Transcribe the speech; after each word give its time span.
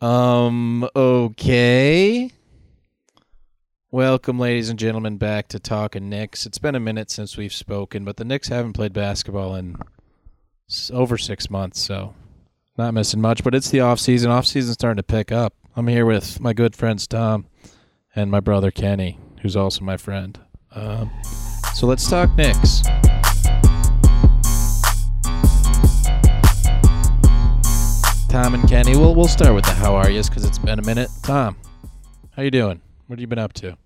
Um, 0.00 0.88
okay. 0.94 2.30
Welcome, 3.90 4.38
ladies 4.38 4.68
and 4.68 4.78
gentlemen, 4.78 5.16
back 5.16 5.48
to 5.48 5.58
Talking 5.58 6.10
Knicks. 6.10 6.44
It's 6.44 6.58
been 6.58 6.74
a 6.74 6.80
minute 6.80 7.10
since 7.10 7.36
we've 7.36 7.52
spoken, 7.52 8.04
but 8.04 8.18
the 8.18 8.24
Knicks 8.24 8.48
haven't 8.48 8.74
played 8.74 8.92
basketball 8.92 9.54
in 9.54 9.76
over 10.92 11.16
six 11.16 11.48
months, 11.48 11.80
so 11.80 12.14
not 12.76 12.92
missing 12.92 13.22
much. 13.22 13.42
But 13.42 13.54
it's 13.54 13.70
the 13.70 13.80
off 13.80 13.98
season. 13.98 14.30
Off 14.30 14.44
season's 14.44 14.74
starting 14.74 14.98
to 14.98 15.02
pick 15.02 15.32
up. 15.32 15.54
I'm 15.74 15.88
here 15.88 16.04
with 16.04 16.40
my 16.40 16.52
good 16.52 16.76
friends 16.76 17.06
Tom 17.06 17.46
and 18.14 18.30
my 18.30 18.40
brother 18.40 18.70
Kenney, 18.70 19.18
who's 19.40 19.56
also 19.56 19.82
my 19.82 19.96
friend. 19.96 20.38
Um, 20.72 21.10
so 21.74 21.86
let's 21.86 22.08
talk 22.10 22.36
Knicks. 22.36 22.82
Tom 28.28 28.54
and 28.54 28.68
Kenney. 28.68 28.96
We'll 28.96 29.14
we'll 29.14 29.28
start 29.28 29.54
with 29.54 29.64
the 29.64 29.70
how 29.72 29.94
are 29.94 30.10
yous 30.10 30.28
because 30.28 30.44
it's 30.44 30.58
been 30.58 30.78
a 30.78 30.82
minute. 30.82 31.08
Tom, 31.22 31.56
how 32.32 32.42
you 32.42 32.50
doing? 32.50 32.80
What 33.06 33.14
have 33.16 33.20
you 33.20 33.26
been 33.26 33.38
up 33.38 33.52
to? 33.54 33.76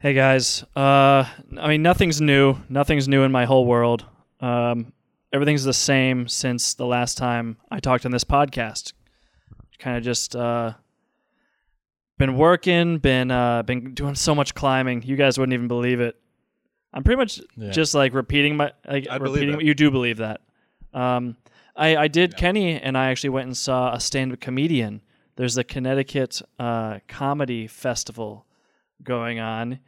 Hey 0.00 0.14
guys, 0.14 0.62
uh, 0.76 1.24
I 1.58 1.68
mean 1.68 1.82
nothing's 1.82 2.20
new. 2.20 2.56
Nothing's 2.68 3.08
new 3.08 3.22
in 3.22 3.32
my 3.32 3.44
whole 3.44 3.66
world. 3.66 4.04
Um, 4.40 4.92
everything's 5.32 5.64
the 5.64 5.72
same 5.72 6.28
since 6.28 6.74
the 6.74 6.86
last 6.86 7.16
time 7.18 7.56
I 7.70 7.80
talked 7.80 8.04
on 8.04 8.12
this 8.12 8.24
podcast. 8.24 8.92
Kind 9.78 9.96
of 9.96 10.02
just 10.02 10.34
uh, 10.36 10.74
been 12.18 12.36
working, 12.36 12.98
been 12.98 13.30
uh, 13.30 13.62
been 13.62 13.94
doing 13.94 14.14
so 14.14 14.34
much 14.34 14.54
climbing. 14.54 15.02
You 15.02 15.16
guys 15.16 15.38
wouldn't 15.38 15.54
even 15.54 15.68
believe 15.68 16.00
it. 16.00 16.16
I'm 16.92 17.04
pretty 17.04 17.18
much 17.18 17.40
Yeah. 17.56 17.70
just 17.70 17.94
like 17.94 18.12
repeating 18.12 18.56
my 18.56 18.72
like 18.88 19.06
I 19.10 19.16
repeating 19.16 19.54
what 19.54 19.64
you 19.64 19.74
do 19.74 19.90
believe 19.90 20.18
that. 20.18 20.40
Um, 20.92 21.36
I 21.78 21.96
I 21.96 22.08
did 22.08 22.36
Kenney 22.36 22.78
and 22.80 22.98
I 22.98 23.10
actually 23.10 23.30
went 23.30 23.46
and 23.46 23.56
saw 23.56 23.94
a 23.94 24.00
stand-up 24.00 24.40
comedian. 24.40 25.00
There's 25.36 25.54
the 25.54 25.64
Connecticut 25.64 26.42
uh, 26.58 26.98
Comedy 27.06 27.66
Festival 27.68 28.44
going 29.02 29.38
on 29.38 29.78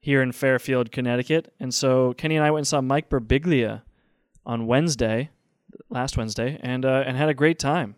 here 0.00 0.20
in 0.20 0.32
Fairfield, 0.32 0.90
Connecticut, 0.92 1.54
and 1.60 1.72
so 1.72 2.12
Kenney 2.14 2.36
and 2.36 2.44
I 2.44 2.50
went 2.50 2.60
and 2.60 2.66
saw 2.66 2.80
Mike 2.80 3.08
Birbiglia 3.08 3.82
on 4.44 4.66
Wednesday, 4.66 5.30
last 5.88 6.16
Wednesday, 6.16 6.58
and 6.62 6.84
uh, 6.84 7.04
and 7.06 7.16
had 7.16 7.28
a 7.28 7.34
great 7.34 7.58
time. 7.58 7.94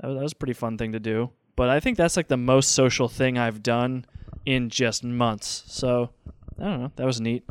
That 0.00 0.08
was, 0.08 0.16
that 0.16 0.22
was 0.22 0.32
a 0.32 0.36
pretty 0.36 0.52
fun 0.52 0.78
thing 0.78 0.92
to 0.92 1.00
do. 1.00 1.30
But 1.56 1.70
I 1.70 1.80
think 1.80 1.96
that's 1.96 2.16
like 2.16 2.28
the 2.28 2.36
most 2.36 2.72
social 2.72 3.08
thing 3.08 3.36
I've 3.36 3.62
done 3.62 4.04
in 4.46 4.70
just 4.70 5.02
months. 5.02 5.64
So 5.66 6.10
I 6.58 6.64
don't 6.64 6.80
know. 6.82 6.92
That 6.96 7.06
was 7.06 7.20
neat. 7.20 7.44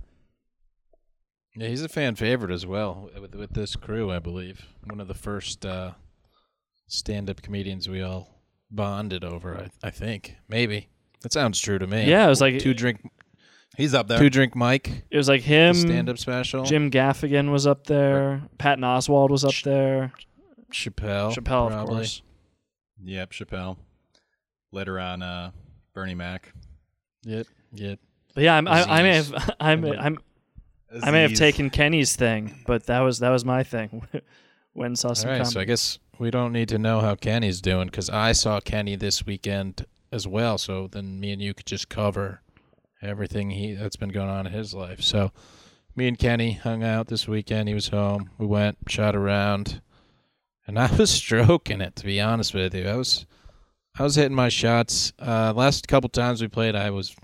Yeah, 1.57 1.69
he's 1.69 1.81
a 1.81 1.89
fan 1.89 2.15
favorite 2.15 2.51
as 2.51 2.65
well 2.65 3.09
with 3.19 3.33
with 3.33 3.53
this 3.53 3.75
crew, 3.75 4.11
I 4.11 4.19
believe. 4.19 4.65
One 4.83 4.99
of 4.99 5.07
the 5.07 5.13
first 5.15 5.65
uh, 5.65 5.91
stand-up 6.87 7.41
comedians 7.41 7.89
we 7.89 8.01
all 8.01 8.41
bonded 8.69 9.23
over. 9.23 9.57
I, 9.57 9.87
I 9.87 9.89
think 9.89 10.35
maybe 10.47 10.87
that 11.21 11.33
sounds 11.33 11.59
true 11.59 11.79
to 11.79 11.87
me. 11.87 12.05
Yeah, 12.05 12.25
it 12.25 12.29
was 12.29 12.41
like 12.41 12.59
two 12.59 12.73
drink, 12.75 13.01
He's 13.75 13.93
up 13.95 14.07
there. 14.07 14.19
two 14.19 14.29
drink 14.29 14.55
Mike 14.55 15.05
it 15.09 15.17
was 15.17 15.27
like 15.27 15.41
him. 15.41 15.73
stand-up 15.73 16.19
special. 16.19 16.63
Jim 16.63 16.91
Gaffigan 16.91 17.51
was 17.51 17.65
up 17.65 17.87
there. 17.87 18.43
Patton 18.59 18.83
Oswalt 18.83 19.29
was 19.29 19.43
up 19.43 19.51
Ch- 19.53 19.63
there. 19.63 20.13
Chappelle, 20.71 21.33
Chappelle, 21.33 21.71
of 21.71 21.87
course. 21.87 22.21
Yep, 23.03 23.31
Chappelle. 23.31 23.77
Later 24.71 24.99
on, 24.99 25.21
uh, 25.23 25.51
Bernie 25.93 26.13
Mac. 26.13 26.51
Yep, 27.23 27.47
yep. 27.73 27.99
But 28.35 28.43
yeah, 28.43 28.55
I'm, 28.57 28.67
I, 28.67 28.83
I 28.83 29.01
may 29.01 29.15
have 29.15 29.55
I'm, 29.59 29.85
I'm 29.85 30.17
I 31.03 31.11
may 31.11 31.21
have 31.21 31.33
taken 31.33 31.69
Kenney's 31.69 32.15
thing, 32.15 32.63
but 32.65 32.85
that 32.85 32.99
was 32.99 33.19
that 33.19 33.29
was 33.29 33.43
my 33.43 33.63
thing. 33.63 34.07
when 34.73 34.95
saw 34.95 35.13
some 35.13 35.31
right, 35.31 35.37
comedy. 35.37 35.53
so 35.53 35.59
I 35.59 35.65
guess 35.65 35.99
we 36.19 36.29
don't 36.29 36.53
need 36.53 36.69
to 36.69 36.77
know 36.77 37.01
how 37.01 37.15
Kenney's 37.15 37.61
doing 37.61 37.87
because 37.87 38.09
I 38.09 38.31
saw 38.31 38.59
Kenney 38.59 38.95
this 38.95 39.25
weekend 39.25 39.85
as 40.11 40.27
well. 40.27 40.57
So 40.57 40.87
then 40.87 41.19
me 41.19 41.31
and 41.31 41.41
you 41.41 41.53
could 41.53 41.65
just 41.65 41.89
cover 41.89 42.41
everything 43.01 43.49
he 43.49 43.73
that's 43.73 43.95
been 43.95 44.09
going 44.09 44.29
on 44.29 44.47
in 44.47 44.53
his 44.53 44.73
life. 44.73 45.01
So 45.01 45.31
me 45.95 46.07
and 46.07 46.17
Kenney 46.17 46.53
hung 46.53 46.83
out 46.83 47.07
this 47.07 47.27
weekend. 47.27 47.67
He 47.67 47.73
was 47.73 47.87
home. 47.87 48.29
We 48.37 48.45
went, 48.45 48.77
shot 48.87 49.15
around, 49.15 49.81
and 50.67 50.79
I 50.79 50.95
was 50.95 51.09
stroking 51.09 51.81
it. 51.81 51.95
To 51.97 52.05
be 52.05 52.21
honest 52.21 52.53
with 52.53 52.75
you, 52.75 52.87
I 52.87 52.95
was 52.95 53.25
I 53.97 54.03
was 54.03 54.15
hitting 54.15 54.35
my 54.35 54.49
shots. 54.49 55.11
Uh, 55.17 55.53
last 55.55 55.87
couple 55.87 56.09
times 56.09 56.41
we 56.41 56.47
played, 56.47 56.75
I 56.75 56.91
was 56.91 57.15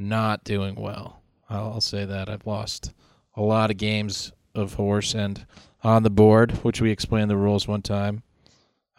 not 0.00 0.42
doing 0.42 0.74
well. 0.74 1.22
I'll, 1.48 1.74
I'll 1.74 1.80
say 1.80 2.04
that 2.04 2.28
I've 2.28 2.46
lost 2.46 2.92
a 3.38 3.42
lot 3.42 3.70
of 3.70 3.76
games 3.76 4.32
of 4.54 4.74
horse 4.74 5.14
and 5.14 5.46
on 5.84 6.02
the 6.02 6.10
board, 6.10 6.50
which 6.64 6.80
we 6.80 6.90
explained 6.90 7.30
the 7.30 7.36
rules 7.36 7.68
one 7.68 7.82
time. 7.82 8.24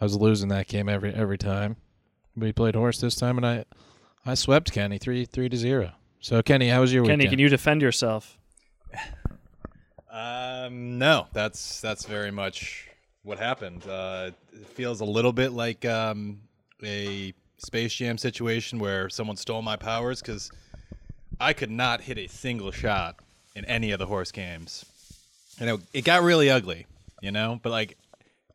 I 0.00 0.04
was 0.04 0.16
losing 0.16 0.48
that 0.48 0.66
game 0.66 0.88
every 0.88 1.12
every 1.14 1.36
time. 1.36 1.76
We 2.34 2.52
played 2.52 2.74
horse 2.74 2.98
this 3.00 3.16
time, 3.16 3.36
and 3.36 3.46
I 3.46 3.64
I 4.24 4.34
swept 4.34 4.72
Kenney 4.72 4.96
three 4.98 5.26
three 5.26 5.50
to 5.50 5.56
zero. 5.56 5.92
So 6.20 6.42
Kenney, 6.42 6.68
how 6.70 6.80
was 6.80 6.92
your 6.92 7.04
Kenney, 7.04 7.24
weekend? 7.24 7.32
can 7.32 7.38
you 7.38 7.48
defend 7.50 7.82
yourself? 7.82 8.38
Um, 10.12 10.98
no, 10.98 11.28
that's 11.32 11.80
that's 11.80 12.04
very 12.04 12.32
much 12.32 12.88
what 13.22 13.38
happened. 13.38 13.86
Uh, 13.86 14.32
it 14.52 14.66
feels 14.66 15.00
a 15.00 15.04
little 15.04 15.32
bit 15.32 15.52
like 15.52 15.84
um, 15.84 16.40
a 16.82 17.32
Space 17.58 17.94
Jam 17.94 18.18
situation 18.18 18.80
where 18.80 19.08
someone 19.08 19.36
stole 19.36 19.62
my 19.62 19.76
powers 19.76 20.20
because 20.20 20.50
I 21.38 21.52
could 21.52 21.70
not 21.70 22.00
hit 22.00 22.18
a 22.18 22.26
single 22.26 22.72
shot 22.72 23.20
in 23.60 23.66
any 23.66 23.90
of 23.92 23.98
the 23.98 24.06
horse 24.06 24.32
games, 24.32 24.84
and 25.60 25.68
it, 25.70 25.80
it 25.92 26.04
got 26.04 26.22
really 26.22 26.48
ugly, 26.50 26.86
you 27.20 27.30
know. 27.30 27.60
But 27.62 27.70
like 27.70 27.96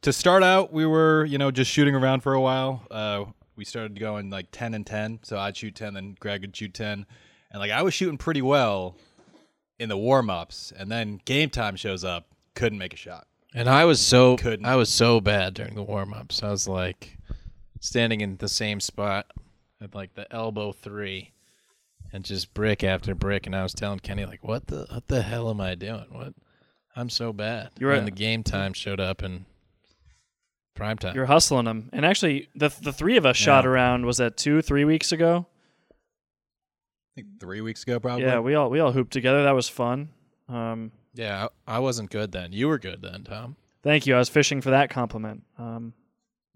to 0.02 0.12
start 0.12 0.44
out, 0.44 0.74
we 0.74 0.86
were 0.86 1.26
you 1.26 1.38
know 1.38 1.52
just 1.52 1.72
shooting 1.72 1.96
around 1.96 2.22
for 2.22 2.34
a 2.34 2.42
while. 2.42 2.82
Uh, 2.90 3.26
we 3.56 3.64
started 3.66 4.00
going 4.00 4.30
like 4.30 4.48
ten 4.52 4.74
and 4.74 4.86
ten, 4.86 5.20
so 5.24 5.38
I'd 5.38 5.56
shoot 5.56 5.76
ten, 5.76 5.94
then 5.94 6.16
Greg 6.20 6.42
would 6.42 6.56
shoot 6.56 6.74
ten, 6.74 7.06
and 7.52 7.60
like 7.60 7.72
I 7.72 7.84
was 7.84 7.94
shooting 7.94 8.18
pretty 8.18 8.42
well 8.42 8.98
in 9.80 9.90
the 9.90 9.98
warm 9.98 10.30
ups, 10.30 10.74
and 10.78 10.92
then 10.92 11.20
game 11.26 11.50
time 11.50 11.76
shows 11.76 12.04
up, 12.04 12.28
couldn't 12.56 12.80
make 12.80 12.94
a 12.94 12.98
shot. 12.98 13.28
and 13.54 13.70
I 13.70 13.86
was 13.86 14.00
so 14.02 14.38
Couldn't. 14.38 14.66
I 14.66 14.76
was 14.76 14.90
so 14.90 15.22
bad 15.22 15.54
during 15.54 15.76
the 15.76 15.84
warm 15.84 16.14
ups. 16.14 16.42
I 16.42 16.50
was 16.50 16.68
like 16.68 17.18
standing 17.80 18.22
in 18.22 18.38
the 18.38 18.48
same 18.50 18.80
spot 18.80 19.28
at 19.82 19.94
like 19.94 20.16
the 20.16 20.34
elbow 20.34 20.72
three, 20.72 21.32
and 22.16 22.24
just 22.24 22.54
brick 22.54 22.82
after 22.82 23.14
brick. 23.14 23.46
And 23.46 23.54
I 23.54 23.62
was 23.62 23.74
telling 23.74 24.00
Kenney 24.00 24.26
like, 24.26 24.42
"What 24.44 24.68
the 24.68 24.88
what 24.90 25.08
the 25.08 25.22
hell 25.22 25.50
am 25.50 25.60
I 25.60 25.76
doing? 25.76 26.06
What? 26.10 26.34
I'm 26.96 27.10
so 27.10 27.34
bad." 27.34 27.72
You're 27.78 27.92
and 27.92 28.04
a- 28.04 28.06
the 28.06 28.16
game 28.16 28.42
time 28.42 28.72
showed 28.72 29.02
up 29.02 29.22
and 29.22 29.44
prime 30.76 30.98
time. 30.98 31.14
You're 31.14 31.26
hustling 31.26 31.66
them, 31.66 31.90
and 31.92 32.06
actually, 32.06 32.48
the 32.56 32.70
the 32.82 32.94
three 32.94 33.18
of 33.18 33.26
us 33.26 33.36
shot 33.36 33.66
around. 33.66 34.06
Was 34.06 34.18
that 34.18 34.38
two, 34.38 34.62
three 34.62 34.86
weeks 34.86 35.12
ago? 35.12 35.46
I 35.92 37.22
think 37.22 37.40
three 37.42 37.60
weeks 37.62 37.84
ago, 37.84 38.00
probably. 38.00 38.24
Yeah, 38.24 38.40
we 38.40 38.56
all 38.56 38.70
we 38.70 38.80
all 38.80 38.94
hooped 38.94 39.12
together. 39.12 39.44
That 39.44 39.56
was 39.56 39.68
fun. 39.68 40.10
Um, 40.48 40.92
yeah, 41.14 41.48
I, 41.68 41.76
I 41.76 41.80
wasn't 41.80 42.12
good 42.12 42.32
then. 42.32 42.54
You 42.54 42.70
were 42.70 42.80
good 42.80 43.02
then, 43.02 43.24
Tom. 43.24 43.58
thank 43.84 44.08
you. 44.08 44.16
I 44.16 44.20
was 44.20 44.30
fishing 44.30 44.62
for 44.62 44.70
that 44.70 44.90
compliment. 44.90 45.44
Um, 45.58 45.94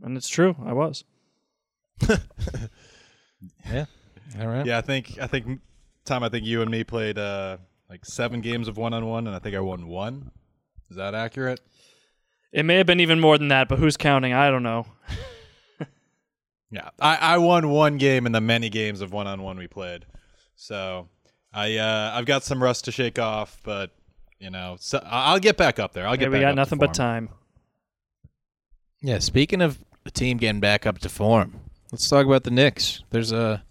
and 0.02 0.16
it's 0.16 0.30
true. 0.30 0.56
I 0.66 0.72
was. 0.74 1.04
Yeah. 3.66 3.86
All 4.40 4.48
right. 4.48 4.66
yeah. 4.66 4.78
I 4.78 4.82
think 4.82 5.18
I 5.22 5.28
think 5.28 5.62
Tom. 6.06 6.24
I 6.24 6.30
think 6.30 6.46
you 6.46 6.62
and 6.62 6.70
me 6.70 6.84
played 6.84 7.18
uh, 7.18 7.58
like 7.90 8.06
seven 8.06 8.42
games 8.42 8.68
of 8.68 8.78
one 8.78 8.94
on 8.94 9.06
one, 9.06 9.26
and 9.28 9.36
I 9.36 9.40
think 9.40 9.56
I 9.56 9.60
won 9.60 9.88
one. 9.88 10.32
Is 10.90 10.98
that 10.98 11.16
accurate? 11.16 11.62
It 12.52 12.64
may 12.66 12.76
have 12.78 12.88
been 12.88 13.00
even 13.00 13.20
more 13.20 13.38
than 13.38 13.48
that, 13.50 13.70
but 13.70 13.78
who's 13.80 13.96
counting? 13.98 14.34
I 14.34 14.50
don't 14.50 14.64
know. 14.64 14.86
Yeah, 16.72 16.90
I, 17.00 17.16
I 17.16 17.38
won 17.40 17.70
one 17.72 17.98
game 17.98 18.28
in 18.28 18.32
the 18.32 18.42
many 18.42 18.70
games 18.70 19.02
of 19.02 19.12
one 19.12 19.26
on 19.26 19.42
one 19.42 19.58
we 19.58 19.66
played. 19.68 20.06
So 20.56 21.08
I 21.52 21.78
uh, 21.78 22.12
I've 22.14 22.28
got 22.28 22.44
some 22.44 22.62
rust 22.62 22.86
to 22.86 22.92
shake 22.92 23.18
off, 23.18 23.60
but 23.64 23.90
you 24.38 24.52
know, 24.52 24.78
so 24.80 25.00
I- 25.04 25.32
I'll 25.32 25.40
get 25.40 25.58
back 25.58 25.80
up 25.80 25.94
there. 25.94 26.06
I'll 26.06 26.14
Okay, 26.14 26.26
get. 26.26 26.30
we 26.32 26.36
back 26.38 26.42
got 26.44 26.50
up 26.50 26.54
to 26.54 26.56
nothing 26.58 26.78
but 26.78 26.94
time. 26.94 27.30
Yeah, 29.02 29.18
speaking 29.18 29.62
of 29.64 29.80
a 30.06 30.12
team 30.12 30.38
getting 30.38 30.60
back 30.60 30.86
up 30.86 31.00
to 31.00 31.10
form, 31.10 31.60
let's 31.92 32.08
talk 32.08 32.26
about 32.28 32.44
the 32.44 32.52
Knicks. 32.52 33.02
There's 33.10 33.32
a 33.32 33.64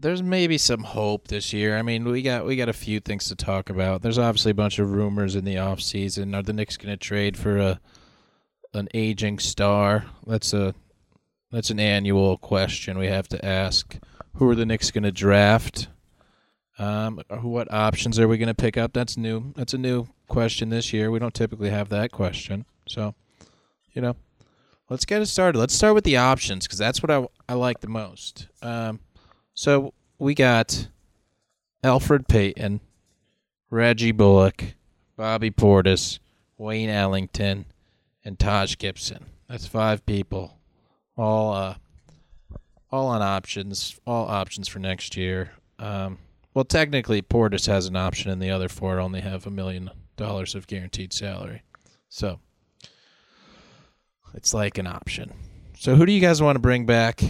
there's 0.00 0.22
maybe 0.22 0.58
some 0.58 0.82
hope 0.82 1.28
this 1.28 1.52
year. 1.52 1.76
I 1.76 1.82
mean, 1.82 2.04
we 2.04 2.22
got 2.22 2.46
we 2.46 2.56
got 2.56 2.68
a 2.68 2.74
few 2.74 3.00
things 3.00 3.28
to 3.28 3.36
talk 3.36 3.70
about. 3.70 4.02
There's 4.02 4.18
obviously 4.18 4.52
a 4.52 4.54
bunch 4.54 4.78
of 4.78 4.92
rumors 4.92 5.34
in 5.34 5.44
the 5.44 5.56
offseason. 5.56 6.36
Are 6.36 6.42
the 6.42 6.52
Knicks 6.52 6.76
going 6.76 6.92
to 6.92 6.96
trade 6.96 7.36
for 7.36 7.58
a 7.58 7.80
an 8.74 8.88
aging 8.94 9.38
star? 9.38 10.06
That's 10.26 10.52
a 10.52 10.74
that's 11.50 11.70
an 11.70 11.80
annual 11.80 12.36
question 12.38 12.98
we 12.98 13.06
have 13.08 13.28
to 13.28 13.44
ask. 13.44 13.98
Who 14.34 14.48
are 14.48 14.54
the 14.54 14.66
Knicks 14.66 14.90
going 14.90 15.04
to 15.04 15.12
draft? 15.12 15.88
Um, 16.78 17.20
what 17.40 17.72
options 17.72 18.20
are 18.20 18.28
we 18.28 18.38
going 18.38 18.48
to 18.48 18.54
pick 18.54 18.76
up? 18.76 18.92
That's 18.92 19.16
new. 19.16 19.52
That's 19.56 19.74
a 19.74 19.78
new 19.78 20.06
question 20.28 20.68
this 20.68 20.92
year. 20.92 21.10
We 21.10 21.18
don't 21.18 21.34
typically 21.34 21.70
have 21.70 21.88
that 21.88 22.12
question. 22.12 22.66
So, 22.86 23.14
you 23.92 24.00
know, 24.00 24.14
let's 24.88 25.04
get 25.04 25.20
it 25.20 25.26
started. 25.26 25.58
Let's 25.58 25.74
start 25.74 25.94
with 25.94 26.04
the 26.04 26.18
options 26.18 26.66
because 26.66 26.78
that's 26.78 27.02
what 27.02 27.10
I, 27.10 27.26
I 27.48 27.54
like 27.54 27.80
the 27.80 27.88
most. 27.88 28.46
Um, 28.62 29.00
so 29.58 29.92
we 30.20 30.34
got 30.34 30.86
Alfred 31.82 32.28
Payton, 32.28 32.78
Reggie 33.70 34.12
Bullock, 34.12 34.62
Bobby 35.16 35.50
Portis, 35.50 36.20
Wayne 36.56 36.88
Ellington, 36.88 37.64
and 38.24 38.38
Taj 38.38 38.78
Gibson. 38.78 39.26
That's 39.48 39.66
five 39.66 40.06
people. 40.06 40.58
all 41.16 41.52
uh, 41.52 41.74
all 42.92 43.08
on 43.08 43.20
options, 43.20 43.98
all 44.06 44.28
options 44.28 44.68
for 44.68 44.78
next 44.78 45.16
year. 45.16 45.50
Um, 45.80 46.18
well, 46.54 46.64
technically, 46.64 47.20
Portis 47.20 47.66
has 47.66 47.86
an 47.86 47.96
option, 47.96 48.30
and 48.30 48.40
the 48.40 48.50
other 48.50 48.68
four 48.68 49.00
only 49.00 49.22
have 49.22 49.44
a 49.44 49.50
million 49.50 49.90
dollars 50.16 50.54
of 50.54 50.68
guaranteed 50.68 51.12
salary. 51.12 51.62
So 52.08 52.38
it's 54.34 54.54
like 54.54 54.78
an 54.78 54.86
option. 54.86 55.32
So 55.76 55.96
who 55.96 56.06
do 56.06 56.12
you 56.12 56.20
guys 56.20 56.40
want 56.40 56.54
to 56.54 56.60
bring 56.60 56.86
back, 56.86 57.22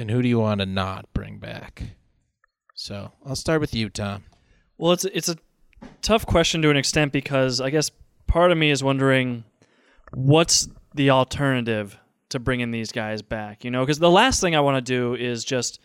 and 0.00 0.10
who 0.10 0.22
do 0.22 0.28
you 0.28 0.38
want 0.38 0.60
to 0.60 0.66
not 0.66 1.12
bring 1.12 1.38
back? 1.38 1.82
So 2.74 3.12
I'll 3.24 3.36
start 3.36 3.60
with 3.60 3.74
you, 3.74 3.90
Tom. 3.90 4.24
Well, 4.78 4.92
it's 4.92 5.04
it's 5.04 5.28
a 5.28 5.36
tough 6.00 6.24
question 6.24 6.62
to 6.62 6.70
an 6.70 6.76
extent 6.76 7.12
because 7.12 7.60
I 7.60 7.68
guess 7.68 7.90
part 8.26 8.50
of 8.50 8.58
me 8.58 8.70
is 8.70 8.82
wondering 8.82 9.44
what's 10.14 10.68
the 10.94 11.10
alternative 11.10 11.98
to 12.30 12.38
bringing 12.38 12.70
these 12.70 12.90
guys 12.90 13.20
back. 13.20 13.62
You 13.64 13.70
know, 13.70 13.84
because 13.84 13.98
the 13.98 14.10
last 14.10 14.40
thing 14.40 14.56
I 14.56 14.60
want 14.60 14.84
to 14.84 14.92
do 14.92 15.14
is 15.14 15.44
just 15.44 15.80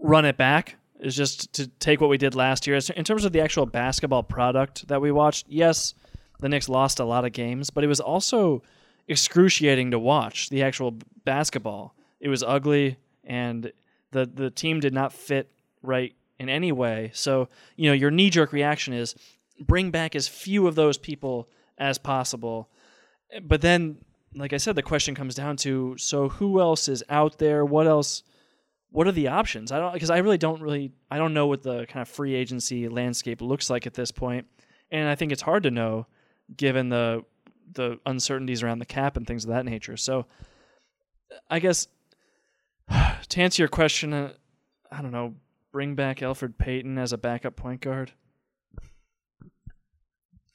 run 0.00 0.24
it 0.24 0.36
back. 0.36 0.76
Is 0.98 1.14
just 1.14 1.52
to 1.54 1.68
take 1.68 2.00
what 2.00 2.10
we 2.10 2.18
did 2.18 2.34
last 2.34 2.66
year 2.66 2.78
in 2.96 3.04
terms 3.04 3.24
of 3.24 3.32
the 3.32 3.40
actual 3.40 3.66
basketball 3.66 4.22
product 4.22 4.88
that 4.88 5.00
we 5.00 5.12
watched. 5.12 5.46
Yes, 5.48 5.94
the 6.40 6.48
Knicks 6.48 6.68
lost 6.68 6.98
a 6.98 7.04
lot 7.04 7.24
of 7.24 7.32
games, 7.32 7.70
but 7.70 7.84
it 7.84 7.86
was 7.86 8.00
also 8.00 8.62
excruciating 9.06 9.92
to 9.92 9.98
watch 9.98 10.48
the 10.48 10.62
actual 10.62 10.96
basketball. 11.24 11.94
It 12.18 12.28
was 12.30 12.42
ugly, 12.42 12.96
and 13.26 13.72
the 14.12 14.26
the 14.26 14.50
team 14.50 14.80
did 14.80 14.94
not 14.94 15.12
fit 15.12 15.50
right 15.82 16.14
in 16.38 16.48
any 16.48 16.72
way. 16.72 17.10
So 17.14 17.48
you 17.76 17.88
know 17.88 17.94
your 17.94 18.10
knee 18.10 18.30
jerk 18.30 18.52
reaction 18.52 18.94
is 18.94 19.14
bring 19.60 19.90
back 19.90 20.14
as 20.14 20.28
few 20.28 20.66
of 20.66 20.74
those 20.74 20.98
people 20.98 21.48
as 21.78 21.98
possible. 21.98 22.68
But 23.42 23.60
then, 23.60 23.98
like 24.34 24.52
I 24.52 24.58
said, 24.58 24.76
the 24.76 24.82
question 24.82 25.14
comes 25.14 25.34
down 25.34 25.56
to 25.58 25.96
so 25.98 26.28
who 26.28 26.60
else 26.60 26.88
is 26.88 27.02
out 27.08 27.38
there? 27.38 27.64
What 27.64 27.86
else? 27.86 28.22
What 28.90 29.06
are 29.06 29.12
the 29.12 29.28
options? 29.28 29.72
I 29.72 29.78
don't 29.78 29.92
because 29.92 30.10
I 30.10 30.18
really 30.18 30.38
don't 30.38 30.62
really 30.62 30.92
I 31.10 31.18
don't 31.18 31.34
know 31.34 31.46
what 31.46 31.62
the 31.62 31.86
kind 31.86 32.02
of 32.02 32.08
free 32.08 32.34
agency 32.34 32.88
landscape 32.88 33.42
looks 33.42 33.68
like 33.68 33.86
at 33.86 33.94
this 33.94 34.10
point, 34.10 34.46
and 34.90 35.08
I 35.08 35.14
think 35.14 35.32
it's 35.32 35.42
hard 35.42 35.64
to 35.64 35.70
know 35.70 36.06
given 36.56 36.88
the 36.88 37.24
the 37.72 37.98
uncertainties 38.06 38.62
around 38.62 38.78
the 38.78 38.86
cap 38.86 39.16
and 39.16 39.26
things 39.26 39.44
of 39.44 39.50
that 39.50 39.64
nature. 39.64 39.96
So, 39.96 40.26
I 41.50 41.58
guess 41.58 41.88
to 43.28 43.40
answer 43.40 43.62
your 43.62 43.68
question, 43.68 44.12
uh, 44.12 44.32
I 44.90 45.02
don't 45.02 45.12
know. 45.12 45.34
Bring 45.72 45.94
back 45.94 46.22
Alfred 46.22 46.56
Payton 46.56 46.96
as 46.96 47.12
a 47.12 47.18
backup 47.18 47.56
point 47.56 47.82
guard. 47.82 48.12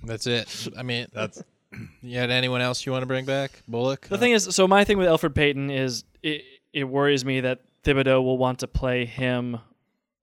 That's 0.04 0.26
it. 0.26 0.68
I 0.76 0.84
mean, 0.84 1.08
That's 1.14 1.44
you 2.02 2.18
had 2.18 2.32
anyone 2.32 2.62
else 2.62 2.86
you 2.86 2.92
want 2.92 3.04
to 3.04 3.08
bring 3.08 3.26
back? 3.26 3.62
Bullock. 3.68 4.08
The 4.08 4.18
thing 4.18 4.32
is, 4.32 4.56
so 4.56 4.68
my 4.68 4.84
thing 4.84 4.98
with 4.98 5.08
Alfred 5.08 5.36
Payton 5.36 5.70
is 5.70 6.04
it, 6.24 6.44
it 6.74 6.86
worries 6.86 7.24
me 7.24 7.42
that 7.42 7.62
Thibodeau 7.84 8.24
will 8.24 8.38
want 8.38 8.60
to 8.60 8.68
play 8.68 9.06
him 9.06 9.60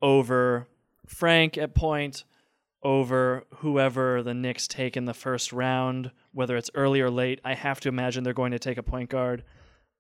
over 0.02 0.66
Frank 1.06 1.58
at 1.58 1.75
point, 1.75 2.25
over 2.82 3.44
whoever 3.56 4.22
the 4.22 4.34
Knicks 4.34 4.69
take 4.69 4.96
in 4.96 5.05
the 5.05 5.14
first 5.14 5.52
round, 5.52 6.10
whether 6.32 6.56
it's 6.56 6.70
early 6.75 7.00
or 7.00 7.10
late. 7.10 7.40
I 7.44 7.55
have 7.55 7.81
to 7.81 7.88
imagine 7.88 8.25
they're 8.25 8.32
going 8.32 8.52
to 8.52 8.58
take 8.58 8.78
a 8.78 8.82
point 8.82 9.10
guard. 9.10 9.43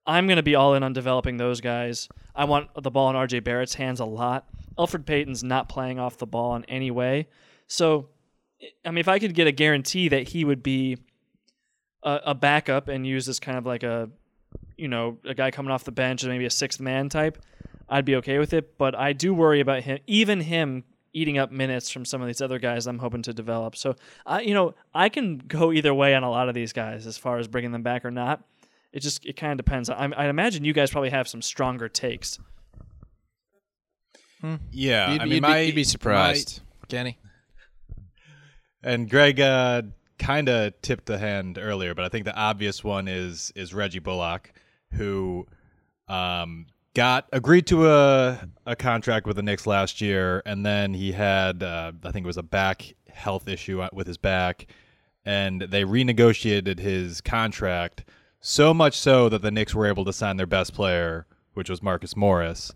I'm 0.08 0.26
going 0.26 0.38
to 0.38 0.42
be 0.42 0.54
all 0.54 0.74
in 0.74 0.82
on 0.82 0.94
developing 0.94 1.36
those 1.36 1.60
guys. 1.60 2.08
I 2.34 2.46
want 2.46 2.70
the 2.82 2.90
ball 2.90 3.10
in 3.10 3.16
RJ 3.16 3.44
Barrett's 3.44 3.74
hands 3.74 4.00
a 4.00 4.06
lot. 4.06 4.48
Alfred 4.78 5.04
Payton's 5.04 5.44
not 5.44 5.68
playing 5.68 5.98
off 5.98 6.16
the 6.16 6.26
ball 6.26 6.56
in 6.56 6.64
any 6.64 6.90
way. 6.90 7.28
So, 7.66 8.08
I 8.86 8.90
mean, 8.90 8.98
if 8.98 9.08
I 9.08 9.18
could 9.18 9.34
get 9.34 9.46
a 9.46 9.52
guarantee 9.52 10.08
that 10.08 10.28
he 10.28 10.46
would 10.46 10.62
be 10.62 10.96
a, 12.02 12.20
a 12.26 12.34
backup 12.34 12.88
and 12.88 13.06
use 13.06 13.28
as 13.28 13.38
kind 13.38 13.58
of 13.58 13.66
like 13.66 13.82
a, 13.82 14.08
you 14.78 14.88
know, 14.88 15.18
a 15.24 15.34
guy 15.34 15.50
coming 15.50 15.70
off 15.70 15.84
the 15.84 15.92
bench 15.92 16.22
and 16.22 16.32
maybe 16.32 16.46
a 16.46 16.50
sixth 16.50 16.80
man 16.80 17.10
type, 17.10 17.36
I'd 17.86 18.06
be 18.06 18.16
okay 18.16 18.38
with 18.38 18.54
it. 18.54 18.78
But 18.78 18.94
I 18.94 19.12
do 19.12 19.34
worry 19.34 19.60
about 19.60 19.82
him, 19.82 19.98
even 20.06 20.40
him 20.40 20.84
eating 21.12 21.36
up 21.36 21.52
minutes 21.52 21.90
from 21.90 22.06
some 22.06 22.22
of 22.22 22.28
these 22.28 22.40
other 22.40 22.58
guys 22.58 22.86
I'm 22.86 23.00
hoping 23.00 23.22
to 23.22 23.34
develop. 23.34 23.76
So, 23.76 23.94
I, 24.24 24.40
you 24.40 24.54
know, 24.54 24.74
I 24.94 25.10
can 25.10 25.36
go 25.36 25.70
either 25.70 25.92
way 25.92 26.14
on 26.14 26.22
a 26.22 26.30
lot 26.30 26.48
of 26.48 26.54
these 26.54 26.72
guys 26.72 27.06
as 27.06 27.18
far 27.18 27.38
as 27.38 27.46
bringing 27.46 27.72
them 27.72 27.82
back 27.82 28.06
or 28.06 28.10
not. 28.10 28.42
It 28.92 29.00
just 29.00 29.24
it 29.26 29.36
kind 29.36 29.52
of 29.52 29.64
depends. 29.64 29.90
I, 29.90 30.10
I 30.16 30.26
imagine 30.26 30.64
you 30.64 30.72
guys 30.72 30.90
probably 30.90 31.10
have 31.10 31.28
some 31.28 31.42
stronger 31.42 31.88
takes. 31.88 32.38
yeah. 34.70 35.12
You'd, 35.12 35.20
I 35.20 35.24
mean, 35.24 35.32
you'd, 35.34 35.42
my, 35.42 35.60
be, 35.60 35.66
you'd 35.66 35.74
be 35.74 35.84
surprised, 35.84 36.60
Kenney. 36.88 37.18
and 38.82 39.10
Greg 39.10 39.40
uh, 39.40 39.82
kind 40.18 40.48
of 40.48 40.80
tipped 40.82 41.06
the 41.06 41.18
hand 41.18 41.58
earlier, 41.58 41.94
but 41.94 42.04
I 42.04 42.08
think 42.08 42.24
the 42.24 42.34
obvious 42.34 42.82
one 42.82 43.08
is 43.08 43.52
is 43.54 43.74
Reggie 43.74 43.98
Bullock, 43.98 44.52
who 44.92 45.46
um, 46.08 46.66
got 46.94 47.28
agreed 47.32 47.66
to 47.68 47.88
a 47.88 48.48
a 48.66 48.76
contract 48.76 49.26
with 49.26 49.36
the 49.36 49.42
Knicks 49.42 49.66
last 49.66 50.00
year, 50.00 50.42
and 50.46 50.64
then 50.64 50.94
he 50.94 51.12
had 51.12 51.62
uh, 51.62 51.92
I 52.04 52.10
think 52.10 52.24
it 52.24 52.26
was 52.26 52.36
a 52.36 52.42
back 52.42 52.94
health 53.12 53.48
issue 53.48 53.86
with 53.92 54.06
his 54.06 54.18
back, 54.18 54.66
and 55.24 55.62
they 55.62 55.84
renegotiated 55.84 56.78
his 56.78 57.20
contract 57.20 58.04
so 58.40 58.72
much 58.72 58.96
so 58.96 59.28
that 59.28 59.42
the 59.42 59.50
Knicks 59.50 59.74
were 59.74 59.86
able 59.86 60.04
to 60.04 60.12
sign 60.12 60.36
their 60.36 60.46
best 60.46 60.74
player, 60.74 61.26
which 61.54 61.68
was 61.68 61.82
Marcus 61.82 62.16
Morris. 62.16 62.72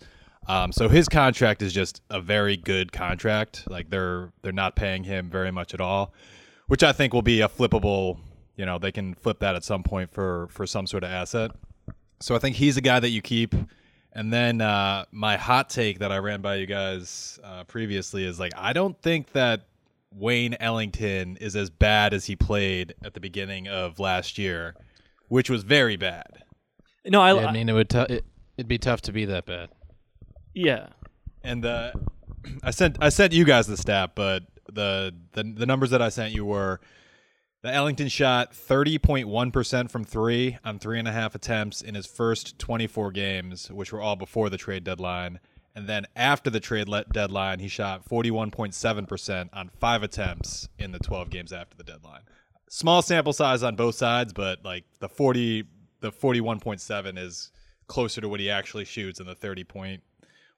Um, 0.49 0.73
so 0.73 0.89
his 0.89 1.09
contract 1.09 1.63
is 1.63 1.73
just 1.73 2.03
a 2.11 2.21
very 2.21 2.57
good 2.57 2.93
contract. 2.93 3.65
Like 3.69 3.91
they're 3.91 4.33
they're 4.43 4.53
not 4.53 4.75
paying 4.75 5.05
him 5.05 5.31
very 5.31 5.53
much 5.53 5.73
at 5.73 5.81
all, 5.81 6.13
which 6.67 6.83
I 6.83 6.93
think 6.93 7.15
will 7.15 7.23
be 7.23 7.41
a 7.41 7.49
flippable. 7.49 8.19
You 8.57 8.67
know, 8.67 8.79
they 8.79 8.93
can 8.93 9.15
flip 9.15 9.39
that 9.41 9.55
at 9.55 9.65
some 9.65 9.83
point 9.83 10.13
for 10.13 10.49
for 10.51 10.67
some 10.67 10.87
sort 10.87 11.05
of 11.05 11.11
asset. 11.11 11.53
So 12.21 12.35
I 12.35 12.39
think 12.39 12.57
he's 12.57 12.77
a 12.77 12.81
guy 12.81 13.01
that 13.01 13.11
you 13.11 13.23
keep. 13.23 13.55
And 14.15 14.33
then 14.33 14.61
uh, 14.61 15.07
my 15.11 15.37
hot 15.37 15.71
take 15.71 16.01
that 16.01 16.13
I 16.13 16.19
ran 16.19 16.43
by 16.43 16.57
you 16.57 16.67
guys 16.67 17.41
uh, 17.43 17.65
previously 17.65 18.25
is 18.25 18.39
like 18.39 18.53
I 18.57 18.73
don't 18.73 19.01
think 19.01 19.33
that 19.33 19.67
Wayne 20.15 20.55
Ellington 20.61 21.37
is 21.39 21.57
as 21.57 21.71
bad 21.71 22.13
as 22.13 22.27
he 22.27 22.37
played 22.37 22.95
at 23.05 23.15
the 23.15 23.21
beginning 23.21 23.69
of 23.69 23.99
last 23.99 24.37
year, 24.37 24.75
which 25.33 25.49
was 25.49 25.63
very 25.63 25.97
bad. 25.97 26.45
No, 27.07 27.23
I, 27.23 27.33
Yeah, 27.33 27.47
I 27.47 27.53
mean, 27.53 27.67
it 27.71 27.73
would 27.73 27.89
t- 27.89 27.99
it, 27.99 28.25
it'd 28.59 28.69
be 28.69 28.77
tough 28.77 29.01
to 29.03 29.13
be 29.13 29.25
that 29.25 29.47
bad. 29.47 29.71
yeah. 30.53 30.89
And 31.43 31.65
the 31.65 31.95
I 32.63 32.71
sent 32.71 32.99
I 33.01 33.09
sent 33.09 33.33
you 33.33 33.45
guys 33.47 33.67
the 33.67 33.79
stat, 33.79 34.11
but 34.15 34.43
the 34.71 35.15
the, 35.33 35.43
the 35.43 35.65
numbers 35.65 35.89
that 35.91 36.03
I 36.03 36.11
sent 36.11 36.35
you 36.35 36.45
were 36.45 36.81
the 37.63 37.73
Ellington 37.73 38.09
shot 38.09 38.55
thirty 38.55 38.99
point 38.99 39.27
one 39.27 39.51
percent 39.51 39.91
from 39.91 40.05
three 40.05 40.59
on 40.67 40.79
three 40.79 40.99
and 40.99 41.09
a 41.09 41.13
half 41.13 41.35
attempts 41.35 41.81
in 41.81 41.95
his 41.95 42.05
first 42.07 42.59
twenty 42.59 42.87
four 42.87 43.11
games, 43.11 43.71
which 43.71 43.91
were 43.91 44.03
all 44.03 44.17
before 44.17 44.51
the 44.51 44.59
trade 44.59 44.85
deadline. 44.85 45.41
And 45.75 45.89
then 45.89 46.05
after 46.15 46.51
the 46.51 46.61
trade 46.61 46.91
le- 46.91 47.07
deadline, 47.07 47.59
he 47.61 47.69
shot 47.69 48.05
forty 48.05 48.31
one 48.31 48.51
point 48.51 48.75
seven 48.75 49.07
percent 49.07 49.49
on 49.55 49.71
five 49.81 50.03
attempts 50.03 50.69
in 50.79 50.93
the 50.93 50.99
twelve 50.99 51.31
games 51.31 51.55
after 51.55 51.75
the 51.75 51.85
deadline. 51.85 52.21
Small 52.75 53.03
sample 53.03 53.35
size 53.35 53.63
on 53.63 53.77
both 53.77 53.97
sides, 53.97 54.33
but 54.33 54.65
like 54.65 54.85
the 54.99 55.07
forty 55.07 55.65
the 56.01 56.11
forty 56.11 56.41
one 56.41 56.59
point 56.59 56.81
seven 56.81 57.19
is 57.19 57.51
closer 57.87 58.23
to 58.23 58.31
what 58.31 58.41
he 58.41 58.49
actually 58.49 58.87
shoots, 58.87 59.21
and 59.21 59.29
the 59.29 59.35
thirty 59.35 59.63
point 59.63 60.03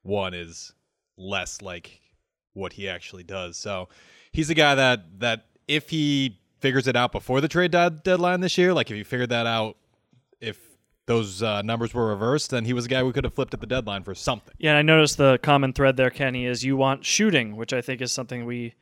one 0.01 0.33
is 0.33 0.71
less 1.17 1.61
like 1.61 1.99
what 2.53 2.71
he 2.71 2.87
actually 2.87 3.23
does. 3.23 3.57
So 3.57 3.89
he's 4.31 4.49
a 4.49 4.53
guy 4.53 4.75
that 4.75 5.19
that 5.19 5.47
if 5.67 5.89
he 5.89 6.39
figures 6.61 6.87
it 6.87 6.95
out 6.95 7.11
before 7.11 7.41
the 7.41 7.49
trade 7.49 7.71
dead- 7.71 8.01
deadline 8.03 8.39
this 8.39 8.57
year, 8.57 8.73
like 8.73 8.89
if 8.89 8.95
he 8.95 9.03
figured 9.03 9.31
that 9.31 9.45
out, 9.45 9.75
if 10.39 10.57
those 11.07 11.43
uh, 11.43 11.63
numbers 11.63 11.93
were 11.93 12.07
reversed, 12.07 12.49
then 12.49 12.63
he 12.63 12.71
was 12.71 12.85
a 12.85 12.87
guy 12.87 13.03
we 13.03 13.11
could 13.11 13.25
have 13.25 13.33
flipped 13.33 13.53
at 13.53 13.59
the 13.59 13.67
deadline 13.67 14.03
for 14.03 14.15
something. 14.15 14.53
Yeah, 14.57 14.69
and 14.69 14.77
I 14.77 14.83
noticed 14.83 15.17
the 15.17 15.37
common 15.43 15.73
thread 15.73 15.97
there, 15.97 16.11
Kenney, 16.11 16.45
is 16.45 16.63
you 16.63 16.77
want 16.77 17.03
shooting, 17.03 17.57
which 17.57 17.73
I 17.73 17.81
think 17.81 17.99
is 17.99 18.13
something 18.13 18.45
we 18.45 18.73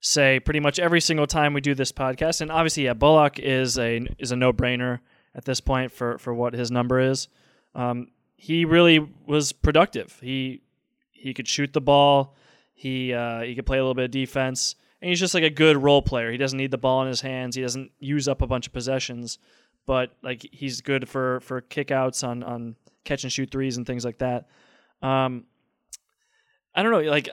say 0.00 0.40
pretty 0.40 0.60
much 0.60 0.78
every 0.78 1.00
single 1.00 1.26
time 1.26 1.52
we 1.52 1.60
do 1.60 1.74
this 1.74 1.92
podcast. 1.92 2.40
And 2.40 2.50
obviously, 2.50 2.84
yeah, 2.84 2.94
Bullock 2.94 3.38
is 3.38 3.78
a 3.78 4.06
is 4.18 4.32
a 4.32 4.36
no 4.36 4.52
brainer 4.52 5.00
at 5.34 5.44
this 5.44 5.60
point 5.60 5.92
for 5.92 6.18
for 6.18 6.34
what 6.34 6.54
his 6.54 6.70
number 6.70 7.00
is. 7.00 7.28
Um, 7.74 8.08
he 8.36 8.64
really 8.64 8.98
was 9.26 9.52
productive. 9.52 10.18
He 10.20 10.62
he 11.10 11.34
could 11.34 11.48
shoot 11.48 11.72
the 11.72 11.80
ball. 11.80 12.36
He 12.74 13.12
uh, 13.12 13.40
he 13.40 13.54
could 13.54 13.66
play 13.66 13.78
a 13.78 13.82
little 13.82 13.94
bit 13.94 14.04
of 14.04 14.10
defense, 14.10 14.76
and 15.02 15.08
he's 15.08 15.20
just 15.20 15.34
like 15.34 15.42
a 15.42 15.50
good 15.50 15.76
role 15.76 16.02
player. 16.02 16.30
He 16.30 16.38
doesn't 16.38 16.56
need 16.56 16.70
the 16.70 16.78
ball 16.78 17.02
in 17.02 17.08
his 17.08 17.20
hands. 17.20 17.56
He 17.56 17.62
doesn't 17.62 17.90
use 17.98 18.28
up 18.28 18.40
a 18.40 18.46
bunch 18.46 18.68
of 18.68 18.72
possessions, 18.72 19.38
but 19.86 20.16
like 20.22 20.46
he's 20.52 20.80
good 20.80 21.08
for 21.08 21.40
for 21.40 21.60
kickouts 21.60 22.26
on 22.26 22.42
on 22.44 22.76
catch 23.04 23.24
and 23.24 23.32
shoot 23.32 23.50
threes 23.50 23.76
and 23.76 23.86
things 23.86 24.04
like 24.04 24.18
that. 24.18 24.48
Um, 25.02 25.44
I 26.74 26.82
don't 26.82 26.92
know, 26.92 27.10
like 27.10 27.28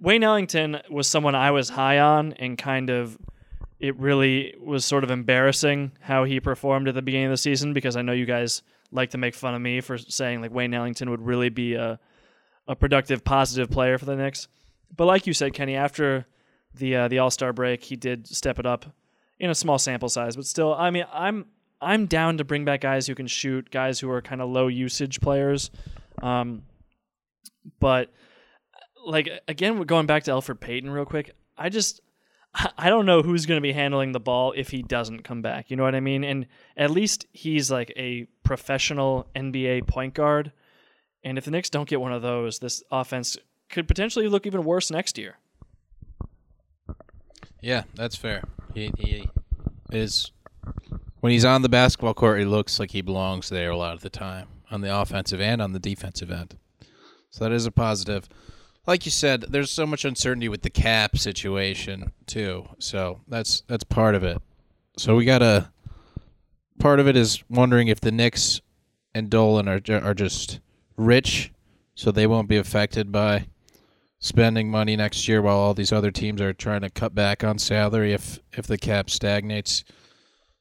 Wayne 0.00 0.22
Ellington 0.24 0.80
was 0.90 1.06
someone 1.06 1.34
I 1.34 1.50
was 1.50 1.68
high 1.68 1.98
on, 1.98 2.32
and 2.34 2.56
kind 2.56 2.90
of 2.90 3.18
it 3.78 3.98
really 3.98 4.54
was 4.60 4.84
sort 4.84 5.04
of 5.04 5.10
embarrassing 5.10 5.92
how 6.00 6.24
he 6.24 6.38
performed 6.38 6.88
at 6.88 6.94
the 6.94 7.02
beginning 7.02 7.26
of 7.26 7.32
the 7.32 7.38
season 7.38 7.72
because 7.72 7.96
I 7.96 8.02
know 8.02 8.12
you 8.12 8.26
guys 8.26 8.62
like 8.92 9.10
to 9.10 9.18
make 9.18 9.34
fun 9.34 9.54
of 9.54 9.62
me 9.62 9.80
for 9.80 9.96
saying 9.96 10.42
like 10.42 10.52
Wayne 10.52 10.74
Ellington 10.74 11.10
would 11.10 11.22
really 11.22 11.48
be 11.48 11.74
a 11.74 11.98
a 12.68 12.76
productive, 12.76 13.24
positive 13.24 13.68
player 13.68 13.98
for 13.98 14.04
the 14.04 14.14
Knicks. 14.14 14.46
But 14.96 15.06
like 15.06 15.26
you 15.26 15.32
said, 15.32 15.54
Kenney, 15.54 15.76
after 15.76 16.26
the 16.74 16.96
uh, 16.96 17.08
the 17.08 17.18
All 17.18 17.30
Star 17.30 17.52
break, 17.52 17.82
he 17.82 17.96
did 17.96 18.26
step 18.26 18.58
it 18.58 18.66
up 18.66 18.86
in 19.38 19.50
a 19.50 19.54
small 19.54 19.78
sample 19.78 20.08
size, 20.08 20.36
but 20.36 20.46
still, 20.46 20.74
I 20.74 20.90
mean, 20.90 21.04
I'm 21.12 21.46
I'm 21.80 22.06
down 22.06 22.38
to 22.38 22.44
bring 22.44 22.64
back 22.64 22.82
guys 22.82 23.06
who 23.06 23.14
can 23.14 23.26
shoot, 23.26 23.70
guys 23.70 23.98
who 23.98 24.10
are 24.10 24.20
kind 24.20 24.40
of 24.40 24.50
low 24.50 24.68
usage 24.68 25.20
players. 25.20 25.70
Um, 26.22 26.62
but 27.78 28.12
like 29.04 29.28
again, 29.48 29.80
going 29.82 30.06
back 30.06 30.24
to 30.24 30.32
Alfred 30.32 30.60
Payton 30.60 30.90
real 30.90 31.04
quick. 31.04 31.34
I 31.56 31.68
just 31.68 32.00
I 32.76 32.88
don't 32.88 33.06
know 33.06 33.22
who's 33.22 33.46
going 33.46 33.58
to 33.58 33.62
be 33.62 33.72
handling 33.72 34.12
the 34.12 34.20
ball 34.20 34.52
if 34.56 34.70
he 34.70 34.82
doesn't 34.82 35.22
come 35.22 35.40
back. 35.40 35.70
You 35.70 35.76
know 35.76 35.84
what 35.84 35.94
I 35.94 36.00
mean? 36.00 36.24
And 36.24 36.46
at 36.76 36.90
least 36.90 37.26
he's 37.32 37.70
like 37.70 37.92
a 37.96 38.26
professional 38.42 39.28
NBA 39.36 39.86
point 39.86 40.14
guard. 40.14 40.52
And 41.22 41.38
if 41.38 41.44
the 41.44 41.50
Knicks 41.50 41.70
don't 41.70 41.88
get 41.88 42.00
one 42.00 42.12
of 42.12 42.22
those, 42.22 42.58
this 42.58 42.82
offense 42.90 43.36
could 43.68 43.86
potentially 43.86 44.26
look 44.26 44.46
even 44.46 44.64
worse 44.64 44.90
next 44.90 45.16
year. 45.16 45.36
Yeah, 47.60 47.84
that's 47.94 48.16
fair. 48.16 48.42
He, 48.74 48.90
he 48.98 49.28
is 49.92 50.32
when 51.20 51.32
he's 51.32 51.44
on 51.44 51.62
the 51.62 51.68
basketball 51.68 52.14
court, 52.14 52.38
he 52.38 52.44
looks 52.44 52.80
like 52.80 52.90
he 52.90 53.02
belongs 53.02 53.48
there 53.48 53.70
a 53.70 53.76
lot 53.76 53.94
of 53.94 54.00
the 54.00 54.10
time 54.10 54.48
on 54.70 54.80
the 54.80 54.96
offensive 54.96 55.40
and 55.40 55.60
on 55.60 55.72
the 55.72 55.78
defensive 55.78 56.30
end. 56.30 56.56
So 57.28 57.44
that 57.44 57.52
is 57.52 57.66
a 57.66 57.70
positive. 57.70 58.28
Like 58.86 59.04
you 59.04 59.10
said, 59.10 59.42
there's 59.42 59.70
so 59.70 59.86
much 59.86 60.04
uncertainty 60.04 60.48
with 60.48 60.62
the 60.62 60.70
cap 60.70 61.18
situation 61.18 62.12
too. 62.26 62.68
So 62.78 63.20
that's 63.28 63.62
that's 63.66 63.84
part 63.84 64.14
of 64.14 64.24
it. 64.24 64.38
So 64.96 65.16
we 65.16 65.24
gotta. 65.24 65.70
Part 66.78 66.98
of 66.98 67.06
it 67.06 67.14
is 67.14 67.42
wondering 67.50 67.88
if 67.88 68.00
the 68.00 68.10
Knicks 68.10 68.60
and 69.14 69.28
Dolan 69.28 69.68
are 69.68 69.80
are 69.90 70.14
just 70.14 70.60
rich, 70.96 71.52
so 71.94 72.10
they 72.10 72.26
won't 72.26 72.48
be 72.48 72.56
affected 72.56 73.12
by 73.12 73.48
spending 74.18 74.70
money 74.70 74.96
next 74.96 75.26
year 75.28 75.40
while 75.42 75.56
all 75.56 75.74
these 75.74 75.92
other 75.92 76.10
teams 76.10 76.40
are 76.40 76.52
trying 76.52 76.82
to 76.82 76.90
cut 76.90 77.14
back 77.14 77.42
on 77.44 77.58
salary 77.58 78.12
if 78.12 78.38
if 78.52 78.66
the 78.66 78.78
cap 78.78 79.10
stagnates. 79.10 79.84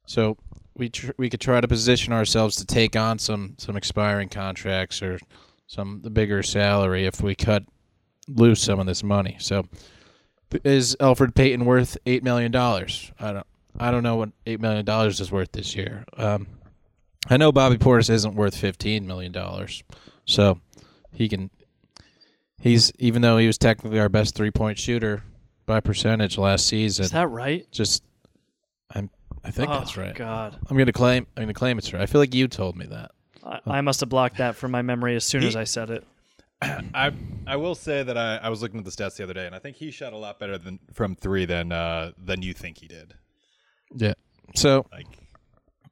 So 0.05 0.37
we 0.75 0.89
tr- 0.89 1.11
we 1.17 1.29
could 1.29 1.41
try 1.41 1.61
to 1.61 1.67
position 1.67 2.13
ourselves 2.13 2.55
to 2.57 2.65
take 2.65 2.95
on 2.95 3.19
some 3.19 3.55
some 3.57 3.77
expiring 3.77 4.29
contracts 4.29 5.01
or 5.01 5.19
some 5.67 6.01
the 6.03 6.09
bigger 6.09 6.41
salary 6.41 7.05
if 7.05 7.21
we 7.21 7.35
cut 7.35 7.63
lose 8.35 8.61
some 8.61 8.79
of 8.79 8.85
this 8.85 9.03
money. 9.03 9.37
So 9.39 9.65
is 10.63 10.95
Alfred 10.99 11.35
Payton 11.35 11.65
worth 11.65 11.97
eight 12.05 12.23
million 12.23 12.51
dollars? 12.51 13.11
I 13.19 13.33
don't 13.33 13.47
I 13.79 13.91
don't 13.91 14.03
know 14.03 14.15
what 14.15 14.29
eight 14.45 14.59
million 14.59 14.85
dollars 14.85 15.19
is 15.19 15.31
worth 15.31 15.51
this 15.51 15.75
year. 15.75 16.05
Um, 16.17 16.47
I 17.29 17.37
know 17.37 17.51
Bobby 17.51 17.77
Portis 17.77 18.09
isn't 18.09 18.35
worth 18.35 18.55
fifteen 18.55 19.07
million 19.07 19.31
dollars, 19.31 19.83
so 20.25 20.59
he 21.11 21.29
can. 21.29 21.49
He's 22.61 22.91
even 22.99 23.21
though 23.21 23.37
he 23.37 23.47
was 23.47 23.57
technically 23.57 23.99
our 23.99 24.09
best 24.09 24.35
three 24.35 24.51
point 24.51 24.77
shooter 24.77 25.23
by 25.65 25.79
percentage 25.79 26.37
last 26.37 26.65
season. 26.65 27.05
Is 27.05 27.11
that 27.11 27.29
right? 27.29 27.69
just 27.71 28.03
I'm 28.93 29.09
I 29.43 29.51
think 29.51 29.69
oh, 29.69 29.79
that's 29.79 29.95
right. 29.95 30.15
God, 30.15 30.57
I'm 30.69 30.77
gonna 30.77 30.91
claim 30.91 31.27
I'm 31.37 31.43
gonna 31.43 31.53
claim 31.53 31.77
it's 31.77 31.93
right. 31.93 32.01
I 32.01 32.05
feel 32.05 32.19
like 32.19 32.33
you 32.33 32.47
told 32.47 32.75
me 32.75 32.85
that. 32.87 33.11
I, 33.45 33.59
I 33.65 33.81
must 33.81 34.01
have 34.01 34.09
blocked 34.09 34.37
that 34.37 34.55
from 34.55 34.71
my 34.71 34.81
memory 34.81 35.15
as 35.15 35.23
soon 35.23 35.43
as 35.43 35.55
I 35.55 35.63
said 35.63 35.89
it. 35.89 36.05
I 36.61 37.11
I 37.47 37.55
will 37.55 37.75
say 37.75 38.03
that 38.03 38.17
I, 38.17 38.37
I 38.37 38.49
was 38.49 38.61
looking 38.61 38.79
at 38.79 38.85
the 38.85 38.91
stats 38.91 39.15
the 39.15 39.23
other 39.23 39.33
day, 39.33 39.45
and 39.45 39.55
I 39.55 39.59
think 39.59 39.77
he 39.77 39.91
shot 39.91 40.13
a 40.13 40.17
lot 40.17 40.39
better 40.39 40.57
than 40.57 40.79
from 40.93 41.15
three 41.15 41.45
than 41.45 41.71
uh, 41.71 42.11
than 42.17 42.41
you 42.41 42.53
think 42.53 42.79
he 42.79 42.87
did. 42.87 43.15
Yeah. 43.95 44.13
So 44.55 44.85
Like, 44.91 45.07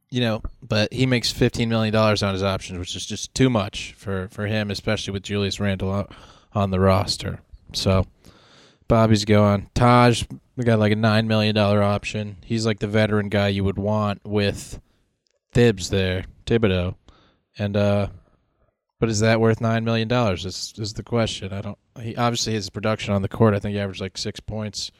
you 0.10 0.22
know, 0.22 0.42
but 0.62 0.92
he 0.92 1.06
makes 1.06 1.32
fifteen 1.32 1.70
million 1.70 1.94
dollars 1.94 2.22
on 2.24 2.34
his 2.34 2.44
options, 2.44 2.80
which 2.80 2.96
is 2.96 3.06
just 3.06 3.34
too 3.34 3.50
much 3.50 3.94
for 3.98 4.28
for 4.30 4.48
him, 4.48 4.70
especially 4.72 5.14
with 5.14 5.24
Julius 5.24 5.60
Randle 5.60 5.90
on, 5.90 6.08
on 6.54 6.72
the 6.72 6.80
roster. 6.80 7.40
So 7.74 8.06
Bobby's 8.88 9.26
going. 9.26 9.70
Taj, 9.74 10.24
we 10.56 10.64
got 10.64 10.80
like 10.80 10.92
a 10.92 10.96
nine 10.98 11.28
million 11.28 11.56
dollar 11.56 11.82
option. 11.82 12.38
He's 12.44 12.66
like 12.66 12.80
the 12.80 12.88
veteran 12.88 13.30
guy 13.30 13.50
you 13.50 13.64
would 13.64 13.78
want 13.78 14.22
with 14.26 14.82
Thibs 15.54 15.90
there, 15.90 16.26
Thibodeau, 16.46 16.96
and 17.58 17.76
uh, 17.78 18.08
but 19.00 19.10
is 19.10 19.20
that 19.20 19.40
worth 19.40 19.62
nine 19.62 19.84
million 19.84 20.08
dollars? 20.08 20.46
Is 20.46 20.74
is 20.78 20.94
the 20.94 21.04
question. 21.04 21.54
I 21.54 21.62
don't. 21.62 21.78
He 22.02 22.16
obviously 22.16 22.54
his 22.54 22.70
production 22.70 23.14
on 23.14 23.22
the 23.22 23.30
court. 23.30 23.54
I 23.54 23.60
think 23.60 23.74
he 23.74 23.80
averaged 23.80 24.02
like 24.02 24.18
six 24.18 24.40
points. 24.40 24.92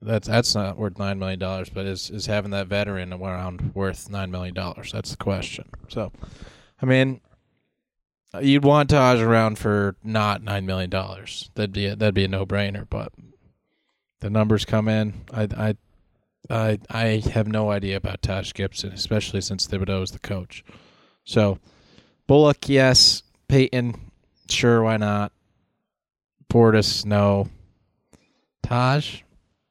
That's 0.00 0.28
that's 0.28 0.54
not 0.54 0.76
worth 0.76 0.98
nine 0.98 1.18
million 1.18 1.38
dollars, 1.38 1.70
but 1.70 1.86
is 1.86 2.10
is 2.10 2.26
having 2.26 2.50
that 2.50 2.66
veteran 2.66 3.12
around 3.12 3.74
worth 3.74 4.10
nine 4.10 4.30
million 4.30 4.54
dollars? 4.54 4.92
That's 4.92 5.10
the 5.10 5.16
question. 5.16 5.68
So, 5.88 6.12
I 6.80 6.86
mean, 6.86 7.20
you'd 8.40 8.64
want 8.64 8.90
Taj 8.90 9.20
around 9.20 9.58
for 9.58 9.96
not 10.02 10.42
nine 10.42 10.66
million 10.66 10.90
dollars. 10.90 11.50
That'd 11.54 11.72
be 11.72 11.86
a, 11.86 11.96
that'd 11.96 12.14
be 12.14 12.24
a 12.24 12.28
no 12.28 12.44
brainer. 12.44 12.86
But 12.88 13.12
the 14.20 14.30
numbers 14.30 14.64
come 14.64 14.88
in. 14.88 15.24
I 15.32 15.48
I 15.56 15.76
I 16.50 16.78
I 16.90 17.22
have 17.32 17.46
no 17.46 17.70
idea 17.70 17.96
about 17.96 18.22
Taj 18.22 18.52
Gibson, 18.52 18.92
especially 18.92 19.40
since 19.40 19.66
Thibodeau 19.66 20.02
is 20.02 20.10
the 20.10 20.18
coach. 20.18 20.64
So, 21.24 21.58
Bullock, 22.26 22.68
yes. 22.68 23.22
Payton, 23.48 24.10
sure, 24.48 24.82
why 24.82 24.96
not? 24.96 25.32
Portis, 26.50 27.04
no. 27.04 27.48
Taj, 28.62 29.22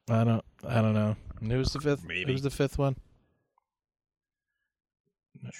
I 0.08 0.24
don't, 0.24 0.44
I 0.68 0.80
don't 0.80 0.94
know. 0.94 1.16
And 1.40 1.50
Who's 1.50 1.72
the 1.72 1.80
fifth? 1.80 2.04
Maybe. 2.06 2.32
Who's 2.32 2.42
the 2.42 2.50
fifth 2.50 2.78
one? 2.78 2.96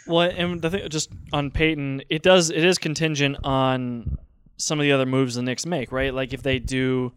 Well, 0.06 0.30
and 0.30 0.62
the 0.62 0.70
thing, 0.70 0.88
just 0.88 1.10
on 1.32 1.50
Payton, 1.50 2.02
it 2.08 2.22
does 2.22 2.50
it 2.50 2.64
is 2.64 2.78
contingent 2.78 3.36
on 3.42 4.18
some 4.56 4.78
of 4.78 4.84
the 4.84 4.92
other 4.92 5.06
moves 5.06 5.34
the 5.34 5.42
Knicks 5.42 5.66
make, 5.66 5.90
right? 5.90 6.14
Like 6.14 6.32
if 6.32 6.42
they 6.42 6.58
do 6.60 7.12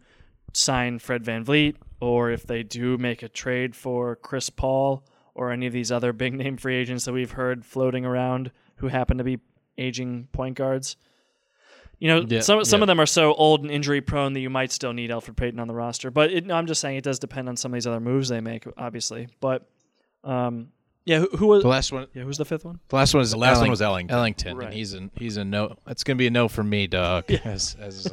sign 0.52 0.98
Fred 0.98 1.22
VanVleet, 1.22 1.76
or 2.00 2.30
if 2.30 2.44
they 2.44 2.62
do 2.62 2.98
make 2.98 3.22
a 3.22 3.28
trade 3.28 3.76
for 3.76 4.16
Chris 4.16 4.50
Paul, 4.50 5.04
or 5.34 5.52
any 5.52 5.66
of 5.66 5.72
these 5.72 5.92
other 5.92 6.12
big 6.12 6.34
name 6.34 6.56
free 6.56 6.76
agents 6.76 7.04
that 7.04 7.12
we've 7.12 7.32
heard 7.32 7.64
floating 7.64 8.04
around 8.04 8.50
who 8.76 8.88
happen 8.88 9.18
to 9.18 9.24
be 9.24 9.38
aging 9.78 10.28
point 10.32 10.56
guards. 10.56 10.96
You 11.98 12.08
know, 12.08 12.26
Yeah, 12.28 12.40
some 12.40 12.64
some 12.64 12.80
yeah. 12.80 12.84
of 12.84 12.86
them 12.88 13.00
are 13.00 13.06
so 13.06 13.32
old 13.34 13.62
and 13.62 13.70
injury 13.70 14.00
prone 14.02 14.34
that 14.34 14.40
you 14.40 14.50
might 14.50 14.70
still 14.70 14.92
need 14.92 15.10
Alfred 15.10 15.36
Payton 15.36 15.58
on 15.58 15.66
the 15.68 15.74
roster. 15.74 16.10
But 16.10 16.30
it, 16.30 16.50
I'm 16.50 16.66
just 16.66 16.80
saying 16.80 16.96
it 16.96 17.04
does 17.04 17.18
depend 17.18 17.48
on 17.48 17.56
some 17.56 17.72
of 17.72 17.74
these 17.76 17.86
other 17.86 18.00
moves 18.00 18.28
they 18.28 18.40
make, 18.40 18.64
obviously. 18.76 19.28
But 19.40 19.66
um, 20.22 20.68
yeah, 21.06 21.20
who, 21.20 21.28
who 21.36 21.46
was 21.46 21.62
The 21.62 21.68
last 21.68 21.92
one. 21.92 22.06
yeah 22.12 22.22
who's 22.24 22.36
the 22.36 22.44
fifth 22.44 22.64
one? 22.66 22.80
The 22.88 22.96
last 22.96 23.14
one 23.14 23.22
is 23.22 23.30
the 23.30 23.38
last 23.38 23.60
one 23.60 23.70
was 23.70 23.80
Ellington. 23.80 24.14
Ellington, 24.14 24.56
Right. 24.58 24.66
and 24.66 24.74
he's 24.74 24.92
a 24.94 25.08
he's 25.16 25.36
a 25.38 25.44
no. 25.44 25.76
That's 25.86 26.04
gonna 26.04 26.16
be 26.16 26.26
a 26.26 26.30
no 26.30 26.48
for 26.48 26.62
me, 26.62 26.86
dog. 26.86 27.30
As 27.44 27.76
as 27.80 28.12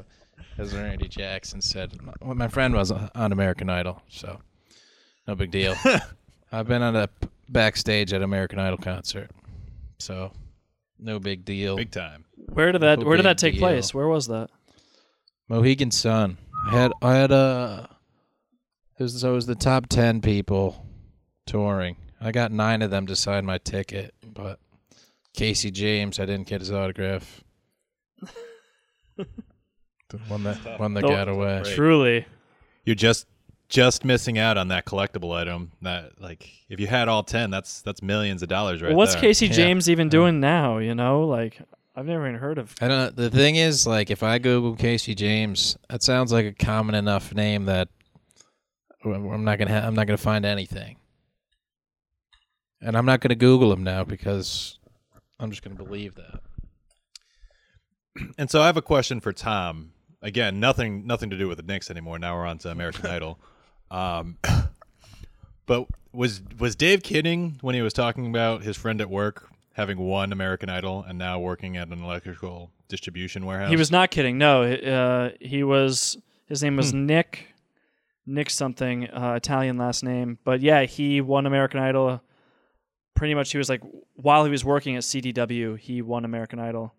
as 0.58 0.74
Randy 0.76 1.08
Jackson 1.10 1.60
said, 1.60 1.92
my, 2.02 2.34
my 2.34 2.48
friend 2.48 2.74
was 2.76 2.92
on 2.92 3.32
American 3.34 3.70
Idol, 3.70 4.02
so 4.08 4.40
no 5.28 5.36
big 5.36 5.52
deal. 5.52 5.76
I've 6.54 6.68
been 6.68 6.84
on 6.84 6.96
a 6.96 7.08
p- 7.08 7.28
backstage 7.50 8.14
at 8.14 8.22
American 8.22 8.60
Idol 8.60 8.78
concert, 8.78 9.32
so 9.98 10.32
no 11.00 11.20
big 11.20 11.46
deal. 11.46 11.76
big 11.76 11.92
time. 11.92 12.26
Where 12.36 12.72
did 12.72 12.82
that 12.82 13.00
No 13.00 13.06
Where 13.06 13.18
did 13.18 13.26
that 13.26 13.38
take 13.38 13.54
deal. 13.54 13.62
place? 13.62 13.94
Where 13.94 14.08
was 14.08 14.28
that? 14.28 14.50
Mohegan 15.50 15.92
Sun. 15.92 16.38
I 16.68 16.72
had 16.72 16.92
I 17.02 17.16
had 17.16 17.32
a. 17.32 17.90
It 19.00 19.04
was, 19.04 19.20
so 19.22 19.32
it 19.32 19.36
was 19.36 19.46
the 19.46 19.56
top 19.56 19.88
ten 19.88 20.22
people 20.22 20.86
touring. 21.46 21.98
I 22.22 22.32
got 22.32 22.52
nine 22.52 22.82
of 22.82 22.90
them 22.92 23.08
to 23.08 23.16
sign 23.16 23.46
my 23.46 23.58
ticket, 23.58 24.14
but 24.24 24.60
Casey 25.36 25.72
James, 25.72 26.20
I 26.20 26.26
didn't 26.26 26.48
get 26.48 26.62
his 26.62 26.72
autograph. 26.72 27.44
the 29.18 30.18
one 30.28 30.44
that 30.44 30.80
one 30.80 30.94
that 30.94 31.02
Don't- 31.02 31.12
got 31.12 31.28
away. 31.28 31.64
Truly, 31.66 32.26
You're 32.86 32.96
just 32.96 33.26
just 33.74 34.06
missing 34.06 34.38
out 34.38 34.56
on 34.56 34.68
that 34.68 34.86
collectible 34.86 35.36
item. 35.36 35.72
That 35.82 36.22
like, 36.22 36.48
if 36.70 36.80
you 36.80 36.86
had 36.86 37.08
all 37.10 37.24
ten, 37.24 37.50
that's 37.50 37.82
that's 37.82 38.04
millions 38.04 38.44
of 38.44 38.48
dollars 38.50 38.82
right 38.84 38.90
well, 38.90 38.98
what's 38.98 39.14
there. 39.14 39.22
Casey 39.22 39.48
Yeah. 39.48 39.54
James 39.54 39.90
even 39.90 40.10
doing 40.10 40.40
now? 40.40 40.78
You 40.78 40.94
know, 40.94 41.24
like 41.28 41.60
I've 41.96 42.06
never 42.06 42.28
even 42.28 42.40
heard 42.40 42.60
of. 42.60 42.74
I 42.80 42.88
don't 42.88 42.98
know. 42.98 43.10
The 43.24 43.30
thing 43.32 43.56
is, 43.56 43.88
like, 43.88 44.12
if 44.12 44.22
I 44.22 44.38
Google 44.38 44.76
Casey 44.76 45.16
James, 45.16 45.76
that 45.90 46.04
sounds 46.04 46.32
like 46.32 46.46
a 46.46 46.54
common 46.54 46.94
enough 46.96 47.34
name 47.34 47.66
that 47.66 47.90
I'm 49.04 49.44
not 49.44 49.58
gonna 49.58 49.72
ha- 49.82 49.88
I'm 49.88 49.96
not 49.96 50.06
gonna 50.06 50.18
find 50.18 50.46
anything, 50.46 50.98
and 52.80 52.96
I'm 52.96 53.06
not 53.08 53.22
gonna 53.22 53.36
Google 53.36 53.74
him 53.74 53.84
now 53.84 54.04
because 54.04 54.78
I'm 55.40 55.50
just 55.50 55.64
gonna 55.64 55.76
believe 55.76 56.14
that. 56.16 56.42
And 58.38 58.52
so 58.52 58.62
I 58.62 58.68
have 58.68 58.78
a 58.78 58.84
question 58.84 59.20
for 59.20 59.34
Tom. 59.34 59.94
Again, 60.22 60.60
nothing 60.60 61.08
nothing 61.08 61.32
to 61.32 61.38
do 61.40 61.48
with 61.48 61.58
the 61.58 61.64
Knicks 61.64 61.90
anymore. 61.90 62.20
Now 62.20 62.36
we're 62.36 62.46
on 62.46 62.60
to 62.60 62.70
American 62.70 63.08
Idol. 63.08 63.40
Um, 63.94 64.38
but 65.68 65.88
was 66.12 66.42
was 66.60 66.76
Dave 66.76 67.04
kidding 67.04 67.58
when 67.62 67.76
he 67.76 67.82
was 67.82 67.94
talking 67.94 68.28
about 68.28 68.64
his 68.64 68.76
friend 68.76 69.00
at 69.00 69.10
work 69.10 69.50
having 69.74 69.98
won 69.98 70.32
American 70.32 70.70
Idol 70.70 71.04
and 71.08 71.18
now 71.18 71.40
working 71.40 71.78
at 71.78 71.88
an 71.90 72.04
electrical 72.04 72.72
distribution 72.88 73.46
warehouse? 73.46 73.70
He 73.70 73.76
was 73.76 73.92
not 73.92 74.12
kidding. 74.12 74.38
No, 74.38 74.64
uh, 74.64 75.32
he 75.40 75.64
was. 75.64 76.18
His 76.48 76.62
name 76.64 76.76
was 76.76 76.94
Nick. 76.94 77.48
Nick 78.26 78.50
something 78.50 79.10
uh, 79.10 79.34
Italian 79.36 79.78
last 79.78 80.04
name, 80.04 80.38
but 80.44 80.62
yeah, 80.62 80.84
he 80.84 81.22
won 81.22 81.46
American 81.46 81.80
Idol. 81.80 82.22
Pretty 83.16 83.36
much, 83.36 83.52
he 83.52 83.58
was 83.58 83.70
like 83.70 83.82
while 84.16 84.46
he 84.46 84.50
was 84.50 84.66
working 84.66 84.96
at 84.96 85.04
CDW, 85.04 85.78
he 85.78 86.02
won 86.02 86.26
American 86.26 86.58
Idol. 86.58 86.94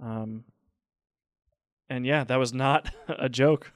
Um, 0.00 0.44
and 1.88 2.04
yeah, 2.04 2.24
that 2.24 2.36
was 2.36 2.52
not 2.52 2.90
a 3.08 3.28
joke. 3.28 3.72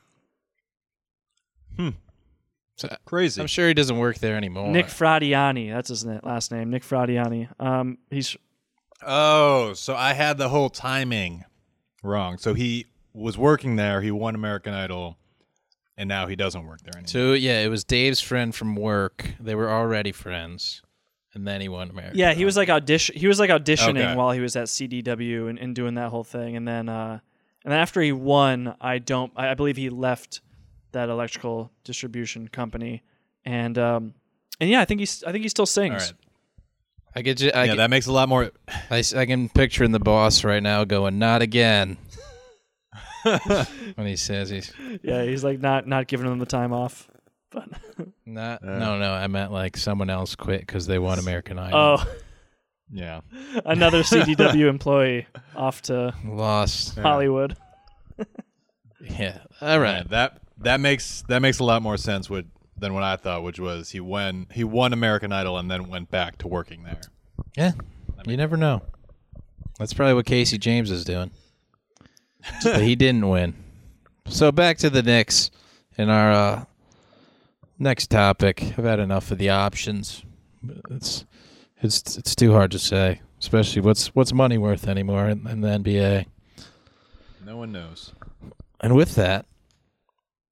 So, 2.78 2.97
Crazy. 3.04 3.40
I'm 3.40 3.47
sure 3.49 3.66
he 3.68 3.75
doesn't 3.75 3.99
work 3.99 4.18
there 4.18 4.37
anymore. 4.37 4.68
Nick 4.70 4.87
Fradiani, 4.87 5.73
that's 5.73 5.88
his 5.88 6.04
na- 6.04 6.20
last 6.23 6.52
name. 6.52 6.70
Nick 6.70 6.82
Fradiani. 6.85 7.49
Um, 7.61 7.99
he's 8.11 8.37
Oh, 9.06 9.75
so 9.75 9.94
I 9.94 10.12
had 10.12 10.38
the 10.38 10.49
whole 10.49 10.70
timing 10.70 11.44
wrong. 12.02 12.38
So 12.38 12.54
he 12.54 12.87
was 13.12 13.38
working 13.38 13.76
there. 13.76 14.00
He 14.00 14.11
won 14.11 14.35
American 14.35 14.75
Idol, 14.75 15.16
and 15.97 16.08
now 16.08 16.26
he 16.26 16.37
doesn't 16.37 16.66
work 16.66 16.80
there 16.82 16.94
anymore. 16.97 17.06
So 17.08 17.32
yeah, 17.35 17.61
it 17.61 17.68
was 17.68 17.85
Dave's 17.85 18.20
friend 18.20 18.54
from 18.54 18.75
work. 18.75 19.30
They 19.40 19.54
were 19.54 19.70
already 19.70 20.11
friends, 20.12 20.82
and 21.35 21.47
then 21.47 21.61
he 21.61 21.68
won 21.68 21.90
America. 21.90 22.16
yeah, 22.16 22.35
he 22.35 22.44
was 22.44 22.56
like 22.56 22.68
audition. 22.68 23.16
He 23.16 23.28
was 23.28 23.38
like 23.38 23.50
auditioning 23.50 24.04
Okay. 24.04 24.14
while 24.16 24.32
he 24.32 24.40
was 24.40 24.56
at 24.56 24.66
CDW 24.66 25.49
and, 25.49 25.58
and 25.58 25.75
doing 25.75 25.94
that 25.94 26.11
whole 26.11 26.25
thing, 26.25 26.56
and 26.56 26.66
then 26.66 26.88
uh, 26.88 27.20
and 27.64 27.73
then 27.73 27.78
after 27.78 28.00
he 28.00 28.11
won, 28.12 28.75
I 28.80 28.99
don't. 28.99 29.32
I, 29.37 29.50
I 29.50 29.54
believe 29.54 29.76
he 29.76 29.90
left 29.90 30.40
that 30.92 31.09
electrical 31.09 31.71
distribution 31.85 32.49
company, 32.49 33.02
and 33.45 33.76
um, 33.78 34.14
and 34.61 34.68
yeah, 34.71 34.80
I 34.80 34.85
think 34.85 35.00
he's. 35.00 35.23
I 35.25 35.33
think 35.33 35.42
he 35.42 35.49
still 35.49 35.66
sings. 35.66 35.95
right. 36.02 36.12
I 37.16 37.23
get 37.23 37.40
you. 37.40 37.50
I, 37.54 37.61
yeah, 37.64 37.66
get- 37.68 37.76
that 37.78 37.90
makes 37.90 38.07
a 38.07 38.12
lot 38.12 38.28
more. 38.28 38.50
I, 38.90 39.02
I 39.16 39.26
can 39.26 39.49
picture 39.49 39.83
in 39.85 39.92
the 39.92 39.99
boss 40.00 40.45
right 40.45 40.62
now 40.62 40.85
going, 40.85 41.18
"Not 41.18 41.42
again." 41.42 41.97
when 43.95 44.07
he 44.07 44.16
says 44.16 44.49
he's 44.49 44.73
Yeah, 45.02 45.25
he's 45.25 45.42
like 45.45 45.61
not 45.61 45.87
not 45.87 46.07
giving 46.07 46.28
them 46.28 46.38
the 46.38 46.47
time 46.47 46.73
off. 46.73 47.09
But 47.50 47.68
not. 48.26 48.61
Yeah. 48.62 48.78
No, 48.78 48.99
no, 48.99 49.12
I 49.12 49.26
meant 49.26 49.52
like 49.52 49.76
someone 49.76 50.11
else 50.11 50.35
quit 50.35 50.61
because 50.61 50.87
they 50.87 50.99
won 50.99 51.18
American 51.18 51.59
Idol. 51.59 51.99
oh, 52.00 52.16
Yeah. 52.90 53.21
another 53.64 54.02
CDW 54.02 54.68
employee 54.68 55.26
off 55.57 55.83
to 55.83 56.14
lost. 56.25 56.99
Hollywood. 56.99 57.57
Yeah. 59.00 59.38
All 59.61 59.78
Right. 59.80 59.99
right. 59.99 60.09
That 60.11 60.40
that 60.60 60.80
makes 60.80 61.22
that 61.28 61.40
makes 61.40 61.58
a 61.58 61.64
lot 61.64 61.82
more 61.82 61.96
sense 61.96 62.28
with, 62.28 62.46
than 62.76 62.94
what 62.94 63.02
I 63.02 63.16
thought, 63.16 63.42
which 63.42 63.60
was 63.60 63.90
he 63.90 64.00
won 64.00 64.46
he 64.52 64.64
won 64.64 64.92
American 64.92 65.32
Idol 65.32 65.58
and 65.58 65.70
then 65.70 65.88
went 65.88 66.10
back 66.10 66.38
to 66.38 66.48
working 66.48 66.82
there. 66.82 67.00
Yeah. 67.56 67.72
You 68.26 68.36
never 68.36 68.56
know. 68.56 68.82
That's 69.78 69.94
probably 69.94 70.14
what 70.14 70.26
Casey 70.26 70.58
James 70.58 70.90
is 70.90 71.04
doing. 71.04 71.30
but 72.62 72.82
he 72.82 72.96
didn't 72.96 73.28
win. 73.28 73.54
So 74.26 74.52
back 74.52 74.78
to 74.78 74.90
the 74.90 75.02
Knicks 75.02 75.50
and 75.96 76.10
our 76.10 76.30
uh, 76.30 76.64
next 77.78 78.10
topic. 78.10 78.62
I've 78.76 78.84
had 78.84 79.00
enough 79.00 79.30
of 79.30 79.38
the 79.38 79.50
options. 79.50 80.22
It's 80.90 81.24
it's 81.80 82.18
it's 82.18 82.34
too 82.34 82.52
hard 82.52 82.70
to 82.72 82.78
say, 82.78 83.20
especially 83.40 83.82
what's 83.82 84.14
what's 84.14 84.32
money 84.32 84.58
worth 84.58 84.88
anymore 84.88 85.28
in, 85.28 85.46
in 85.46 85.60
the 85.60 85.68
NBA. 85.68 86.26
No 87.44 87.56
one 87.56 87.72
knows. 87.72 88.12
And 88.80 88.94
with 88.94 89.14
that, 89.14 89.46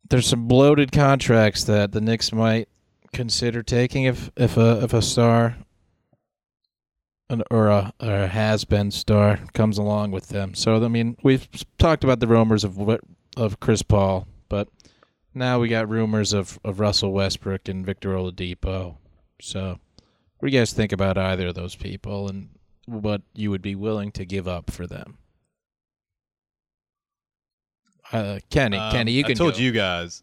there's 0.09 0.27
some 0.27 0.47
bloated 0.47 0.93
contracts 0.93 1.65
that 1.65 1.93
the 1.93 2.01
Knicks 2.01 2.33
might 2.33 2.69
consider 3.13 3.63
taking 3.63 4.05
if 4.05 4.31
if 4.37 4.57
a 4.57 4.83
if 4.83 4.93
a 4.93 5.01
star 5.01 5.57
an, 7.29 7.43
or 7.51 7.69
a 7.69 7.93
a 8.01 8.27
has 8.27 8.65
been 8.65 8.91
star 8.91 9.39
comes 9.55 9.79
along 9.79 10.11
with 10.11 10.29
them. 10.29 10.55
So 10.55 10.85
I 10.85 10.89
mean, 10.89 11.17
we've 11.23 11.49
talked 11.79 12.05
about 12.05 12.21
the 12.21 12.27
rumors 12.27 12.65
of 12.65 12.77
what 12.77 13.01
of 13.37 13.61
Chris 13.61 13.83
Paul, 13.83 14.27
but 14.49 14.69
now 15.35 15.59
we 15.59 15.69
got 15.69 15.89
rumors 15.89 16.33
of 16.33 16.59
of 16.65 16.81
Russell 16.81 17.13
Westbrook 17.13 17.69
and 17.69 17.85
Victor 17.85 18.11
Oladipo. 18.11 18.97
So, 19.41 19.79
what 20.39 20.49
do 20.49 20.53
you 20.53 20.59
guys 20.59 20.73
think 20.73 20.93
about 20.93 21.19
either 21.19 21.49
of 21.49 21.55
those 21.55 21.75
people 21.75 22.29
and 22.29 22.49
what 22.87 23.23
you 23.35 23.51
would 23.51 23.63
be 23.63 23.75
willing 23.75 24.13
to 24.13 24.25
give 24.25 24.47
up 24.49 24.71
for 24.71 24.87
them? 24.87 25.19
Uh, 28.17 28.39
Kenney, 28.51 28.79
Um, 28.79 28.93
Kenney, 28.93 29.13
you 29.13 29.23
can. 29.23 29.33
I 29.33 29.35
told 29.35 29.55
go. 29.55 29.61
you 29.61 29.73
guys. 29.73 30.23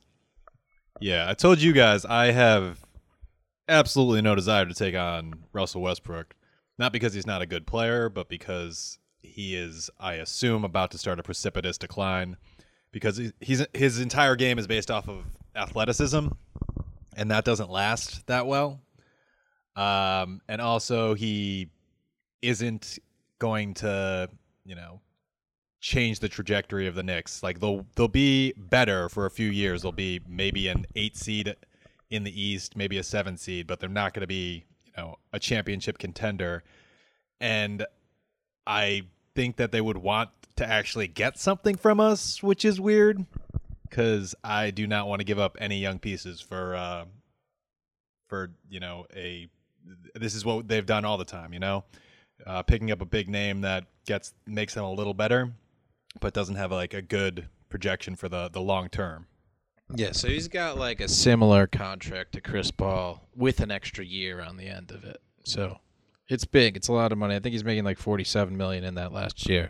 Yeah, 1.00 1.29
I 1.29 1.33
told 1.33 1.62
you 1.62 1.73
guys 1.73 2.05
I 2.05 2.31
have 2.31 2.79
absolutely 3.67 4.21
no 4.21 4.35
desire 4.35 4.65
to 4.65 4.73
take 4.73 4.95
on 4.95 5.33
Russell 5.53 5.81
Westbrook. 5.81 6.35
Not 6.79 6.91
because 6.91 7.13
he's 7.13 7.27
not 7.27 7.41
a 7.41 7.45
good 7.45 7.67
player, 7.67 8.09
but 8.09 8.29
because 8.29 8.97
he 9.21 9.55
is, 9.55 9.89
I 10.00 10.13
assume, 10.15 10.63
about 10.63 10.91
to 10.91 10.97
start 10.97 11.19
a 11.19 11.23
precipitous 11.23 11.77
decline. 11.77 12.38
Because 12.91 13.19
he's 13.39 13.65
his 13.74 14.00
entire 14.00 14.35
game 14.35 14.59
is 14.59 14.68
based 14.68 14.91
off 14.91 15.07
of 15.09 15.24
athleticism, 15.55 16.27
and 17.15 17.31
that 17.31 17.44
doesn't 17.44 17.70
last 17.70 18.25
that 18.27 18.46
well. 18.48 18.81
Um, 19.75 20.41
and 20.48 20.61
also 20.61 21.15
he 21.15 21.70
isn't 22.41 23.00
going 23.39 23.74
to, 23.75 24.29
you 24.65 24.75
know, 24.75 25.00
change 25.83 26.19
the 26.19 26.29
trajectory 26.29 26.87
of 26.87 26.96
the 26.96 27.03
Knicks. 27.03 27.43
Like 27.43 27.59
they'll 27.59 27.85
they'll 27.96 28.07
be 28.07 28.53
better 28.57 29.09
for 29.09 29.25
a 29.25 29.29
few 29.29 29.50
years. 29.50 29.81
They'll 29.81 29.91
be 29.91 30.22
maybe 30.27 30.69
an 30.69 30.85
eight 30.96 31.17
seed 31.17 31.55
in 32.09 32.24
the 32.24 32.41
East, 32.41 32.77
maybe 32.77 32.98
a 32.98 33.03
seven 33.03 33.35
seed, 33.37 33.67
but 33.67 33.81
they're 33.81 33.89
not 33.89 34.13
going 34.13 34.22
to 34.22 34.27
be 34.27 34.63
you 34.85 34.93
know 34.98 35.17
a 35.33 35.39
championship 35.39 35.98
contender. 35.98 36.63
And 37.41 37.85
I 38.65 39.03
think 39.35 39.57
that 39.57 39.74
they 39.74 39.81
would 39.81 39.98
want 39.98 40.29
to 40.55 40.65
actually 40.65 41.07
get 41.07 41.37
something 41.37 41.75
from 41.75 42.00
us, 42.00 42.41
which 42.41 42.63
is 42.63 42.79
weird 42.79 43.25
because 43.89 44.33
I 44.41 44.72
do 44.72 44.87
not 44.87 45.09
want 45.09 45.19
to 45.19 45.25
give 45.25 45.39
up 45.39 45.57
any 45.59 45.79
young 45.79 46.00
pieces 46.00 46.39
for 46.39 46.75
uh, 46.75 47.05
for 48.29 48.51
you 48.69 48.79
know 48.79 49.05
a 49.13 49.50
this 50.15 50.33
is 50.33 50.46
what 50.46 50.69
they've 50.69 50.85
done 50.85 51.03
all 51.03 51.17
the 51.17 51.25
time. 51.25 51.51
You 51.51 51.59
know, 51.59 51.83
uh, 52.48 52.63
picking 52.63 52.89
up 52.89 53.01
a 53.01 53.05
big 53.05 53.27
name 53.27 53.61
that 53.61 53.83
gets 54.05 54.33
makes 54.48 54.75
them 54.75 54.85
a 54.85 54.93
little 54.93 55.13
better 55.13 55.51
but 56.19 56.33
doesn't 56.33 56.55
have 56.55 56.71
like 56.71 56.93
a 56.93 57.01
good 57.01 57.47
projection 57.69 58.15
for 58.15 58.29
the 58.29 58.49
the 58.49 58.61
long 58.61 58.89
term. 58.89 59.27
Yeah, 59.95 60.11
so 60.11 60.27
he's 60.27 60.47
got 60.47 60.77
like 60.77 61.01
a 61.01 61.07
similar 61.07 61.67
contract 61.67 62.33
to 62.33 62.41
Chris 62.41 62.71
Paul 62.71 63.27
with 63.35 63.59
an 63.59 63.69
extra 63.69 64.03
year 64.03 64.41
on 64.41 64.57
the 64.57 64.67
end 64.67 64.91
of 64.91 65.03
it. 65.03 65.21
So 65.43 65.79
it's 66.29 66.45
big. 66.45 66.77
It's 66.77 66.87
a 66.87 66.93
lot 66.93 67.11
of 67.11 67.17
money. 67.17 67.35
I 67.35 67.39
think 67.39 67.53
he's 67.53 67.65
making 67.65 67.83
like 67.83 67.97
forty-seven 67.97 68.55
million 68.55 68.83
in 68.83 68.95
that 68.95 69.11
last 69.11 69.47
year. 69.47 69.69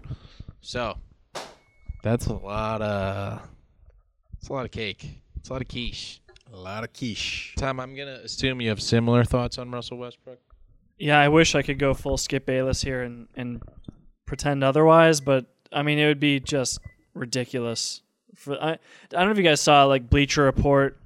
So 0.61 0.97
that's 2.03 2.27
a 2.27 2.33
lot 2.33 2.81
of. 2.81 3.41
It's 4.37 4.49
a 4.49 4.53
lot 4.53 4.65
of 4.65 4.71
cake. 4.71 5.21
It's 5.37 5.49
a 5.49 5.53
lot 5.53 5.61
of 5.61 5.67
quiche. 5.67 6.21
A 6.53 6.57
lot 6.57 6.83
of 6.83 6.93
quiche. 6.93 7.55
Tom, 7.57 7.79
I'm 7.79 7.95
gonna 7.95 8.19
assume 8.23 8.61
you 8.61 8.69
have 8.69 8.81
similar 8.81 9.23
thoughts 9.23 9.57
on 9.57 9.71
Russell 9.71 9.97
Westbrook. 9.97 10.39
Yeah, 10.97 11.19
I 11.19 11.27
wish 11.27 11.55
I 11.55 11.63
could 11.63 11.79
go 11.79 11.93
full 11.93 12.17
Skip 12.17 12.45
Bayless 12.45 12.81
here 12.81 13.01
and, 13.01 13.27
and 13.35 13.63
pretend 14.25 14.63
otherwise, 14.63 15.19
but 15.19 15.52
I 15.73 15.83
mean 15.83 15.99
it 15.99 16.07
would 16.07 16.19
be 16.19 16.39
just 16.39 16.79
ridiculous. 17.13 18.01
For 18.35 18.61
I, 18.61 18.71
I 18.71 18.77
don't 19.09 19.25
know 19.25 19.31
if 19.31 19.37
you 19.37 19.43
guys 19.43 19.61
saw 19.61 19.85
like 19.85 20.09
Bleacher 20.09 20.43
Report 20.43 20.97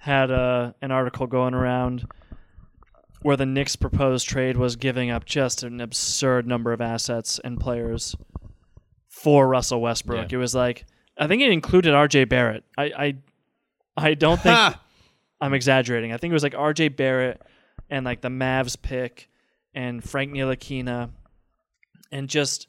had 0.00 0.30
a, 0.30 0.74
an 0.80 0.90
article 0.90 1.26
going 1.26 1.54
around 1.54 2.06
where 3.22 3.36
the 3.36 3.46
Knicks' 3.46 3.76
proposed 3.76 4.28
trade 4.28 4.56
was 4.56 4.76
giving 4.76 5.10
up 5.10 5.24
just 5.24 5.62
an 5.62 5.80
absurd 5.80 6.46
number 6.46 6.72
of 6.72 6.80
assets 6.80 7.38
and 7.44 7.60
players 7.60 8.16
for 9.08 9.46
Russell 9.46 9.80
Westbrook. 9.80 10.32
Yeah. 10.32 10.36
It 10.36 10.40
was 10.40 10.54
like 10.54 10.84
I 11.16 11.26
think 11.26 11.42
it 11.42 11.50
included 11.50 11.94
R.J. 11.94 12.24
Barrett. 12.24 12.64
I 12.76 12.84
I, 12.84 13.16
I 13.96 14.14
don't 14.14 14.40
think 14.40 14.58
I'm 15.40 15.54
exaggerating. 15.54 16.12
I 16.12 16.16
think 16.16 16.30
it 16.30 16.34
was 16.34 16.42
like 16.42 16.54
R.J. 16.56 16.88
Barrett 16.88 17.42
and 17.90 18.04
like 18.04 18.20
the 18.20 18.28
Mavs 18.28 18.80
pick 18.80 19.28
and 19.74 20.02
Frank 20.02 20.32
Ntilikina 20.32 21.10
and 22.10 22.28
just 22.28 22.68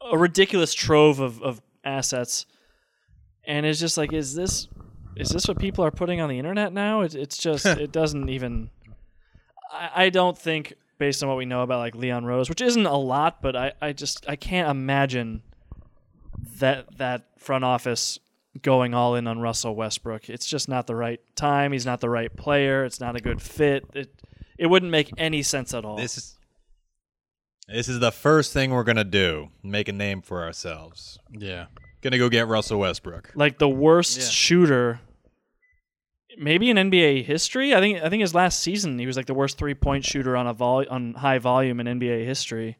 a 0.00 0.16
ridiculous 0.16 0.74
trove 0.74 1.20
of, 1.20 1.42
of 1.42 1.60
assets. 1.84 2.46
And 3.44 3.64
it's 3.64 3.80
just 3.80 3.96
like, 3.96 4.12
is 4.12 4.34
this 4.34 4.68
is 5.16 5.30
this 5.30 5.48
what 5.48 5.58
people 5.58 5.84
are 5.84 5.90
putting 5.90 6.20
on 6.20 6.28
the 6.28 6.38
internet 6.38 6.72
now? 6.72 7.00
It, 7.00 7.14
it's 7.14 7.38
just 7.38 7.66
it 7.66 7.92
doesn't 7.92 8.28
even. 8.28 8.70
I, 9.72 10.04
I 10.04 10.10
don't 10.10 10.38
think 10.38 10.74
based 10.98 11.22
on 11.22 11.28
what 11.28 11.38
we 11.38 11.44
know 11.44 11.62
about 11.62 11.78
like 11.78 11.94
Leon 11.94 12.24
Rose, 12.24 12.48
which 12.48 12.60
isn't 12.60 12.86
a 12.86 12.96
lot, 12.96 13.42
but 13.42 13.56
I, 13.56 13.72
I 13.80 13.92
just 13.92 14.28
I 14.28 14.36
can't 14.36 14.70
imagine 14.70 15.42
that 16.58 16.98
that 16.98 17.26
front 17.38 17.64
office 17.64 18.18
going 18.62 18.94
all 18.94 19.14
in 19.14 19.26
on 19.26 19.40
Russell 19.40 19.74
Westbrook. 19.74 20.28
It's 20.28 20.46
just 20.46 20.68
not 20.68 20.86
the 20.86 20.96
right 20.96 21.20
time. 21.36 21.72
He's 21.72 21.86
not 21.86 22.00
the 22.00 22.10
right 22.10 22.34
player. 22.34 22.84
It's 22.84 23.00
not 23.00 23.16
a 23.16 23.20
good 23.20 23.42
fit. 23.42 23.84
It 23.94 24.12
it 24.56 24.66
wouldn't 24.66 24.90
make 24.90 25.12
any 25.16 25.42
sense 25.42 25.74
at 25.74 25.84
all. 25.84 25.96
This 25.96 26.18
is 26.18 26.37
this 27.68 27.88
is 27.88 28.00
the 28.00 28.10
first 28.12 28.52
thing 28.52 28.70
we're 28.70 28.84
gonna 28.84 29.04
do. 29.04 29.48
Make 29.62 29.88
a 29.88 29.92
name 29.92 30.22
for 30.22 30.42
ourselves. 30.42 31.18
Yeah. 31.30 31.66
Gonna 32.00 32.18
go 32.18 32.28
get 32.28 32.46
Russell 32.46 32.78
Westbrook. 32.80 33.32
like 33.34 33.58
the 33.58 33.68
worst 33.68 34.18
Yeah. 34.18 34.24
shooter 34.26 35.00
maybe 36.38 36.70
in 36.70 36.76
NBA 36.78 37.22
history. 37.24 37.74
I 37.74 37.80
think 37.80 38.00
I 38.02 38.08
think 38.08 38.20
his 38.20 38.34
last 38.34 38.60
season 38.60 38.98
he 38.98 39.06
was 39.06 39.16
like 39.16 39.26
the 39.26 39.34
worst 39.34 39.58
three 39.58 39.74
point 39.74 40.04
shooter 40.04 40.36
on 40.36 40.46
a 40.46 40.52
vol- 40.54 40.88
on 40.88 41.14
high 41.14 41.38
volume 41.38 41.80
in 41.80 41.86
NBA 41.88 42.24
history. 42.24 42.76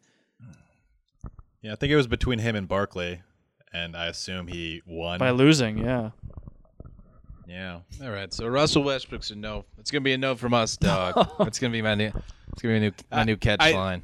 Yeah, 1.60 1.72
I 1.72 1.76
think 1.76 1.90
it 1.92 1.96
was 1.96 2.06
between 2.06 2.38
him 2.38 2.54
and 2.54 2.68
Barkley, 2.68 3.22
and 3.72 3.96
I 3.96 4.06
assume 4.06 4.46
he 4.46 4.80
won. 4.86 5.18
By 5.18 5.30
losing, 5.30 5.76
yeah. 5.78 6.10
yeah. 7.48 7.80
All 8.00 8.10
right. 8.10 8.32
So 8.32 8.46
Russell 8.46 8.84
Westbrook's 8.84 9.30
a 9.30 9.34
no. 9.34 9.64
It's 9.78 9.90
gonna 9.90 10.02
be 10.02 10.12
a 10.12 10.18
no 10.18 10.36
from 10.36 10.54
us, 10.54 10.76
dog. 10.76 11.28
It's 11.40 11.58
gonna 11.58 11.72
be 11.72 11.82
my 11.82 11.96
new. 11.96 12.12
It's 12.52 12.62
gonna 12.62 12.74
be 12.74 12.76
a 12.76 12.80
new 12.80 12.92
my 13.10 13.24
new 13.24 13.36
catch 13.36 13.60
I- 13.60 13.72
line. 13.72 14.02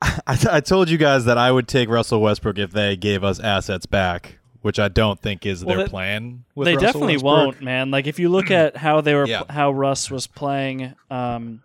I, 0.02 0.38
I 0.50 0.60
told 0.60 0.88
you 0.90 0.98
guys 0.98 1.24
that 1.24 1.38
I 1.38 1.50
would 1.50 1.66
take 1.68 1.88
Russell 1.88 2.20
Westbrook 2.20 2.58
if 2.58 2.70
they 2.70 2.96
gave 2.96 3.24
us 3.24 3.40
assets 3.40 3.86
back, 3.86 4.38
which 4.62 4.78
I 4.78 4.88
don't 4.88 5.20
think 5.20 5.44
is 5.46 5.64
Well, 5.64 5.76
their 5.78 5.88
plan. 5.88 6.44
With 6.54 6.66
they 6.66 6.74
Russell 6.74 6.86
definitely 6.86 7.14
Westbrook. 7.16 7.22
won't, 7.54 7.62
man. 7.62 7.90
Like 7.90 8.06
if 8.06 8.18
you 8.18 8.28
look 8.28 8.50
at 8.50 8.76
how 8.76 9.00
they 9.00 9.14
were, 9.14 9.26
Yeah. 9.26 9.42
how 9.50 9.72
Russ 9.72 10.10
was 10.10 10.26
playing, 10.26 10.94
um, 11.10 11.62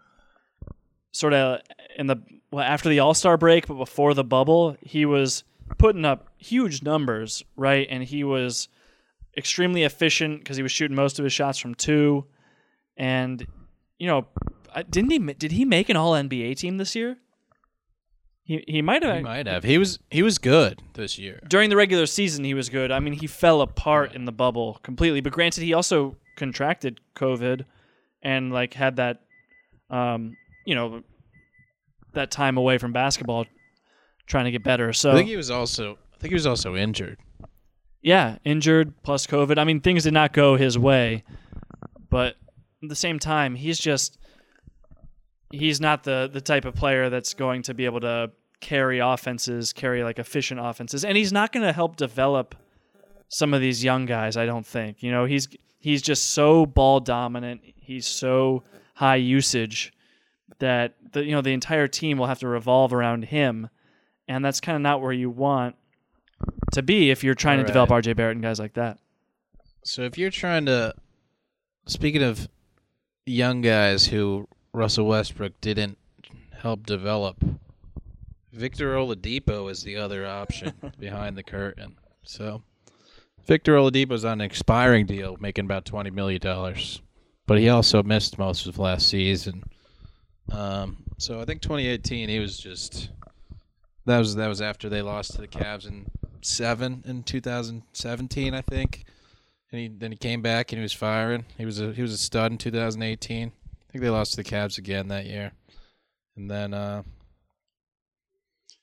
sort 1.11 1.33
of 1.33 1.61
in 1.97 2.07
the 2.07 2.17
well 2.51 2.63
after 2.65 2.89
the 2.89 2.99
All 2.99 3.13
Star 3.13 3.37
break, 3.37 3.67
but 3.67 3.75
before 3.75 4.13
the 4.13 4.23
bubble, 4.23 4.77
he 4.81 5.05
was 5.05 5.43
putting 5.77 6.05
up 6.05 6.27
huge 6.37 6.81
numbers, 6.83 7.43
right? 7.55 7.87
And 7.89 8.03
he 8.03 8.23
was 8.23 8.67
extremely 9.37 9.83
efficient 9.83 10.39
because 10.39 10.57
he 10.57 10.63
was 10.63 10.71
shooting 10.71 10.95
most 10.95 11.19
of 11.19 11.23
his 11.23 11.33
shots 11.33 11.57
from 11.59 11.75
two, 11.75 12.25
and 12.97 13.45
you 13.99 14.07
know, 14.07 14.25
didn't 14.89 15.11
he? 15.11 15.19
Did 15.19 15.51
he 15.51 15.65
make 15.65 15.89
an 15.89 15.97
All 15.97 16.13
NBA 16.13 16.57
team 16.57 16.77
this 16.77 16.95
year? 16.95 17.17
He 18.45 18.63
he 18.67 18.81
might 18.81 19.03
have. 19.03 19.17
He 19.17 19.23
might 19.23 19.47
have. 19.47 19.63
He 19.63 19.77
was 19.77 19.99
he 20.11 20.21
was 20.21 20.37
good 20.37 20.81
this 20.93 21.17
year. 21.17 21.39
during 21.47 21.69
the 21.69 21.77
regular 21.77 22.05
season 22.05 22.43
he 22.43 22.53
was 22.53 22.69
good. 22.69 22.91
I 22.91 22.99
mean, 22.99 23.13
he 23.13 23.27
fell 23.27 23.61
apart 23.61 24.13
in 24.13 24.25
the 24.25 24.31
bubble 24.33 24.79
completely. 24.83 25.21
But 25.21 25.31
granted, 25.33 25.63
he 25.63 25.73
also 25.73 26.17
contracted 26.35 26.99
COVID 27.15 27.63
and 28.21 28.51
like 28.51 28.73
had 28.73 28.97
that, 28.97 29.21
um, 29.89 30.35
you 30.65 30.75
know, 30.75 31.03
that 32.13 32.31
time 32.31 32.57
away 32.57 32.77
from 32.77 32.91
basketball, 32.91 33.45
trying 34.27 34.45
to 34.45 34.51
get 34.51 34.63
better. 34.63 34.91
So 34.93 35.11
I 35.11 35.15
think 35.15 35.29
he 35.29 35.37
was 35.37 35.49
also 35.51 35.97
I 36.13 36.17
think 36.19 36.31
he 36.31 36.35
was 36.35 36.47
also 36.47 36.75
injured. 36.75 37.19
yeah, 38.01 38.37
injured 38.43 38.93
plus 39.03 39.25
COVID. 39.25 39.57
I 39.57 39.63
mean, 39.63 39.79
things 39.79 40.03
did 40.03 40.13
not 40.13 40.33
go 40.33 40.57
his 40.57 40.77
way, 40.77 41.23
but 42.09 42.35
at 42.83 42.89
the 42.89 42.95
same 42.95 43.19
time, 43.19 43.55
he's 43.55 43.79
just 43.79 44.17
he's 45.53 45.79
not 45.79 46.03
the 46.03 46.29
the 46.31 46.41
type 46.41 46.65
of 46.65 46.73
player 46.73 47.09
that's 47.09 47.33
going 47.33 47.61
to 47.63 47.73
be 47.73 47.85
able 47.85 48.01
to 48.01 48.31
carry 48.59 48.99
offenses, 48.99 49.71
carry 49.71 50.03
like 50.03 50.19
efficient 50.19 50.59
offenses, 50.59 51.05
and 51.05 51.15
he's 51.15 51.31
not 51.31 51.51
going 51.51 51.65
to 51.65 51.71
help 51.71 51.95
develop 51.95 52.55
some 53.29 53.53
of 53.53 53.61
these 53.61 53.83
young 53.83 54.05
guys. 54.05 54.35
I 54.35 54.45
don't 54.45 54.65
think. 54.65 55.03
You 55.03 55.11
know, 55.11 55.25
he's 55.25 55.47
he's 55.79 56.01
just 56.01 56.31
so 56.31 56.65
ball 56.65 56.99
dominant. 56.99 57.61
He's 57.75 58.07
so 58.07 58.63
high 58.95 59.17
usage 59.17 59.93
that 60.59 60.95
the 61.11 61.23
you 61.23 61.31
know 61.31 61.41
the 61.41 61.53
entire 61.53 61.87
team 61.87 62.17
will 62.17 62.27
have 62.27 62.39
to 62.39 62.47
revolve 62.47 62.91
around 62.91 63.25
him, 63.25 63.69
and 64.27 64.43
that's 64.43 64.59
kind 64.59 64.75
of 64.75 64.81
not 64.81 65.01
where 65.01 65.13
you 65.13 65.29
want 65.29 65.75
to 66.73 66.81
be 66.81 67.11
if 67.11 67.23
you're 67.23 67.35
trying 67.35 67.59
to 67.59 67.65
develop 67.65 67.91
RJ 67.91 68.15
Barrett 68.15 68.35
and 68.35 68.43
guys 68.43 68.59
like 68.59 68.73
that. 68.73 68.97
So 69.83 70.01
if 70.01 70.17
you're 70.17 70.31
trying 70.31 70.65
to 70.65 70.95
speaking 71.85 72.23
of 72.23 72.47
young 73.25 73.61
guys 73.61 74.07
who 74.07 74.47
Russell 74.73 75.05
Westbrook 75.05 75.59
didn't 75.61 75.97
help 76.51 76.85
develop, 76.85 77.43
Victor 78.51 78.95
Oladipo 78.95 79.69
is 79.69 79.83
the 79.83 79.97
other 79.97 80.25
option 80.25 80.73
behind 80.99 81.37
the 81.37 81.43
curtain. 81.43 81.95
So 82.23 82.63
Victor 83.45 83.75
Oladipo's 83.75 84.25
on 84.25 84.41
an 84.41 84.45
expiring 84.45 85.05
deal, 85.05 85.37
making 85.39 85.65
about 85.65 85.85
twenty 85.85 86.09
million 86.09 86.41
dollars, 86.41 87.01
but 87.45 87.59
he 87.59 87.69
also 87.69 88.01
missed 88.03 88.37
most 88.39 88.65
of 88.65 88.79
last 88.79 89.07
season. 89.07 89.63
Um, 90.51 91.03
so 91.17 91.39
I 91.39 91.45
think 91.45 91.61
2018 91.61 92.27
he 92.27 92.39
was 92.39 92.57
just 92.57 93.09
that 94.05 94.17
was 94.17 94.35
that 94.35 94.47
was 94.47 94.61
after 94.61 94.89
they 94.89 95.01
lost 95.01 95.35
to 95.35 95.41
the 95.41 95.47
Cavs 95.47 95.87
in 95.87 96.05
seven 96.41 97.03
in 97.05 97.23
2017, 97.23 98.53
I 98.53 98.61
think. 98.61 99.05
And 99.71 99.81
he 99.81 99.87
then 99.87 100.11
he 100.11 100.17
came 100.17 100.41
back 100.41 100.71
and 100.71 100.79
he 100.79 100.83
was 100.83 100.93
firing. 100.93 101.45
He 101.57 101.65
was 101.65 101.79
a 101.79 101.93
he 101.93 102.01
was 102.01 102.13
a 102.13 102.17
stud 102.17 102.51
in 102.51 102.57
2018. 102.57 103.51
Think 103.93 104.01
they 104.01 104.09
lost 104.09 104.31
to 104.31 104.37
the 104.37 104.43
Cavs 104.43 104.79
again 104.79 105.09
that 105.09 105.27
year, 105.27 105.51
and 106.35 106.49
then 106.49 106.73
uh, 106.73 107.03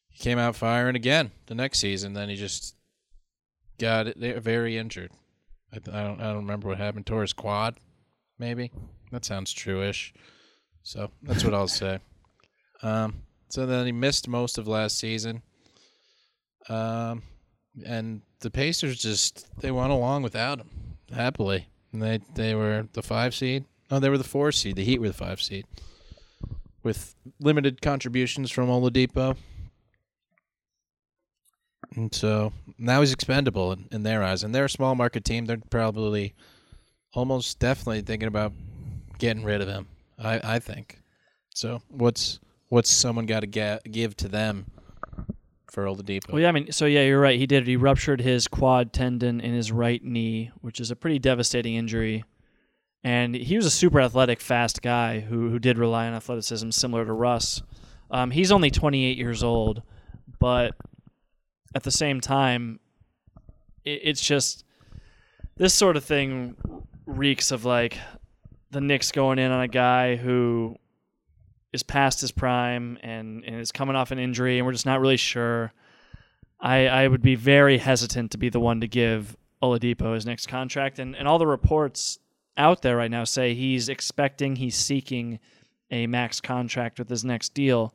he 0.08 0.22
came 0.22 0.38
out 0.38 0.54
firing 0.54 0.94
again 0.94 1.32
the 1.46 1.54
next 1.56 1.80
season. 1.80 2.12
Then 2.12 2.28
he 2.28 2.36
just 2.36 2.76
got 3.80 4.06
it 4.06 4.16
very 4.40 4.78
injured. 4.78 5.10
I, 5.72 5.78
I 5.78 6.04
don't 6.04 6.20
I 6.20 6.28
don't 6.28 6.36
remember 6.36 6.68
what 6.68 6.78
happened. 6.78 7.06
Tore 7.06 7.22
his 7.22 7.32
quad, 7.32 7.74
maybe. 8.38 8.70
That 9.10 9.24
sounds 9.24 9.52
true-ish. 9.52 10.14
So 10.84 11.10
that's 11.24 11.42
what 11.42 11.54
I'll 11.54 11.66
say. 11.66 11.98
Um, 12.80 13.24
so 13.48 13.66
then 13.66 13.86
he 13.86 13.92
missed 13.92 14.28
most 14.28 14.58
of 14.58 14.68
last 14.68 14.96
season. 14.96 15.42
Um, 16.68 17.24
and 17.84 18.22
the 18.42 18.50
Pacers 18.52 19.02
just 19.02 19.48
they 19.60 19.72
went 19.72 19.90
along 19.90 20.22
without 20.22 20.60
him 20.60 20.70
happily. 21.12 21.66
And 21.92 22.00
they 22.00 22.20
they 22.36 22.54
were 22.54 22.86
the 22.92 23.02
five 23.02 23.34
seed. 23.34 23.64
No, 23.90 23.98
they 23.98 24.08
were 24.08 24.18
the 24.18 24.24
four 24.24 24.52
seed. 24.52 24.76
The 24.76 24.84
Heat 24.84 25.00
were 25.00 25.08
the 25.08 25.14
five 25.14 25.40
seed 25.42 25.66
with 26.82 27.14
limited 27.40 27.82
contributions 27.82 28.50
from 28.50 28.68
Oladipo. 28.68 29.36
And 31.96 32.14
so 32.14 32.52
now 32.78 33.00
he's 33.00 33.12
expendable 33.12 33.72
in, 33.72 33.88
in 33.90 34.02
their 34.02 34.22
eyes. 34.22 34.44
And 34.44 34.54
they're 34.54 34.66
a 34.66 34.70
small 34.70 34.94
market 34.94 35.24
team. 35.24 35.46
They're 35.46 35.58
probably 35.70 36.34
almost 37.12 37.58
definitely 37.58 38.02
thinking 38.02 38.28
about 38.28 38.52
getting 39.18 39.44
rid 39.44 39.60
of 39.60 39.68
him. 39.68 39.88
I, 40.18 40.40
I 40.42 40.58
think. 40.58 41.00
So 41.54 41.82
what's 41.88 42.38
what's 42.68 42.90
someone 42.90 43.26
got 43.26 43.40
to 43.40 43.80
give 43.90 44.16
to 44.18 44.28
them 44.28 44.66
for 45.70 45.84
Oladipo? 45.84 46.32
Well, 46.32 46.42
yeah, 46.42 46.48
I 46.48 46.52
mean, 46.52 46.70
so 46.70 46.86
yeah, 46.86 47.02
you're 47.02 47.20
right. 47.20 47.38
He 47.38 47.46
did. 47.46 47.66
He 47.66 47.76
ruptured 47.76 48.20
his 48.20 48.46
quad 48.46 48.92
tendon 48.92 49.40
in 49.40 49.52
his 49.52 49.72
right 49.72 50.02
knee, 50.04 50.52
which 50.60 50.78
is 50.78 50.90
a 50.90 50.96
pretty 50.96 51.18
devastating 51.18 51.74
injury. 51.74 52.24
And 53.02 53.34
he 53.34 53.56
was 53.56 53.64
a 53.64 53.70
super 53.70 54.00
athletic, 54.00 54.40
fast 54.40 54.82
guy 54.82 55.20
who 55.20 55.48
who 55.50 55.58
did 55.58 55.78
rely 55.78 56.06
on 56.06 56.14
athleticism, 56.14 56.70
similar 56.70 57.04
to 57.04 57.12
Russ. 57.12 57.62
Um, 58.10 58.30
he's 58.30 58.52
only 58.52 58.70
28 58.70 59.16
years 59.16 59.42
old, 59.42 59.82
but 60.38 60.74
at 61.74 61.82
the 61.82 61.90
same 61.90 62.20
time, 62.20 62.80
it, 63.84 64.00
it's 64.02 64.20
just 64.20 64.64
this 65.56 65.72
sort 65.72 65.96
of 65.96 66.04
thing 66.04 66.56
reeks 67.06 67.50
of 67.50 67.64
like 67.64 67.96
the 68.70 68.80
Knicks 68.80 69.12
going 69.12 69.38
in 69.38 69.50
on 69.50 69.60
a 69.60 69.68
guy 69.68 70.16
who 70.16 70.76
is 71.72 71.82
past 71.82 72.20
his 72.20 72.32
prime 72.32 72.98
and, 73.02 73.44
and 73.44 73.60
is 73.60 73.72
coming 73.72 73.96
off 73.96 74.10
an 74.10 74.18
injury, 74.18 74.58
and 74.58 74.66
we're 74.66 74.72
just 74.72 74.86
not 74.86 75.00
really 75.00 75.16
sure. 75.16 75.72
I, 76.60 76.86
I 76.88 77.08
would 77.08 77.22
be 77.22 77.36
very 77.36 77.78
hesitant 77.78 78.32
to 78.32 78.38
be 78.38 78.48
the 78.48 78.60
one 78.60 78.80
to 78.80 78.88
give 78.88 79.36
Oladipo 79.62 80.14
his 80.14 80.26
next 80.26 80.46
contract, 80.46 80.98
and, 80.98 81.14
and 81.16 81.26
all 81.26 81.38
the 81.38 81.46
reports 81.46 82.18
out 82.60 82.82
there 82.82 82.96
right 82.96 83.10
now 83.10 83.24
say 83.24 83.54
he's 83.54 83.88
expecting, 83.88 84.56
he's 84.56 84.76
seeking 84.76 85.40
a 85.90 86.06
max 86.06 86.40
contract 86.40 86.98
with 86.98 87.08
his 87.08 87.24
next 87.24 87.54
deal. 87.54 87.94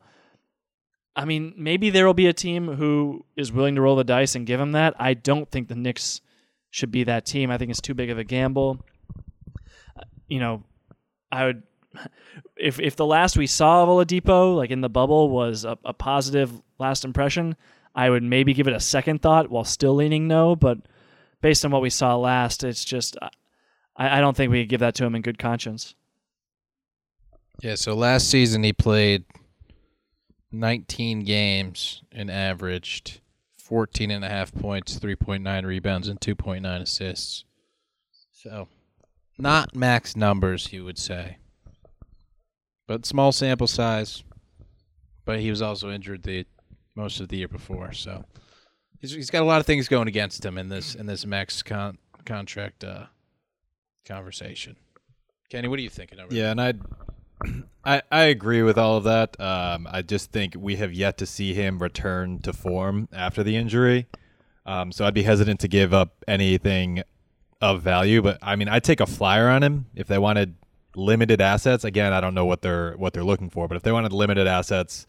I 1.14 1.24
mean, 1.24 1.54
maybe 1.56 1.88
there 1.88 2.04
will 2.04 2.14
be 2.14 2.26
a 2.26 2.32
team 2.32 2.74
who 2.74 3.24
is 3.36 3.52
willing 3.52 3.76
to 3.76 3.80
roll 3.80 3.96
the 3.96 4.04
dice 4.04 4.34
and 4.34 4.46
give 4.46 4.60
him 4.60 4.72
that. 4.72 4.94
I 4.98 5.14
don't 5.14 5.50
think 5.50 5.68
the 5.68 5.74
Knicks 5.74 6.20
should 6.70 6.90
be 6.90 7.04
that 7.04 7.24
team. 7.24 7.50
I 7.50 7.56
think 7.56 7.70
it's 7.70 7.80
too 7.80 7.94
big 7.94 8.10
of 8.10 8.18
a 8.18 8.24
gamble. 8.24 8.84
Uh, 9.96 10.02
You 10.28 10.40
know, 10.40 10.64
I 11.32 11.46
would 11.46 11.62
if 12.56 12.78
if 12.80 12.96
the 12.96 13.06
last 13.06 13.38
we 13.38 13.46
saw 13.46 13.82
of 13.82 13.88
Oladipo, 13.88 14.56
like 14.56 14.70
in 14.70 14.82
the 14.82 14.90
bubble, 14.90 15.30
was 15.30 15.64
a, 15.64 15.78
a 15.84 15.94
positive 15.94 16.52
last 16.78 17.04
impression, 17.04 17.56
I 17.94 18.10
would 18.10 18.22
maybe 18.22 18.52
give 18.52 18.68
it 18.68 18.74
a 18.74 18.80
second 18.80 19.22
thought 19.22 19.48
while 19.48 19.64
still 19.64 19.94
leaning 19.94 20.28
no. 20.28 20.54
But 20.54 20.78
based 21.40 21.64
on 21.64 21.70
what 21.70 21.80
we 21.82 21.88
saw 21.90 22.16
last, 22.16 22.62
it's 22.62 22.84
just 22.84 23.16
I, 23.96 24.18
I 24.18 24.20
don't 24.20 24.36
think 24.36 24.52
we 24.52 24.62
could 24.62 24.68
give 24.68 24.80
that 24.80 24.94
to 24.96 25.04
him 25.04 25.14
in 25.14 25.22
good 25.22 25.38
conscience. 25.38 25.94
Yeah, 27.62 27.74
so 27.74 27.94
last 27.94 28.28
season 28.28 28.62
he 28.62 28.72
played 28.72 29.24
19 30.52 31.24
games 31.24 32.02
and 32.12 32.30
averaged 32.30 33.20
14 33.56 34.10
and 34.10 34.24
a 34.24 34.28
half 34.28 34.54
points, 34.54 34.98
3.9 34.98 35.64
rebounds, 35.64 36.08
and 36.08 36.20
2.9 36.20 36.80
assists. 36.80 37.44
So, 38.30 38.68
not 39.38 39.74
max 39.74 40.14
numbers, 40.14 40.72
you 40.72 40.84
would 40.84 40.98
say. 40.98 41.38
But 42.86 43.06
small 43.06 43.32
sample 43.32 43.66
size. 43.66 44.22
But 45.24 45.40
he 45.40 45.50
was 45.50 45.60
also 45.60 45.90
injured 45.90 46.22
the 46.22 46.46
most 46.94 47.18
of 47.18 47.28
the 47.28 47.38
year 47.38 47.48
before, 47.48 47.92
so 47.92 48.24
he's, 49.00 49.12
he's 49.12 49.30
got 49.30 49.42
a 49.42 49.44
lot 49.44 49.58
of 49.58 49.66
things 49.66 49.88
going 49.88 50.06
against 50.06 50.44
him 50.44 50.56
in 50.56 50.68
this 50.68 50.94
in 50.94 51.06
this 51.06 51.26
max 51.26 51.62
con- 51.62 51.98
contract 52.24 52.84
uh, 52.84 53.06
conversation. 54.06 54.76
Kenney, 55.50 55.68
what 55.68 55.78
are 55.78 55.82
you 55.82 55.90
thinking 55.90 56.18
over 56.18 56.34
Yeah, 56.34 56.50
and 56.50 56.60
I, 56.60 56.74
I, 57.84 58.02
I 58.10 58.22
agree 58.24 58.62
with 58.62 58.78
all 58.78 58.96
of 58.96 59.04
that. 59.04 59.38
Um, 59.40 59.86
I 59.90 60.02
just 60.02 60.32
think 60.32 60.54
we 60.58 60.76
have 60.76 60.92
yet 60.92 61.18
to 61.18 61.26
see 61.26 61.54
him 61.54 61.78
return 61.78 62.40
to 62.40 62.52
form 62.52 63.08
after 63.12 63.42
the 63.42 63.56
injury. 63.56 64.06
Um, 64.64 64.90
so 64.90 65.04
I'd 65.04 65.14
be 65.14 65.22
hesitant 65.22 65.60
to 65.60 65.68
give 65.68 65.94
up 65.94 66.24
anything 66.26 67.02
of 67.60 67.82
value. 67.82 68.22
But 68.22 68.38
I 68.42 68.56
mean, 68.56 68.68
I'd 68.68 68.84
take 68.84 69.00
a 69.00 69.06
flyer 69.06 69.48
on 69.48 69.62
him 69.62 69.86
if 69.94 70.08
they 70.08 70.18
wanted 70.18 70.56
limited 70.94 71.40
assets. 71.40 71.84
Again, 71.84 72.12
I 72.12 72.20
don't 72.20 72.34
know 72.34 72.46
what 72.46 72.62
they're 72.62 72.94
what 72.96 73.12
they're 73.12 73.24
looking 73.24 73.50
for, 73.50 73.68
but 73.68 73.76
if 73.76 73.82
they 73.82 73.92
wanted 73.92 74.12
limited 74.12 74.46
assets, 74.46 75.06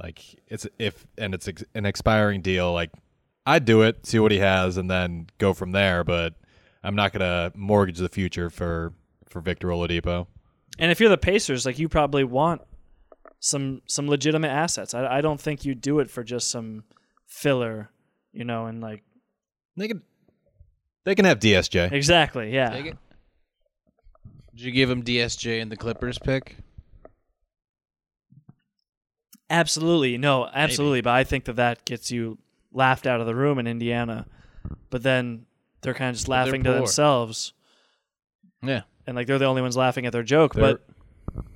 like 0.00 0.20
it's 0.48 0.66
if 0.78 1.06
and 1.18 1.34
it's 1.34 1.48
ex- 1.48 1.64
an 1.74 1.86
expiring 1.86 2.40
deal, 2.40 2.72
like 2.72 2.90
I'd 3.46 3.64
do 3.64 3.82
it, 3.82 4.06
see 4.06 4.18
what 4.18 4.32
he 4.32 4.38
has, 4.38 4.76
and 4.76 4.90
then 4.90 5.26
go 5.38 5.52
from 5.52 5.72
there. 5.72 6.02
But 6.04 6.34
I'm 6.84 6.94
not 6.94 7.12
gonna 7.12 7.50
mortgage 7.56 7.98
the 7.98 8.08
future 8.08 8.50
for 8.50 8.92
for 9.28 9.40
Victor 9.40 9.68
Oladipo. 9.68 10.26
And 10.78 10.90
if 10.90 11.00
you're 11.00 11.08
the 11.08 11.16
Pacers, 11.18 11.64
like 11.66 11.78
you 11.78 11.88
probably 11.88 12.24
want 12.24 12.60
some 13.40 13.82
some 13.86 14.08
legitimate 14.08 14.50
assets. 14.50 14.94
I, 14.94 15.18
I 15.18 15.20
don't 15.20 15.40
think 15.40 15.64
you 15.64 15.74
do 15.74 15.98
it 15.98 16.10
for 16.10 16.22
just 16.22 16.50
some 16.50 16.84
filler, 17.26 17.90
you 18.32 18.44
know, 18.44 18.66
and 18.66 18.80
like 18.80 19.02
They 19.76 19.88
could 19.88 20.02
They 21.04 21.14
can 21.14 21.24
have 21.24 21.38
DSJ. 21.38 21.90
Exactly. 21.92 22.52
Yeah. 22.52 22.70
Take 22.70 22.86
it. 22.86 22.98
Did 24.54 24.60
you 24.60 24.70
give 24.70 24.88
him 24.90 25.02
DSJ 25.02 25.60
and 25.60 25.72
the 25.72 25.76
Clippers 25.76 26.18
pick? 26.18 26.56
Absolutely. 29.50 30.16
No, 30.16 30.46
absolutely. 30.46 31.00
But 31.00 31.14
I 31.14 31.24
think 31.24 31.44
that 31.44 31.56
that 31.56 31.84
gets 31.84 32.10
you 32.10 32.38
laughed 32.72 33.06
out 33.06 33.20
of 33.20 33.26
the 33.26 33.34
room 33.34 33.58
in 33.58 33.66
Indiana. 33.66 34.26
But 34.90 35.02
then 35.02 35.46
they're 35.84 35.94
kind 35.94 36.10
of 36.10 36.16
just 36.16 36.26
laughing 36.28 36.64
to 36.64 36.70
poor. 36.70 36.78
themselves. 36.80 37.52
Yeah. 38.62 38.82
And 39.06 39.14
like 39.16 39.26
they're 39.26 39.38
the 39.38 39.44
only 39.44 39.62
ones 39.62 39.76
laughing 39.76 40.06
at 40.06 40.12
their 40.12 40.22
joke. 40.22 40.54
They're- 40.54 40.78
But 40.78 40.86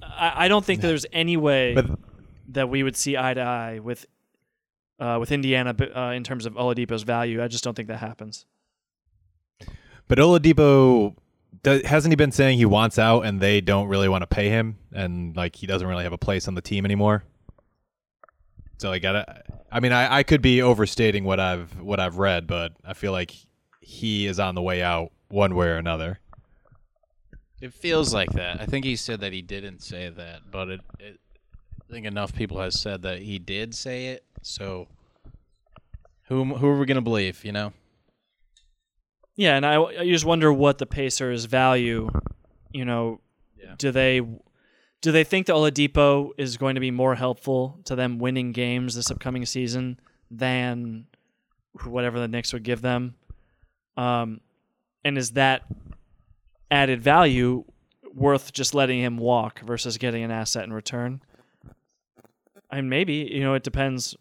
I, 0.02 0.44
I 0.44 0.48
don't 0.48 0.64
think 0.64 0.80
that 0.82 0.88
there's 0.88 1.06
any 1.12 1.36
way 1.36 1.76
that 2.50 2.68
we 2.68 2.82
would 2.82 2.96
see 2.96 3.16
eye 3.16 3.34
to 3.34 3.40
eye 3.40 3.78
with 3.80 4.06
uh, 5.00 5.16
with 5.20 5.30
Indiana 5.32 5.74
uh, 5.96 6.12
in 6.14 6.24
terms 6.24 6.44
of 6.46 6.54
Oladipo's 6.54 7.02
value. 7.04 7.42
I 7.42 7.48
just 7.48 7.62
don't 7.64 7.74
think 7.74 7.88
that 7.88 7.98
happens. 7.98 8.46
but 10.08 10.18
Oladipo 10.18 11.14
do- 11.62 11.82
hasn't 11.84 12.12
he 12.12 12.16
been 12.16 12.32
saying 12.32 12.58
he 12.58 12.64
wants 12.64 12.98
out 12.98 13.22
and 13.22 13.40
they 13.40 13.60
don't 13.60 13.88
really 13.88 14.08
want 14.08 14.22
to 14.22 14.26
pay 14.26 14.48
him 14.48 14.78
and 14.92 15.36
like 15.36 15.54
he 15.56 15.66
doesn't 15.66 15.86
really 15.86 16.04
have 16.04 16.12
a 16.12 16.18
place 16.18 16.48
on 16.48 16.54
the 16.54 16.60
team 16.62 16.84
anymore. 16.84 17.24
So 18.78 18.92
I 18.92 18.98
gotta. 18.98 19.42
I 19.70 19.80
mean, 19.80 19.92
I, 19.92 20.18
I 20.18 20.22
could 20.22 20.40
be 20.40 20.62
overstating 20.62 21.24
what 21.24 21.40
I've 21.40 21.78
what 21.80 21.98
I've 22.00 22.18
read, 22.18 22.46
but 22.46 22.72
I 22.84 22.94
feel 22.94 23.12
like 23.12 23.34
he 23.90 24.26
is 24.26 24.38
on 24.38 24.54
the 24.54 24.60
way 24.60 24.82
out 24.82 25.10
one 25.28 25.54
way 25.54 25.66
or 25.68 25.76
another. 25.76 26.20
It 27.62 27.72
feels 27.72 28.12
like 28.12 28.30
that. 28.32 28.60
I 28.60 28.66
think 28.66 28.84
he 28.84 28.96
said 28.96 29.20
that 29.20 29.32
he 29.32 29.40
didn't 29.40 29.80
say 29.82 30.10
that, 30.10 30.50
but 30.50 30.68
it, 30.68 30.80
it 30.98 31.18
I 31.88 31.92
think 31.92 32.04
enough 32.04 32.34
people 32.34 32.60
has 32.60 32.78
said 32.78 33.00
that 33.02 33.20
he 33.20 33.38
did 33.38 33.74
say 33.74 34.08
it. 34.08 34.24
So 34.42 34.88
who 36.24 36.44
who 36.44 36.66
are 36.68 36.78
we 36.78 36.84
gonna 36.84 37.00
believe? 37.00 37.42
You 37.46 37.52
know? 37.52 37.72
Yeah, 39.36 39.56
and 39.56 39.64
I, 39.64 39.80
I 39.82 40.04
just 40.06 40.26
wonder 40.26 40.52
what 40.52 40.76
the 40.76 40.86
Pacers 40.86 41.46
value. 41.46 42.10
You 42.72 42.84
know, 42.84 43.20
Yeah. 43.56 43.74
do 43.78 43.90
they 43.90 44.20
do 45.00 45.12
they 45.12 45.24
think 45.24 45.46
that 45.46 45.54
Oladipo 45.54 46.32
is 46.36 46.58
going 46.58 46.74
to 46.74 46.80
be 46.80 46.90
more 46.90 47.14
helpful 47.14 47.80
to 47.84 47.96
them 47.96 48.18
winning 48.18 48.52
games 48.52 48.94
this 48.96 49.10
upcoming 49.10 49.46
season 49.46 49.98
than 50.30 51.06
whatever 51.86 52.18
the 52.20 52.28
Knicks 52.28 52.52
would 52.52 52.64
give 52.64 52.82
them? 52.82 53.14
Um, 53.98 54.40
and 55.04 55.18
is 55.18 55.32
that 55.32 55.62
added 56.70 57.02
value 57.02 57.64
worth 58.14 58.52
just 58.52 58.74
letting 58.74 59.00
him 59.00 59.18
walk 59.18 59.60
versus 59.60 59.98
getting 59.98 60.22
an 60.22 60.30
asset 60.30 60.64
in 60.64 60.72
return? 60.72 61.20
And 62.70 62.88
maybe 62.88 63.28
you 63.30 63.40
know 63.40 63.54
it 63.54 63.64
depends. 63.64 64.16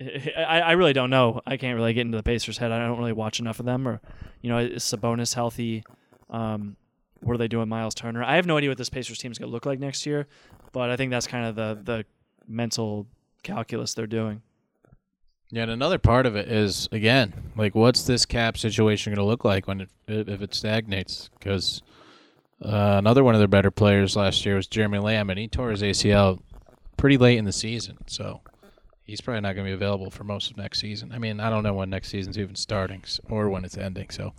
I, 0.00 0.60
I 0.60 0.72
really 0.72 0.94
don't 0.94 1.10
know. 1.10 1.42
I 1.46 1.56
can't 1.58 1.76
really 1.76 1.92
get 1.92 2.02
into 2.02 2.16
the 2.16 2.22
Pacers' 2.22 2.58
head. 2.58 2.72
I 2.72 2.84
don't 2.86 2.98
really 2.98 3.12
watch 3.12 3.40
enough 3.40 3.60
of 3.60 3.66
them. 3.66 3.86
Or, 3.86 4.00
you 4.40 4.48
know, 4.48 4.58
is 4.58 4.84
Sabonis 4.84 5.34
healthy? 5.34 5.84
Um, 6.30 6.76
what 7.20 7.34
are 7.34 7.38
they 7.38 7.48
doing, 7.48 7.68
Myles 7.68 7.94
Turner? 7.94 8.24
I 8.24 8.36
have 8.36 8.46
no 8.46 8.56
idea 8.56 8.70
what 8.70 8.78
this 8.78 8.90
Pacers 8.90 9.18
team 9.18 9.30
is 9.30 9.38
going 9.38 9.48
to 9.48 9.52
look 9.52 9.66
like 9.66 9.78
next 9.78 10.06
year, 10.06 10.26
but 10.72 10.90
I 10.90 10.96
think 10.96 11.10
that's 11.10 11.26
kind 11.26 11.46
of 11.46 11.56
the 11.56 11.78
the 11.82 12.04
mental 12.48 13.06
calculus 13.42 13.94
they're 13.94 14.06
doing. 14.06 14.42
Yeah, 15.54 15.64
and 15.64 15.70
another 15.70 15.98
part 15.98 16.24
of 16.24 16.34
it 16.34 16.50
is 16.50 16.88
again, 16.92 17.34
like, 17.56 17.74
what's 17.74 18.04
this 18.04 18.24
cap 18.24 18.56
situation 18.56 19.12
going 19.12 19.22
to 19.22 19.28
look 19.28 19.44
like 19.44 19.68
when 19.68 19.82
it 19.82 19.90
if 20.08 20.40
it 20.40 20.54
stagnates? 20.54 21.28
Because 21.38 21.82
uh, 22.64 22.96
another 22.98 23.22
one 23.22 23.34
of 23.34 23.38
their 23.38 23.48
better 23.48 23.70
players 23.70 24.16
last 24.16 24.46
year 24.46 24.56
was 24.56 24.66
Jeremy 24.66 24.98
Lamb, 24.98 25.28
and 25.28 25.38
he 25.38 25.48
tore 25.48 25.70
his 25.70 25.82
ACL 25.82 26.40
pretty 26.96 27.18
late 27.18 27.36
in 27.36 27.44
the 27.44 27.52
season, 27.52 27.98
so 28.06 28.40
he's 29.02 29.20
probably 29.20 29.42
not 29.42 29.54
going 29.54 29.66
to 29.66 29.70
be 29.70 29.74
available 29.74 30.10
for 30.10 30.24
most 30.24 30.50
of 30.50 30.56
next 30.56 30.80
season. 30.80 31.12
I 31.12 31.18
mean, 31.18 31.38
I 31.38 31.50
don't 31.50 31.64
know 31.64 31.74
when 31.74 31.90
next 31.90 32.08
season's 32.08 32.38
even 32.38 32.54
starting 32.54 33.04
or 33.28 33.50
when 33.50 33.66
it's 33.66 33.76
ending, 33.76 34.08
so 34.08 34.32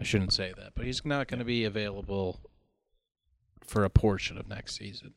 I 0.00 0.02
shouldn't 0.02 0.32
say 0.32 0.52
that. 0.58 0.72
But 0.74 0.86
he's 0.86 1.04
not 1.04 1.28
going 1.28 1.38
to 1.38 1.44
be 1.44 1.64
available 1.64 2.40
for 3.64 3.84
a 3.84 3.90
portion 3.90 4.36
of 4.36 4.48
next 4.48 4.76
season. 4.76 5.14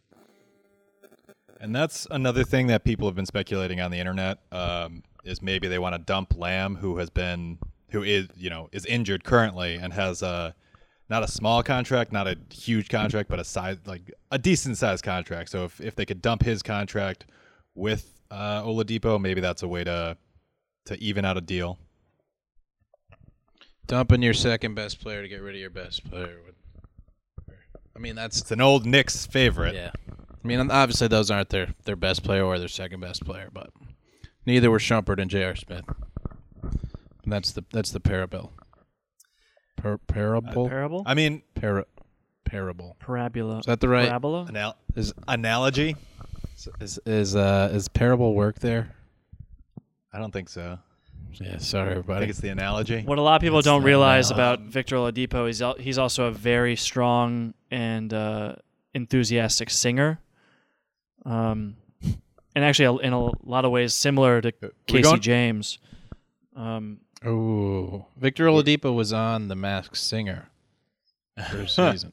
And 1.60 1.76
that's 1.76 2.06
another 2.12 2.44
thing 2.44 2.68
that 2.68 2.84
people 2.84 3.08
have 3.08 3.16
been 3.16 3.26
speculating 3.26 3.82
on 3.82 3.90
the 3.90 3.98
internet 3.98 4.38
um, 4.52 5.02
is 5.24 5.42
maybe 5.42 5.68
they 5.68 5.80
want 5.80 5.96
to 5.96 6.00
dump 6.00 6.36
Lamb, 6.38 6.76
who 6.76 6.98
has 6.98 7.10
been, 7.10 7.60
who 7.90 8.04
is, 8.04 8.28
you 8.36 8.50
know, 8.50 8.70
is 8.72 8.86
injured 8.86 9.24
currently 9.24 9.76
and 9.76 9.94
has 9.94 10.22
a 10.22 10.56
not 11.10 11.24
a 11.24 11.28
small 11.28 11.64
contract, 11.64 12.12
not 12.12 12.28
a 12.28 12.38
huge 12.52 12.90
contract, 12.90 13.30
but 13.30 13.40
a 13.40 13.44
size 13.44 13.78
like 13.86 14.12
a 14.32 14.38
decent 14.38 14.78
sized 14.78 15.04
contract. 15.04 15.50
So 15.50 15.66
if 15.66 15.82
if 15.82 15.96
they 15.96 16.06
could 16.06 16.22
dump 16.22 16.44
his 16.44 16.62
contract 16.62 17.26
with 17.76 18.20
uh, 18.32 18.64
Oladipo, 18.64 19.20
maybe 19.20 19.42
that's 19.42 19.64
a 19.64 19.68
way 19.68 19.84
to 19.84 20.18
to 20.86 21.02
even 21.04 21.26
out 21.26 21.38
a 21.38 21.42
deal. 21.42 21.78
Dumping 23.88 24.22
your 24.22 24.36
second 24.36 24.76
best 24.76 25.02
player 25.02 25.24
to 25.24 25.28
get 25.28 25.42
rid 25.42 25.56
of 25.56 25.62
your 25.62 25.72
best 25.72 26.08
player 26.10 26.40
would. 26.46 26.56
I 27.96 28.00
mean, 28.00 28.16
that's 28.16 28.40
It's 28.42 28.52
an 28.52 28.62
old 28.62 28.86
Knicks 28.86 29.26
favorite. 29.26 29.74
Yeah. 29.76 29.92
I 30.10 30.48
mean, 30.48 30.72
obviously 30.72 31.08
those 31.08 31.30
aren't 31.30 31.50
their, 31.50 31.74
their 31.84 31.96
best 31.98 32.24
player 32.24 32.46
or 32.46 32.58
their 32.60 32.70
second 32.70 33.02
best 33.02 33.26
player, 33.26 33.50
but 33.52 33.72
neither 34.50 34.70
were 34.72 34.80
Shumpert 34.80 35.20
and 35.22 35.30
J.R. 35.30 35.56
Smith. 35.56 35.86
And 37.24 37.32
that's 37.34 37.52
the 37.52 37.64
that's 37.72 37.92
the 37.92 38.00
parable. 38.00 38.52
Per, 39.78 39.98
parable. 39.98 40.68
Parable, 40.68 41.04
I 41.06 41.14
mean, 41.14 41.42
Para, 41.56 41.86
parable. 42.44 42.98
parabola, 43.00 43.60
Is 43.60 43.66
that 43.66 43.80
the 43.80 43.88
right? 43.88 44.08
parabola. 44.10 44.46
anal- 44.50 44.76
Is 44.96 45.14
analogy. 45.28 45.96
is 46.82 47.00
is 47.06 47.36
uh 47.36 47.70
is 47.72 47.88
parable 47.88 48.34
work 48.34 48.60
there? 48.60 48.92
I 50.12 50.20
don't 50.20 50.32
think 50.32 50.50
so. 50.50 50.80
Yeah. 51.34 51.60
Sorry, 51.60 51.90
I 51.90 51.92
everybody. 51.92 52.22
think 52.22 52.30
it's 52.32 52.40
the 52.40 52.50
analogy. 52.50 53.04
What 53.04 53.20
a 53.20 53.22
lot 53.22 53.36
of 53.36 53.42
people 53.42 53.60
It's 53.60 53.66
don't 53.66 53.84
realize 53.84 54.32
about 54.32 54.62
Victor 54.62 54.96
Oladipo 54.98 55.48
is 55.48 55.62
he's 55.80 55.98
also 56.00 56.26
a 56.26 56.32
very 56.32 56.76
strong 56.76 57.54
and 57.70 58.12
uh, 58.14 58.56
enthusiastic 58.96 59.70
singer. 59.70 60.20
Um, 61.26 61.76
and 62.60 62.66
actually, 62.66 63.06
in 63.06 63.14
a 63.14 63.30
lot 63.48 63.64
of 63.64 63.72
ways, 63.72 63.94
similar 63.94 64.42
to 64.42 64.52
Casey 64.86 65.02
going- 65.04 65.22
James. 65.22 65.80
Um, 66.58 67.00
Ooh, 67.26 68.06
Victor 68.18 68.48
Oladipo 68.48 68.94
was 68.94 69.14
on 69.14 69.48
The 69.48 69.56
Masked 69.56 69.96
Singer 69.96 70.50
for 71.50 71.60
a 71.62 71.68
season. 71.70 72.12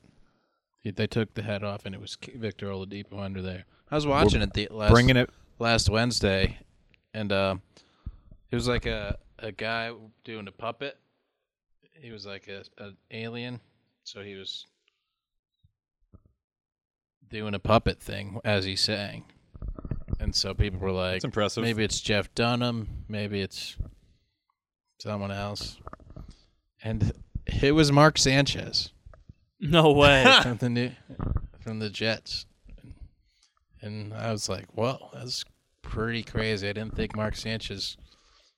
He, 0.83 0.93
they 0.93 1.09
took 1.09 1.35
the 1.35 1.43
head 1.43 1.65
off, 1.65 1.85
and 1.85 1.97
it 1.97 2.01
was 2.01 2.17
Victor 2.33 2.69
Oladipo 2.69 3.19
under 3.21 3.43
there. 3.43 3.65
I 3.91 3.97
was 3.97 4.07
watching 4.07 4.41
it 4.43 4.53
the 4.53 4.69
last 4.71 4.93
Bringing 4.93 5.17
it. 5.17 5.31
last 5.59 5.91
Wednesday, 5.91 6.59
and 7.13 7.33
uh, 7.33 7.57
it 8.53 8.55
was 8.55 8.69
like 8.69 8.87
a 8.87 9.19
a 9.41 9.51
guy 9.51 9.91
doing 10.25 10.47
a 10.47 10.53
puppet. 10.53 10.97
He 12.01 12.13
was 12.13 12.25
like 12.25 12.47
a 12.47 12.63
an 12.83 12.97
alien, 13.11 13.59
so 14.05 14.23
he 14.23 14.37
was 14.37 14.67
doing 17.29 17.55
a 17.55 17.59
puppet 17.59 18.01
thing 18.01 18.39
as 18.45 18.65
he 18.65 18.77
sang, 18.77 19.25
and 20.21 20.35
so 20.35 20.55
people 20.55 20.79
were 20.81 20.93
like, 20.93 21.17
It's 21.17 21.25
impressive. 21.25 21.63
maybe 21.63 21.85
it's 21.85 22.01
Jeff 22.01 22.35
Dunham, 22.35 23.05
maybe 23.09 23.41
it's 23.41 23.77
someone 24.99 25.31
else, 25.31 25.79
and 26.83 27.13
it 27.47 27.73
was 27.73 27.93
Mark 27.93 28.19
Sanchez 28.19 28.93
no 29.61 29.93
way. 29.93 30.25
from 30.43 30.57
the 30.59 30.69
new, 30.69 30.91
from 31.61 31.79
the 31.79 31.91
Jets, 31.91 32.47
and 33.81 34.13
I 34.15 34.33
was 34.33 34.49
like, 34.49 34.67
"Whoa, 34.75 35.11
that's 35.15 35.45
pretty 35.83 36.23
crazy." 36.23 36.69
I 36.69 36.73
didn't 36.73 36.97
think 36.97 37.17
Mark 37.17 37.37
Sanchez 37.37 37.97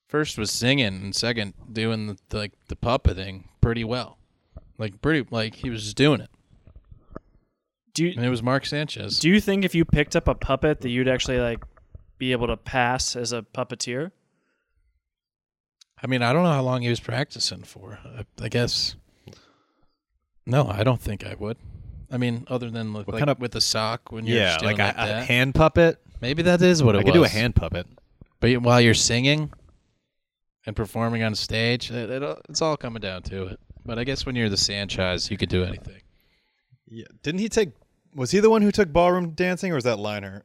first 0.08 0.38
was 0.38 0.50
singing 0.50 0.86
and 0.86 1.14
second 1.14 1.54
doing 1.72 2.06
the, 2.06 2.36
like 2.36 2.52
the 2.68 2.76
puppet 2.76 3.16
thing 3.16 3.48
pretty 3.60 3.84
well, 3.84 4.18
like 4.78 5.00
pretty 5.00 5.26
like 5.30 5.56
he 5.56 5.70
was 5.70 5.84
just 5.84 5.96
doing 5.96 6.20
it, 6.20 6.30
do 7.98 8.04
you 8.06 8.12
and 8.16 8.24
it 8.24 8.30
was 8.30 8.42
Mark 8.42 8.64
Sanchez. 8.64 9.18
do 9.18 9.28
you 9.28 9.40
think 9.40 9.64
if 9.64 9.74
you 9.74 9.84
picked 9.84 10.14
up 10.14 10.28
a 10.28 10.34
puppet 10.34 10.80
that 10.82 10.88
you'd 10.90 11.08
actually 11.08 11.38
like 11.40 11.62
be 12.16 12.30
able 12.32 12.46
to 12.46 12.56
pass 12.56 13.16
as 13.16 13.32
a 13.32 13.42
puppeteer? 13.42 14.12
I 16.02 16.06
mean, 16.06 16.22
I 16.22 16.32
don't 16.32 16.44
know 16.44 16.52
how 16.52 16.62
long 16.62 16.82
he 16.82 16.88
was 16.88 17.00
practicing 17.00 17.62
for. 17.64 17.98
I, 18.04 18.24
I 18.44 18.48
guess. 18.48 18.94
No, 20.46 20.68
I 20.68 20.84
don't 20.84 21.00
think 21.00 21.26
I 21.26 21.34
would. 21.34 21.56
I 22.11 22.16
mean, 22.18 22.44
other 22.48 22.70
than 22.70 22.92
What 22.92 23.08
like 23.08 23.18
kind 23.18 23.30
of- 23.30 23.40
with 23.40 23.54
a 23.56 23.61
sock 23.61 24.12
when 24.12 24.24
you're 24.26 24.38
Yeah, 24.38 24.52
just 24.54 24.64
like 24.64 24.78
a, 24.78 24.94
like 24.96 24.96
a 24.96 25.24
hand 25.24 25.54
puppet. 25.54 26.00
Maybe 26.20 26.42
that 26.42 26.62
is 26.62 26.82
what 26.82 26.94
it 26.94 26.98
I 26.98 27.02
was. 27.02 27.04
could 27.06 27.18
do 27.18 27.24
a 27.24 27.28
hand 27.28 27.54
puppet. 27.56 27.87
But 28.40 28.56
while 28.62 28.80
you're 28.80 28.94
singing 28.94 29.50
and 30.66 30.74
performing 30.76 31.22
on 31.24 31.34
stage, 31.34 31.90
it, 31.90 32.11
it, 32.11 32.38
it's 32.48 32.62
all 32.62 32.76
coming 32.76 33.00
down 33.00 33.22
to 33.24 33.46
it. 33.46 33.61
But 33.84 33.98
I 33.98 34.04
guess 34.04 34.24
when 34.24 34.37
you're 34.37 34.48
the 34.48 34.56
Sanchez, 34.56 35.30
you 35.30 35.37
could 35.37 35.48
do 35.48 35.64
anything. 35.64 36.00
Yeah. 36.88 37.06
Didn't 37.22 37.40
he 37.40 37.48
take? 37.48 37.70
Was 38.18 38.31
he 38.33 38.40
the 38.40 38.50
one 38.50 38.62
who 38.62 38.70
took 38.72 38.92
ballroom 38.92 39.31
dancing, 39.31 39.72
or 39.72 39.76
was 39.76 39.85
that 39.85 39.98
Leinart? 39.98 40.42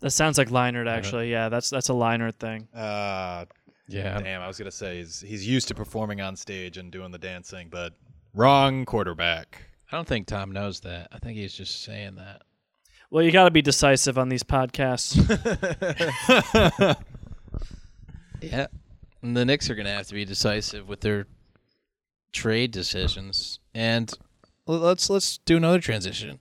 That 0.00 0.10
sounds 0.10 0.38
like 0.38 0.48
Leinart, 0.48 0.88
actually. 0.88 1.30
Yeah, 1.30 1.48
that's 1.50 1.68
that's 1.70 1.88
a 1.90 1.92
Leinart 1.92 2.36
thing. 2.36 2.68
Uh, 2.74 3.44
Yeah. 3.86 4.18
damn, 4.20 4.40
I 4.40 4.46
was 4.46 4.56
gonna 4.58 4.70
say 4.70 4.96
he's 4.98 5.20
he's 5.20 5.46
used 5.46 5.68
to 5.68 5.74
performing 5.74 6.20
on 6.20 6.36
stage 6.36 6.78
and 6.78 6.90
doing 6.90 7.10
the 7.12 7.18
dancing, 7.18 7.68
but 7.70 7.92
wrong 8.34 8.84
quarterback. 8.86 9.62
I 9.92 9.96
don't 9.96 10.08
think 10.08 10.26
Tom 10.26 10.52
knows 10.52 10.80
that. 10.80 11.08
I 11.12 11.18
think 11.18 11.36
he's 11.36 11.52
just 11.54 11.82
saying 11.84 12.14
that. 12.14 12.42
Well, 13.10 13.24
you 13.24 13.32
got 13.32 13.44
to 13.44 13.50
be 13.50 13.60
decisive 13.60 14.16
on 14.18 14.28
these 14.28 14.44
podcasts. 14.44 15.16
Yeah. 18.40 18.68
And 19.22 19.36
the 19.36 19.44
Knicks 19.44 19.68
are 19.68 19.74
going 19.74 19.86
to 19.86 19.92
have 19.92 20.06
to 20.06 20.14
be 20.14 20.24
decisive 20.24 20.88
with 20.88 21.00
their 21.02 21.26
trade 22.32 22.70
decisions. 22.70 23.58
And 23.74 24.10
l- 24.66 24.78
let's 24.78 25.10
let's 25.10 25.38
do 25.38 25.58
another 25.58 25.78
transition. 25.80 26.40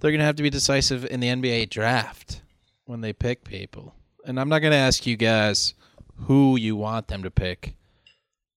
They're 0.00 0.10
going 0.10 0.20
to 0.20 0.24
have 0.24 0.36
to 0.36 0.42
be 0.42 0.50
decisive 0.50 1.04
in 1.04 1.20
the 1.20 1.28
NBA 1.28 1.70
draft 1.70 2.42
when 2.86 3.00
they 3.00 3.12
pick 3.12 3.44
people. 3.44 3.94
And 4.24 4.40
I'm 4.40 4.48
not 4.48 4.60
going 4.60 4.72
to 4.72 4.76
ask 4.78 5.06
you 5.06 5.16
guys 5.16 5.74
who 6.26 6.56
you 6.56 6.76
want 6.76 7.08
them 7.08 7.22
to 7.22 7.30
pick. 7.30 7.74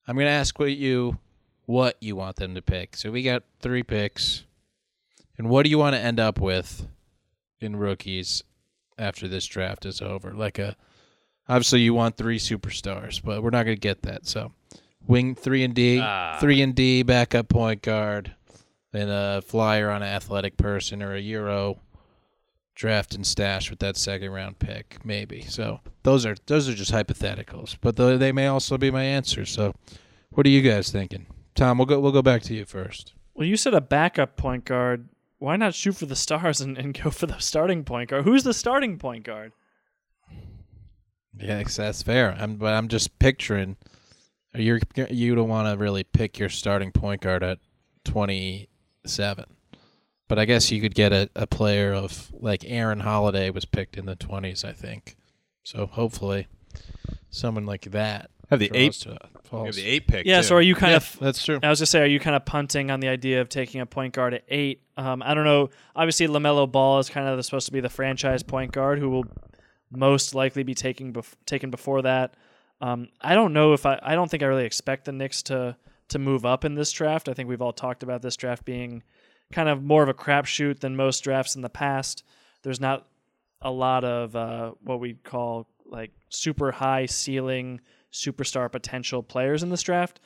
I'm 0.08 0.16
going 0.16 0.26
to 0.28 0.32
ask 0.32 0.58
what 0.60 0.72
you 0.74 1.18
what 1.66 1.96
you 2.02 2.16
want 2.16 2.36
them 2.36 2.56
to 2.56 2.62
pick. 2.62 2.98
So 2.98 3.10
we 3.12 3.24
got 3.24 3.44
3 3.62 3.84
picks. 3.84 4.44
And 5.38 5.50
what 5.50 5.64
do 5.64 5.70
you 5.70 5.78
want 5.78 5.96
to 5.96 6.02
end 6.02 6.20
up 6.20 6.40
with 6.40 6.88
in 7.62 7.78
rookies 7.78 8.44
after 8.98 9.28
this 9.30 9.46
draft 9.46 9.86
is 9.86 10.02
over? 10.02 10.34
Like 10.34 10.60
a 10.60 10.76
obviously 11.48 11.80
you 11.82 11.94
want 11.94 12.18
3 12.18 12.38
superstars, 12.38 13.22
but 13.24 13.42
we're 13.42 13.50
not 13.50 13.64
going 13.64 13.78
to 13.78 13.82
get 13.82 14.02
that. 14.04 14.28
So 14.28 14.52
wing 15.08 15.36
3 15.36 15.64
and 15.64 15.74
D, 15.74 16.00
Ah. 16.02 16.38
3 16.40 16.62
and 16.62 16.76
D 16.76 17.04
backup 17.04 17.48
point 17.48 17.82
guard 17.82 18.34
and 18.94 19.10
a 19.10 19.42
flyer 19.46 19.90
on 19.90 20.02
an 20.04 20.08
athletic 20.10 20.56
person 20.58 21.02
or 21.02 21.16
a 21.16 21.20
euro 21.20 21.80
draft 22.76 23.14
and 23.14 23.26
stash 23.28 23.70
with 23.70 23.80
that 23.80 23.96
second 23.98 24.32
round 24.32 24.58
pick 24.60 24.98
maybe 25.06 25.42
so 25.42 25.80
those 26.04 26.26
are 26.26 26.36
those 26.48 26.68
are 26.68 26.74
just 26.74 26.92
hypotheticals 26.92 27.78
but 27.82 27.96
they 27.96 28.32
may 28.32 28.48
also 28.48 28.78
be 28.78 28.90
my 28.90 29.04
answer. 29.04 29.46
so 29.46 29.74
what 30.32 30.46
are 30.46 30.50
you 30.50 30.62
guys 30.62 30.92
thinking 30.92 31.28
tom 31.56 31.78
we'll 31.78 31.86
go 31.86 32.00
we'll 32.00 32.12
go 32.12 32.22
back 32.24 32.42
to 32.42 32.54
you 32.56 32.66
first 32.66 33.14
Well, 33.36 33.48
you 33.48 33.58
said 33.58 33.74
a 33.74 33.82
backup 33.82 34.38
point 34.38 34.66
guard. 34.66 35.10
Why 35.38 35.56
not 35.58 35.74
shoot 35.76 35.98
for 35.98 36.06
the 36.06 36.16
stars 36.16 36.62
and, 36.62 36.78
and 36.78 37.00
go 37.00 37.10
for 37.10 37.26
the 37.28 37.38
starting 37.40 37.84
point 37.84 38.10
guard? 38.12 38.24
Who's 38.24 38.44
the 38.44 38.54
starting 38.54 38.98
point 38.98 39.24
guard? 39.26 39.52
yeah 41.38 41.58
that's- 41.64 42.04
fair 42.04 42.36
i'm 42.40 42.56
but 42.56 42.74
i'm 42.74 42.88
just 42.88 43.18
picturing 43.20 43.76
you 44.56 44.80
you 45.10 45.36
don't 45.36 45.50
want 45.50 45.68
to 45.68 45.78
really 45.82 46.04
pick 46.04 46.38
your 46.40 46.50
starting 46.50 46.92
point 46.92 47.22
guard 47.22 47.44
at 47.44 47.58
27 49.04 49.46
but 50.28 50.40
i 50.40 50.46
guess 50.46 50.72
you 50.72 50.82
could 50.82 50.96
get 50.96 51.12
a, 51.12 51.30
a 51.36 51.46
player 51.48 51.94
of 51.94 52.32
like 52.40 52.64
aaron 52.66 53.02
holiday 53.02 53.50
was 53.50 53.66
picked 53.66 53.98
in 53.98 54.06
the 54.06 54.16
20s 54.16 54.64
i 54.66 54.72
think 54.72 55.16
so 55.64 55.86
hopefully 55.88 56.48
someone 57.30 57.66
like 57.66 57.84
that 57.92 58.30
Have 58.50 58.60
the 58.60 58.72
eight. 58.74 58.94
to- 58.94 59.10
You 59.10 59.18
falls. 59.44 59.66
have 59.68 59.76
the 59.76 59.86
eight 59.86 60.08
pick. 60.08 60.26
Yeah, 60.26 60.38
too. 60.38 60.44
so 60.48 60.56
are 60.56 60.62
you 60.62 60.76
kind 60.76 60.92
Yeah, 60.92 60.98
of 60.98 61.18
that's 61.20 61.44
true. 61.44 61.60
I 61.64 61.70
was 61.70 61.80
just 61.80 61.92
say, 61.92 62.02
are 62.02 62.06
you 62.08 62.20
kind 62.20 62.36
of 62.36 62.44
punting 62.46 62.90
on 62.92 63.00
the 63.00 63.08
idea 63.08 63.40
of 63.42 63.50
taking 63.50 63.82
a 63.82 63.86
point 63.86 64.14
guard 64.14 64.34
at 64.34 64.44
eight? 64.50 64.82
Um, 64.98 65.22
I 65.24 65.34
don't 65.34 65.46
know. 65.46 65.70
Obviously, 65.96 66.28
Lamelo 66.28 66.70
Ball 66.72 67.00
is 67.00 67.10
kind 67.10 67.28
of 67.28 67.38
the, 67.38 67.44
supposed 67.44 67.66
to 67.68 67.72
be 67.72 67.80
the 67.80 67.90
franchise 67.90 68.42
point 68.44 68.72
guard 68.72 69.00
who 69.00 69.10
will 69.10 69.26
most 69.92 70.34
likely 70.36 70.64
be 70.64 70.74
taking 70.76 71.14
bef- 71.14 71.36
taken 71.46 71.70
before 71.72 72.02
that. 72.04 72.36
Um, 72.82 73.10
I 73.22 73.36
don't 73.36 73.54
know 73.54 73.74
if 73.74 73.86
I. 73.86 74.00
I 74.02 74.16
don't 74.16 74.30
think 74.30 74.44
I 74.44 74.48
really 74.48 74.66
expect 74.66 75.06
the 75.06 75.12
Knicks 75.12 75.44
to 75.44 75.76
to 76.10 76.20
move 76.20 76.46
up 76.46 76.66
in 76.66 76.76
this 76.76 76.92
draft. 76.92 77.30
I 77.30 77.34
think 77.34 77.50
we've 77.50 77.62
all 77.62 77.74
talked 77.74 78.04
about 78.04 78.22
this 78.22 78.36
draft 78.36 78.66
being 78.66 79.04
kind 79.52 79.70
of 79.70 79.84
more 79.84 80.04
of 80.04 80.10
a 80.10 80.14
crapshoot 80.14 80.80
than 80.80 80.96
most 80.96 81.24
drafts 81.24 81.56
in 81.56 81.62
the 81.62 81.70
past. 81.70 82.24
There's 82.64 82.80
not 82.80 83.08
a 83.62 83.72
lot 83.72 84.04
of 84.04 84.36
uh, 84.36 84.72
what 84.82 85.00
we 85.00 85.14
call 85.14 85.68
like 85.86 86.12
super 86.30 86.72
high 86.72 87.06
ceiling 87.06 87.82
superstar 88.12 88.72
potential 88.72 89.24
players 89.24 89.64
in 89.64 89.70
this 89.70 89.82
draft 89.82 90.20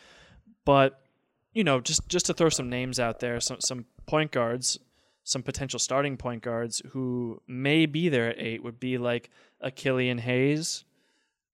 but 0.68 1.00
you 1.54 1.64
know, 1.64 1.80
just 1.80 2.10
just 2.10 2.26
to 2.26 2.34
throw 2.34 2.50
some 2.50 2.70
names 2.70 3.00
out 3.00 3.22
there, 3.22 3.40
some 3.40 3.62
some 3.62 3.86
point 4.06 4.32
guards, 4.32 4.78
some 5.24 5.42
potential 5.42 5.80
starting 5.80 6.18
point 6.18 6.44
guards 6.44 6.82
who 6.92 7.42
may 7.48 7.86
be 7.86 8.10
there 8.10 8.28
at 8.28 8.38
eight 8.38 8.62
would 8.62 8.78
be 8.78 8.98
like 8.98 9.30
a 9.62 9.72
Killian 9.72 10.18
Hayes 10.18 10.84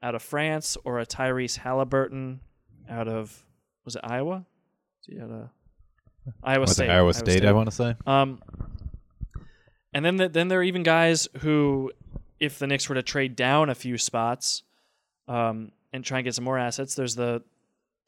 out 0.02 0.16
of 0.16 0.24
France 0.24 0.78
or 0.84 1.00
a 1.00 1.06
Tyrese 1.06 1.58
Halliburton 1.58 2.42
out 2.90 3.08
of 3.08 3.46
was 3.86 3.96
it 3.96 4.02
Iowa? 4.04 4.46
Is 5.02 5.13
he 5.13 5.22
out 5.22 5.32
of 5.32 5.50
Iowa 6.43 6.63
it, 6.63 6.69
State? 6.69 6.89
Iowa 6.89 7.13
State, 7.13 7.46
I 7.46 7.52
want 7.52 7.69
to 7.69 7.76
say. 7.76 7.96
Um, 8.06 8.41
and 9.93 10.04
then 10.04 10.15
the, 10.17 10.30
then 10.30 10.48
there 10.48 10.60
are 10.60 10.63
even 10.63 10.84
guys 10.84 11.28
who, 11.39 11.91
if 12.39 12.60
the 12.60 12.67
Knicks 12.67 12.89
were 12.89 12.96
to 12.96 13.04
trade 13.04 13.36
down 13.36 13.69
a 13.69 13.76
few 13.76 13.98
spots, 13.98 14.63
um, 15.28 15.72
and 15.91 16.04
try 16.04 16.19
and 16.19 16.26
get 16.26 16.36
some 16.36 16.43
more 16.43 16.58
assets, 16.58 16.96
there's 16.96 17.15
the 17.15 17.43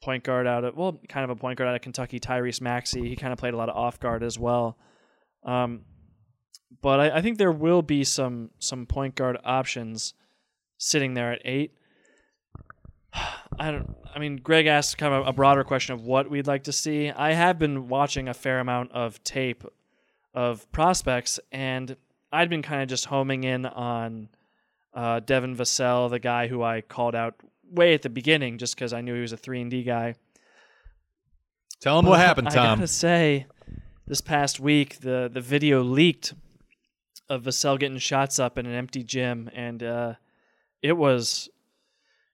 point 0.02 0.24
guard 0.24 0.46
out 0.46 0.64
of 0.64 0.76
well, 0.76 1.00
kind 1.08 1.24
of 1.24 1.30
a 1.30 1.36
point 1.36 1.58
guard 1.58 1.68
out 1.68 1.76
of 1.76 1.82
Kentucky, 1.82 2.20
Tyrese 2.20 2.60
Maxey. 2.60 3.08
He 3.08 3.16
kind 3.16 3.32
of 3.32 3.38
played 3.38 3.54
a 3.54 3.56
lot 3.56 3.68
of 3.68 3.76
off 3.76 4.00
guard 4.00 4.22
as 4.22 4.38
well. 4.38 4.76
Um, 5.44 5.82
but 6.82 7.00
I, 7.00 7.18
I 7.18 7.22
think 7.22 7.38
there 7.38 7.52
will 7.52 7.82
be 7.82 8.04
some 8.04 8.50
some 8.58 8.86
point 8.86 9.14
guard 9.14 9.38
options 9.44 10.14
sitting 10.78 11.14
there 11.14 11.32
at 11.32 11.42
eight. 11.44 11.72
I 13.58 13.70
don't. 13.70 13.96
I 14.14 14.18
mean, 14.18 14.36
Greg 14.36 14.66
asked 14.66 14.96
kind 14.96 15.12
of 15.12 15.26
a 15.26 15.32
broader 15.32 15.62
question 15.62 15.94
of 15.94 16.02
what 16.02 16.30
we'd 16.30 16.46
like 16.46 16.64
to 16.64 16.72
see. 16.72 17.10
I 17.10 17.32
have 17.32 17.58
been 17.58 17.88
watching 17.88 18.28
a 18.28 18.34
fair 18.34 18.60
amount 18.60 18.92
of 18.92 19.22
tape 19.24 19.64
of 20.34 20.70
prospects, 20.72 21.38
and 21.52 21.96
I'd 22.32 22.48
been 22.48 22.62
kind 22.62 22.82
of 22.82 22.88
just 22.88 23.06
homing 23.06 23.44
in 23.44 23.66
on 23.66 24.28
uh, 24.94 25.20
Devin 25.20 25.56
Vassell, 25.56 26.08
the 26.08 26.18
guy 26.18 26.46
who 26.46 26.62
I 26.62 26.80
called 26.80 27.14
out 27.14 27.34
way 27.70 27.94
at 27.94 28.02
the 28.02 28.08
beginning, 28.08 28.58
just 28.58 28.74
because 28.74 28.92
I 28.92 29.00
knew 29.00 29.14
he 29.14 29.20
was 29.20 29.32
a 29.32 29.36
three 29.36 29.60
and 29.60 29.70
D 29.70 29.82
guy. 29.82 30.14
Tell 31.80 31.96
them 31.96 32.08
what 32.08 32.20
happened, 32.20 32.50
Tom. 32.50 32.66
I 32.66 32.74
gotta 32.76 32.86
say, 32.86 33.46
this 34.06 34.20
past 34.20 34.60
week, 34.60 35.00
the 35.00 35.30
the 35.32 35.40
video 35.42 35.82
leaked 35.82 36.32
of 37.28 37.42
Vassell 37.42 37.78
getting 37.78 37.98
shots 37.98 38.38
up 38.38 38.56
in 38.56 38.66
an 38.66 38.74
empty 38.74 39.02
gym, 39.02 39.50
and 39.54 39.82
uh, 39.82 40.14
it 40.82 40.92
was 40.92 41.50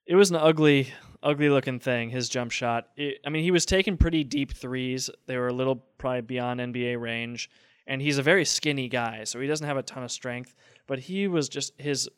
it 0.05 0.15
was 0.15 0.29
an 0.29 0.35
ugly, 0.35 0.93
ugly 1.21 1.49
looking 1.49 1.79
thing. 1.79 2.09
His 2.09 2.29
jump 2.29 2.51
shot. 2.51 2.89
It, 2.97 3.19
I 3.25 3.29
mean, 3.29 3.43
he 3.43 3.51
was 3.51 3.65
taking 3.65 3.97
pretty 3.97 4.23
deep 4.23 4.53
threes. 4.53 5.09
They 5.27 5.37
were 5.37 5.47
a 5.47 5.53
little 5.53 5.77
probably 5.97 6.21
beyond 6.21 6.59
NBA 6.59 6.99
range, 6.99 7.49
and 7.87 8.01
he's 8.01 8.17
a 8.17 8.23
very 8.23 8.45
skinny 8.45 8.89
guy, 8.89 9.23
so 9.23 9.39
he 9.39 9.47
doesn't 9.47 9.67
have 9.67 9.77
a 9.77 9.83
ton 9.83 10.03
of 10.03 10.11
strength. 10.11 10.55
But 10.87 10.99
he 10.99 11.27
was 11.27 11.49
just 11.49 11.73
his 11.79 12.09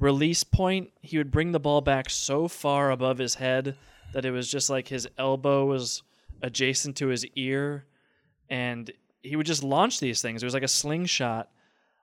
release 0.00 0.44
point. 0.44 0.90
He 1.02 1.18
would 1.18 1.30
bring 1.30 1.52
the 1.52 1.60
ball 1.60 1.80
back 1.80 2.10
so 2.10 2.48
far 2.48 2.90
above 2.90 3.18
his 3.18 3.34
head 3.34 3.76
that 4.12 4.24
it 4.24 4.30
was 4.30 4.50
just 4.50 4.70
like 4.70 4.88
his 4.88 5.08
elbow 5.18 5.66
was 5.66 6.02
adjacent 6.42 6.96
to 6.96 7.08
his 7.08 7.24
ear, 7.36 7.86
and 8.50 8.90
he 9.22 9.36
would 9.36 9.46
just 9.46 9.62
launch 9.62 10.00
these 10.00 10.20
things. 10.20 10.42
It 10.42 10.46
was 10.46 10.54
like 10.54 10.62
a 10.62 10.68
slingshot. 10.68 11.48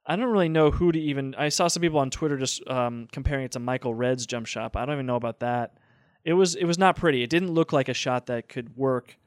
I 0.05 0.15
don't 0.15 0.31
really 0.31 0.49
know 0.49 0.71
who 0.71 0.91
to 0.91 0.99
even. 0.99 1.35
I 1.35 1.49
saw 1.49 1.67
some 1.67 1.81
people 1.81 1.99
on 1.99 2.09
Twitter 2.09 2.37
just 2.37 2.67
um, 2.67 3.07
comparing 3.11 3.45
it 3.45 3.51
to 3.51 3.59
Michael 3.59 3.93
Redd's 3.93 4.25
jump 4.25 4.47
shot. 4.47 4.75
I 4.75 4.85
don't 4.85 4.95
even 4.95 5.05
know 5.05 5.15
about 5.15 5.39
that. 5.39 5.77
It 6.23 6.33
was 6.33 6.55
it 6.55 6.65
was 6.65 6.77
not 6.77 6.95
pretty. 6.95 7.23
It 7.23 7.29
didn't 7.29 7.51
look 7.51 7.71
like 7.73 7.89
a 7.89 7.93
shot 7.93 8.27
that 8.27 8.49
could 8.49 8.75
work 8.75 9.17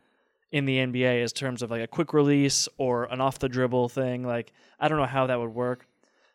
in 0.52 0.66
the 0.66 0.78
NBA 0.78 1.22
as 1.22 1.32
terms 1.32 1.62
of 1.62 1.70
like 1.70 1.82
a 1.82 1.86
quick 1.86 2.12
release 2.12 2.68
or 2.78 3.04
an 3.04 3.20
off 3.20 3.38
the 3.38 3.48
dribble 3.48 3.88
thing. 3.88 4.24
Like 4.24 4.52
I 4.78 4.88
don't 4.88 4.98
know 4.98 5.06
how 5.06 5.26
that 5.26 5.40
would 5.40 5.54
work. 5.54 5.86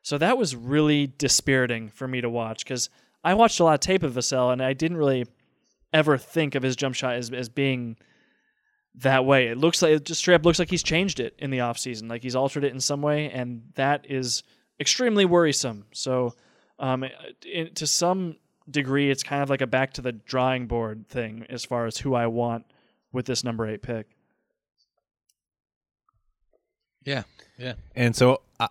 So 0.01 0.17
that 0.17 0.37
was 0.37 0.55
really 0.55 1.07
dispiriting 1.07 1.89
for 1.89 2.07
me 2.07 2.21
to 2.21 2.29
watch 2.29 2.63
because 2.63 2.89
I 3.23 3.33
watched 3.33 3.59
a 3.59 3.63
lot 3.63 3.73
of 3.73 3.79
tape 3.81 4.03
of 4.03 4.13
Vassell 4.13 4.51
and 4.51 4.61
I 4.61 4.73
didn't 4.73 4.97
really 4.97 5.25
ever 5.93 6.17
think 6.17 6.55
of 6.55 6.63
his 6.63 6.75
jump 6.75 6.95
shot 6.95 7.15
as, 7.15 7.31
as 7.31 7.49
being 7.49 7.97
that 8.99 9.25
way. 9.25 9.47
It 9.47 9.57
looks 9.57 9.81
like 9.81 9.93
it 9.93 10.05
just 10.05 10.19
straight 10.21 10.35
up 10.35 10.45
looks 10.45 10.59
like 10.59 10.69
he's 10.69 10.83
changed 10.83 11.19
it 11.19 11.35
in 11.39 11.51
the 11.51 11.59
offseason. 11.59 12.09
Like 12.09 12.23
he's 12.23 12.35
altered 12.35 12.63
it 12.63 12.73
in 12.73 12.79
some 12.79 13.01
way, 13.01 13.29
and 13.31 13.63
that 13.75 14.05
is 14.09 14.43
extremely 14.79 15.25
worrisome. 15.25 15.85
So 15.91 16.35
um, 16.79 17.05
it, 17.43 17.75
to 17.75 17.87
some 17.87 18.37
degree, 18.69 19.09
it's 19.09 19.23
kind 19.23 19.41
of 19.41 19.49
like 19.49 19.61
a 19.61 19.67
back 19.67 19.93
to 19.93 20.01
the 20.01 20.11
drawing 20.11 20.67
board 20.67 21.07
thing 21.07 21.45
as 21.49 21.65
far 21.65 21.85
as 21.85 21.97
who 21.97 22.13
I 22.13 22.27
want 22.27 22.65
with 23.11 23.25
this 23.25 23.43
number 23.43 23.67
eight 23.67 23.81
pick. 23.81 24.07
Yeah, 27.03 27.23
yeah. 27.57 27.73
And 27.95 28.15
so, 28.15 28.41
uh, 28.59 28.67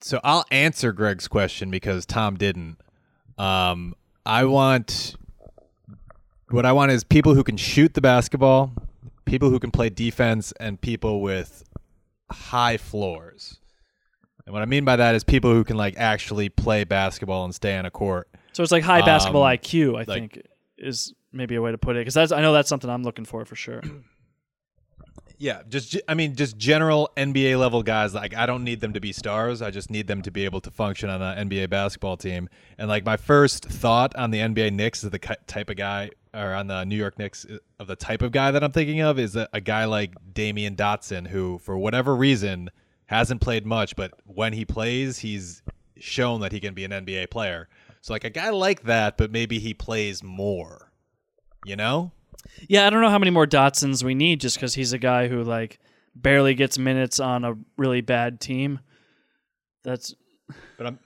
so 0.00 0.20
I'll 0.24 0.44
answer 0.50 0.92
Greg's 0.92 1.28
question 1.28 1.70
because 1.70 2.06
Tom 2.06 2.36
didn't. 2.36 2.78
Um, 3.36 3.94
I 4.24 4.44
want 4.44 5.16
what 6.50 6.64
I 6.64 6.72
want 6.72 6.92
is 6.92 7.04
people 7.04 7.34
who 7.34 7.44
can 7.44 7.56
shoot 7.56 7.94
the 7.94 8.00
basketball, 8.00 8.72
people 9.28 9.50
who 9.50 9.58
can 9.60 9.70
play 9.70 9.88
defense, 9.90 10.52
and 10.58 10.80
people 10.80 11.20
with 11.20 11.64
high 12.30 12.76
floors. 12.76 13.58
And 14.46 14.52
what 14.52 14.62
I 14.62 14.66
mean 14.66 14.84
by 14.84 14.96
that 14.96 15.14
is 15.14 15.24
people 15.24 15.52
who 15.52 15.62
can 15.64 15.76
like 15.76 15.94
actually 15.98 16.48
play 16.48 16.84
basketball 16.84 17.44
and 17.44 17.54
stay 17.54 17.76
on 17.76 17.84
a 17.86 17.90
court. 17.90 18.28
So 18.52 18.62
it's 18.62 18.72
like 18.72 18.82
high 18.82 19.02
basketball 19.02 19.44
Um, 19.44 19.52
IQ. 19.56 19.90
I 19.90 19.92
like- 19.98 20.06
think 20.06 20.42
is 20.78 21.12
maybe 21.32 21.54
a 21.56 21.60
way 21.62 21.70
to 21.70 21.78
put 21.78 21.96
it 21.96 22.00
because 22.00 22.14
that's 22.14 22.32
I 22.32 22.40
know 22.40 22.52
that's 22.52 22.68
something 22.68 22.88
I'm 22.88 23.02
looking 23.02 23.24
for 23.26 23.44
for 23.44 23.56
sure. 23.56 23.82
Yeah, 25.40 25.62
just 25.68 25.96
I 26.08 26.14
mean, 26.14 26.34
just 26.34 26.58
general 26.58 27.10
NBA 27.16 27.60
level 27.60 27.84
guys. 27.84 28.12
Like 28.12 28.34
I 28.34 28.44
don't 28.44 28.64
need 28.64 28.80
them 28.80 28.94
to 28.94 29.00
be 29.00 29.12
stars. 29.12 29.62
I 29.62 29.70
just 29.70 29.88
need 29.88 30.08
them 30.08 30.20
to 30.22 30.32
be 30.32 30.44
able 30.44 30.60
to 30.62 30.70
function 30.72 31.10
on 31.10 31.22
an 31.22 31.48
NBA 31.48 31.70
basketball 31.70 32.16
team. 32.16 32.48
And 32.76 32.88
like 32.88 33.04
my 33.04 33.16
first 33.16 33.64
thought 33.64 34.16
on 34.16 34.32
the 34.32 34.38
NBA 34.38 34.72
Knicks 34.72 35.04
is 35.04 35.10
the 35.10 35.18
type 35.46 35.70
of 35.70 35.76
guy, 35.76 36.10
or 36.38 36.54
on 36.54 36.68
the 36.68 36.84
New 36.84 36.96
York 36.96 37.18
Knicks 37.18 37.44
uh, 37.44 37.58
of 37.78 37.86
the 37.86 37.96
type 37.96 38.22
of 38.22 38.32
guy 38.32 38.50
that 38.50 38.62
I'm 38.62 38.72
thinking 38.72 39.00
of 39.00 39.18
is 39.18 39.36
a, 39.36 39.48
a 39.52 39.60
guy 39.60 39.84
like 39.84 40.14
Damyean 40.32 40.76
Dotson, 40.76 41.26
who 41.26 41.58
for 41.58 41.76
whatever 41.76 42.14
reason 42.14 42.70
hasn't 43.06 43.40
played 43.40 43.66
much, 43.66 43.96
but 43.96 44.12
when 44.24 44.52
he 44.52 44.64
plays, 44.64 45.18
he's 45.18 45.62
shown 45.98 46.40
that 46.42 46.52
he 46.52 46.60
can 46.60 46.74
be 46.74 46.84
an 46.84 46.92
NBA 46.92 47.30
player. 47.30 47.68
So 48.00 48.12
like 48.12 48.24
a 48.24 48.30
guy 48.30 48.50
like 48.50 48.84
that, 48.84 49.16
but 49.16 49.30
maybe 49.30 49.58
he 49.58 49.74
plays 49.74 50.22
more. 50.22 50.92
You 51.64 51.76
know, 51.76 52.12
Yeah, 52.68 52.86
I 52.86 52.90
don't 52.90 53.00
know 53.00 53.10
how 53.10 53.18
many 53.18 53.30
more 53.30 53.46
Dotsons 53.46 54.04
we 54.04 54.14
need 54.14 54.40
just 54.40 54.56
because 54.56 54.74
he's 54.74 54.92
a 54.92 54.98
guy 54.98 55.28
who 55.28 55.42
like 55.42 55.80
barely 56.14 56.54
gets 56.54 56.78
minutes 56.78 57.20
on 57.20 57.44
a 57.44 57.56
really 57.76 58.00
bad 58.00 58.40
team. 58.40 58.80
That's 59.82 60.14
But 60.76 60.86
I'm 60.86 60.98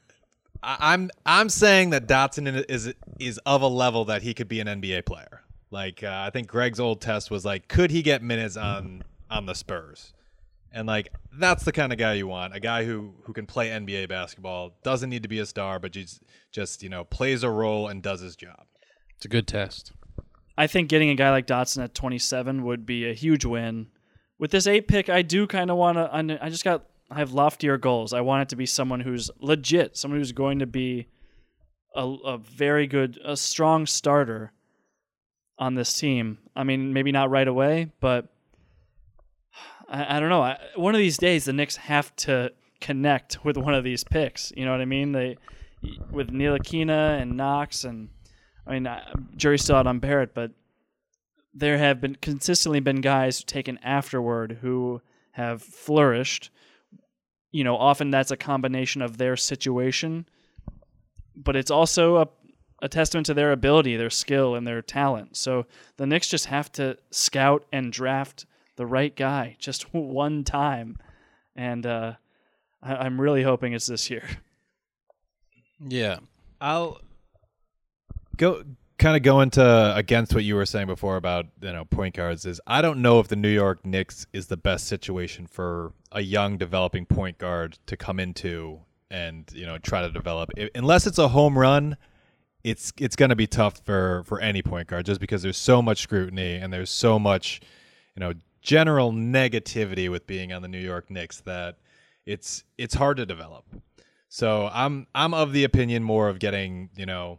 I'm 0.63 1.11
I'm 1.27 1.49
saying 1.49 1.91
that 1.91 2.07
Dotson 2.07 2.65
is 2.69 2.93
is 3.27 3.39
of 3.47 3.63
a 3.63 3.69
level 3.69 4.05
that 4.07 4.23
he 4.23 4.35
could 4.35 4.49
be 4.49 4.61
an 4.61 4.67
NBA 4.67 5.07
player. 5.07 5.43
Like 5.71 6.03
uh, 6.03 6.25
I 6.27 6.31
think 6.31 6.49
Greg's 6.49 6.79
old 6.79 7.01
test 7.01 7.31
was 7.31 7.45
like, 7.45 7.69
could 7.69 7.91
he 7.91 8.03
get 8.03 8.23
minutes 8.23 8.57
on 8.57 9.03
on 9.31 9.47
the 9.47 9.55
Spurs? 9.55 10.13
And 10.71 10.87
like 10.87 11.13
that's 11.33 11.65
the 11.65 11.73
kind 11.73 11.93
of 11.93 11.99
guy 11.99 12.15
you 12.15 12.27
want, 12.27 12.55
a 12.55 12.61
guy 12.61 12.85
who 12.85 13.15
who 13.25 13.33
can 13.33 13.47
play 13.47 13.69
NBA 13.69 14.09
basketball, 14.09 14.75
doesn't 14.83 15.11
need 15.11 15.23
to 15.23 15.29
be 15.29 15.39
a 15.39 15.47
star, 15.47 15.79
but 15.79 15.93
just 15.93 16.23
just 16.51 16.83
you 16.83 16.89
know 16.89 17.05
plays 17.05 17.43
a 17.43 17.51
role 17.51 17.89
and 17.89 18.03
does 18.03 18.21
his 18.21 18.37
job. 18.37 18.67
It's 19.17 19.25
a 19.25 19.29
good 19.29 19.47
test. 19.47 19.93
I 20.57 20.67
think 20.67 20.89
getting 20.89 21.09
a 21.09 21.15
guy 21.15 21.31
like 21.31 21.47
Dotson 21.47 21.83
at 21.83 21.95
27 21.95 22.63
would 22.65 22.85
be 22.85 23.09
a 23.09 23.15
huge 23.15 23.45
win. 23.45 23.89
With 24.39 24.51
this 24.51 24.67
eight 24.67 24.89
pick, 24.89 25.09
I 25.09 25.23
do 25.23 25.47
kind 25.47 25.71
of 25.71 25.77
want 25.77 25.97
to. 25.97 26.39
I 26.43 26.49
just 26.49 26.65
got. 26.65 26.85
I 27.11 27.19
have 27.19 27.33
loftier 27.33 27.77
goals. 27.77 28.13
I 28.13 28.23
want 28.23 28.43
it 28.43 28.49
to 28.51 28.57
be 28.57 28.65
someone 28.65 29.01
who's 29.01 29.31
legit, 29.39 29.97
someone 29.97 30.19
who's 30.19 30.33
going 30.33 30.59
to 30.61 30.67
be 30.67 31.09
a, 31.95 32.07
a 32.07 32.39
very 32.39 32.87
good, 32.87 33.19
a 33.25 33.37
strong 33.37 33.87
starter 33.87 34.53
on 35.59 35.75
this 35.75 35.99
team. 35.99 36.39
I 36.57 36.65
mean, 36.65 36.93
maybe 36.93 37.13
not 37.13 37.31
right 37.31 37.49
away, 37.49 37.93
but 38.01 38.29
I, 39.89 40.17
I 40.17 40.21
don't 40.21 40.29
know. 40.31 40.43
I, 40.43 40.59
one 40.77 40.95
of 40.95 40.99
these 40.99 41.19
days, 41.19 41.45
the 41.45 41.53
Knicks 41.53 41.77
have 41.77 42.15
to 42.17 42.53
connect 42.81 43.45
with 43.45 43.57
one 43.57 43.75
of 43.75 43.85
these 43.85 44.05
picks. 44.05 44.53
You 44.57 44.65
know 44.65 44.73
what 44.73 44.81
I 44.81 44.87
mean? 44.87 45.13
They 45.13 45.37
with 46.11 46.31
Ntilikina 46.31 47.21
and 47.21 47.37
Knox 47.37 47.85
and 47.85 48.09
I 48.67 48.75
mean, 48.75 48.87
uh, 48.87 49.01
jury's 49.37 49.63
still 49.63 49.77
out 49.77 49.87
on 49.87 49.99
Barrett, 49.99 50.35
but 50.35 50.53
there 51.53 51.79
have 51.79 52.01
been 52.01 52.17
consistently 52.17 52.81
been 52.81 53.01
guys 53.01 53.43
taken 53.43 53.79
afterward 53.79 54.59
who 54.63 55.03
have 55.33 55.63
flourished. 55.63 56.51
You 57.51 57.65
know, 57.65 57.77
often 57.77 58.11
that's 58.11 58.31
a 58.31 58.37
combination 58.37 59.03
of 59.03 59.19
their 59.19 59.37
situation, 59.37 60.27
but 61.37 61.57
it's 61.57 61.71
also 61.71 62.17
a, 62.17 62.29
a 62.83 62.89
testament 62.89 63.27
to 63.27 63.35
their 63.35 63.53
ability, 63.53 63.97
their 63.97 64.11
skill, 64.11 64.55
and 64.55 64.67
their 64.67 64.83
talent. 64.83 65.37
So 65.37 65.67
the 65.97 66.07
Knicks 66.07 66.29
just 66.29 66.47
have 66.47 66.71
to 66.73 66.97
scout 67.11 67.65
and 67.73 67.93
draft 67.93 68.47
the 68.77 68.87
right 68.87 69.15
guy 69.15 69.57
just 69.61 69.93
one 69.95 70.45
time, 70.45 70.99
and 71.55 71.87
uh, 71.87 72.15
I, 72.83 72.97
I'm 72.97 73.21
really 73.21 73.43
hoping 73.43 73.73
it's 73.73 73.87
this 73.87 74.11
year. 74.11 74.25
Yeah. 75.89 76.19
I'll 76.61 77.01
go 78.37 78.63
kind 78.99 79.17
of 79.17 79.23
go 79.25 79.41
into 79.41 79.97
against 79.97 80.33
what 80.33 80.45
you 80.45 80.55
were 80.55 80.65
saying 80.65 80.87
before 80.87 81.17
about 81.17 81.47
you 81.61 81.73
know 81.73 81.85
point 81.85 82.15
guards 82.15 82.47
is 82.47 82.61
I 82.69 82.83
don't 82.83 83.03
know 83.03 83.19
if 83.19 83.27
the 83.27 83.37
New 83.37 83.49
York 83.49 83.85
Knicks 83.85 84.27
is 84.33 84.47
the 84.47 84.57
best 84.57 84.87
situation 84.87 85.49
for 85.49 85.93
a 86.13 86.21
young 86.21 86.57
developing 86.57 87.05
point 87.05 87.39
guard 87.39 87.79
to 87.87 87.97
come 87.97 88.21
into 88.21 88.81
and 89.13 89.49
you 89.55 89.67
know 89.67 89.79
try 89.79 90.01
to 90.01 90.11
develop 90.11 90.51
I 90.59 90.71
unless 90.75 91.07
it's 91.07 91.19
a 91.19 91.29
home 91.29 91.57
run 91.57 91.97
it's 92.65 92.93
it's 92.99 93.15
going 93.15 93.29
to 93.29 93.37
be 93.37 93.47
tough 93.47 93.81
for 93.85 94.25
for 94.25 94.41
any 94.41 94.63
point 94.63 94.89
guard 94.89 95.07
just 95.07 95.21
because 95.21 95.43
there's 95.43 95.57
so 95.57 95.83
much 95.83 96.03
scrutiny 96.03 96.55
and 96.57 96.73
there's 96.73 96.91
so 96.91 97.19
much 97.19 97.61
you 98.17 98.21
know 98.21 98.33
general 98.63 99.13
negativity 99.13 100.11
with 100.11 100.27
being 100.27 100.53
on 100.53 100.63
the 100.63 100.69
New 100.69 100.79
York 100.79 101.11
Knicks 101.11 101.41
that 101.41 101.79
it's 102.25 102.65
it's 102.79 102.95
hard 102.95 103.17
to 103.19 103.27
develop. 103.27 103.65
So 104.29 104.71
I'm 104.73 105.07
I'm 105.15 105.35
of 105.35 105.53
the 105.53 105.65
opinion 105.65 106.03
more 106.03 106.29
of 106.29 106.39
getting, 106.39 106.89
you 106.97 107.05
know, 107.05 107.39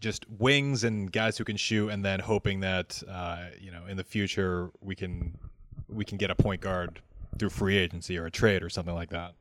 just 0.00 0.24
wings 0.30 0.84
and 0.84 1.12
guys 1.12 1.36
who 1.36 1.44
can 1.44 1.56
shoot, 1.56 1.90
and 1.90 2.04
then 2.04 2.20
hoping 2.20 2.60
that 2.60 3.02
uh, 3.08 3.46
you 3.60 3.70
know 3.70 3.84
in 3.86 3.96
the 3.96 4.04
future 4.04 4.70
we 4.80 4.94
can 4.94 5.36
we 5.88 6.04
can 6.04 6.16
get 6.16 6.30
a 6.30 6.34
point 6.34 6.60
guard 6.60 7.00
through 7.38 7.50
free 7.50 7.76
agency 7.76 8.16
or 8.16 8.26
a 8.26 8.30
trade 8.30 8.62
or 8.62 8.70
something 8.70 8.94
like 8.94 9.10
that, 9.10 9.34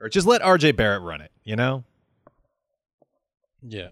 or 0.00 0.08
just 0.08 0.26
let 0.26 0.42
R.J. 0.42 0.72
Barrett 0.72 1.02
run 1.02 1.20
it. 1.20 1.30
You 1.44 1.56
know. 1.56 1.84
Yeah. 3.62 3.88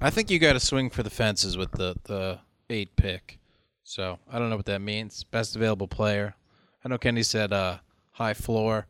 I 0.00 0.10
think 0.10 0.30
you 0.30 0.38
got 0.38 0.54
to 0.54 0.60
swing 0.60 0.90
for 0.90 1.02
the 1.02 1.10
fences 1.10 1.56
with 1.56 1.72
the 1.72 1.94
the 2.04 2.40
eight 2.70 2.96
pick. 2.96 3.38
So 3.84 4.18
I 4.30 4.38
don't 4.38 4.50
know 4.50 4.56
what 4.56 4.66
that 4.66 4.80
means. 4.80 5.24
Best 5.24 5.54
available 5.56 5.88
player. 5.88 6.34
I 6.84 6.88
know 6.88 6.98
Kenney 6.98 7.22
said 7.22 7.52
uh, 7.52 7.78
high 8.12 8.34
floor. 8.34 8.86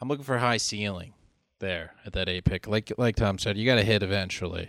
I'm 0.00 0.08
looking 0.08 0.24
for 0.24 0.38
high 0.38 0.58
ceiling 0.58 1.14
there 1.60 1.94
at 2.04 2.12
that 2.12 2.28
eight 2.28 2.44
pick. 2.44 2.66
Like 2.66 2.92
like 2.98 3.16
Tom 3.16 3.38
said, 3.38 3.56
you 3.56 3.64
got 3.64 3.76
to 3.76 3.84
hit 3.84 4.02
eventually. 4.02 4.68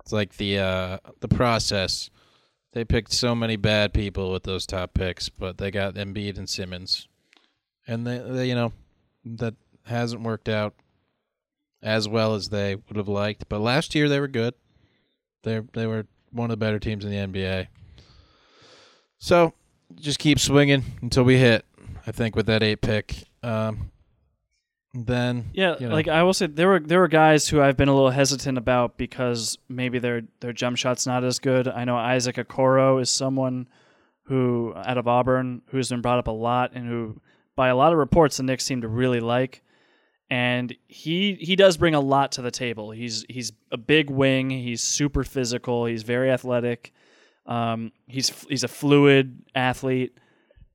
It's 0.00 0.12
like 0.12 0.36
the 0.36 0.58
uh, 0.58 0.98
the 1.20 1.28
process. 1.28 2.10
They 2.72 2.84
picked 2.84 3.12
so 3.12 3.34
many 3.34 3.56
bad 3.56 3.94
people 3.94 4.30
with 4.30 4.42
those 4.42 4.66
top 4.66 4.92
picks, 4.92 5.30
but 5.30 5.56
they 5.56 5.70
got 5.70 5.94
Embiid 5.94 6.36
and 6.36 6.48
Simmons, 6.48 7.08
and 7.86 8.06
they, 8.06 8.18
they 8.18 8.48
you 8.48 8.54
know 8.54 8.72
that 9.24 9.54
hasn't 9.86 10.22
worked 10.22 10.48
out 10.48 10.74
as 11.82 12.08
well 12.08 12.34
as 12.34 12.48
they 12.48 12.74
would 12.74 12.96
have 12.96 13.08
liked. 13.08 13.48
But 13.48 13.60
last 13.60 13.94
year 13.94 14.08
they 14.08 14.20
were 14.20 14.28
good. 14.28 14.54
They 15.42 15.60
they 15.72 15.86
were 15.86 16.06
one 16.32 16.50
of 16.50 16.58
the 16.58 16.64
better 16.64 16.78
teams 16.78 17.04
in 17.04 17.10
the 17.10 17.16
NBA. 17.16 17.68
So 19.18 19.52
just 19.94 20.18
keep 20.18 20.38
swinging 20.38 20.84
until 21.02 21.24
we 21.24 21.38
hit. 21.38 21.64
I 22.06 22.12
think 22.12 22.36
with 22.36 22.46
that 22.46 22.62
eight 22.62 22.80
pick. 22.80 23.24
Um, 23.42 23.90
then 24.94 25.50
Yeah, 25.52 25.76
you 25.78 25.88
know. 25.88 25.94
like 25.94 26.08
I 26.08 26.22
will 26.22 26.32
say, 26.34 26.46
there 26.46 26.68
were 26.68 26.80
there 26.80 27.00
were 27.00 27.08
guys 27.08 27.48
who 27.48 27.60
I've 27.60 27.76
been 27.76 27.88
a 27.88 27.94
little 27.94 28.10
hesitant 28.10 28.56
about 28.58 28.96
because 28.96 29.58
maybe 29.68 29.98
their 29.98 30.22
their 30.40 30.52
jump 30.52 30.78
shot's 30.78 31.06
not 31.06 31.22
as 31.24 31.38
good. 31.38 31.68
I 31.68 31.84
know 31.84 31.96
Isaac 31.96 32.36
Okoro 32.36 33.00
is 33.00 33.10
someone 33.10 33.68
who 34.24 34.72
out 34.74 34.98
of 34.98 35.06
Auburn 35.06 35.62
who's 35.66 35.90
been 35.90 36.00
brought 36.00 36.18
up 36.18 36.28
a 36.28 36.32
lot 36.32 36.72
and 36.74 36.86
who, 36.88 37.20
by 37.54 37.68
a 37.68 37.76
lot 37.76 37.92
of 37.92 37.98
reports, 37.98 38.38
the 38.38 38.42
Knicks 38.42 38.64
seem 38.64 38.80
to 38.80 38.88
really 38.88 39.20
like. 39.20 39.62
And 40.28 40.74
he 40.88 41.34
he 41.34 41.54
does 41.54 41.76
bring 41.76 41.94
a 41.94 42.00
lot 42.00 42.32
to 42.32 42.42
the 42.42 42.50
table. 42.50 42.90
He's 42.90 43.24
he's 43.28 43.52
a 43.70 43.76
big 43.76 44.10
wing. 44.10 44.50
He's 44.50 44.82
super 44.82 45.22
physical. 45.22 45.86
He's 45.86 46.02
very 46.02 46.30
athletic. 46.30 46.92
Um, 47.46 47.92
he's 48.08 48.30
he's 48.48 48.64
a 48.64 48.68
fluid 48.68 49.44
athlete 49.54 50.18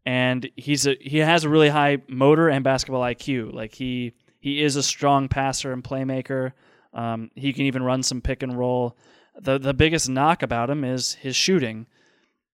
and 0.06 0.50
he's 0.56 0.88
a 0.88 0.96
he 1.00 1.20
has 1.20 1.44
a 1.44 1.50
really 1.50 1.70
high 1.70 2.00
motor 2.08 2.50
and 2.50 2.64
basketball 2.64 3.02
IQ. 3.02 3.54
Like 3.54 3.74
he 3.74 4.14
he 4.40 4.62
is 4.62 4.76
a 4.76 4.84
strong 4.84 5.28
passer 5.28 5.72
and 5.72 5.84
playmaker. 5.84 6.54
Um, 6.94 7.30
he 7.36 7.54
can 7.54 7.66
even 7.66 7.84
run 7.84 8.04
some 8.04 8.22
pick 8.22 8.44
and 8.44 8.58
roll. 8.58 8.98
the 9.40 9.58
The 9.58 9.74
biggest 9.74 10.10
knock 10.10 10.44
about 10.44 10.70
him 10.70 10.84
is 10.84 11.14
his 11.14 11.36
shooting. 11.36 11.88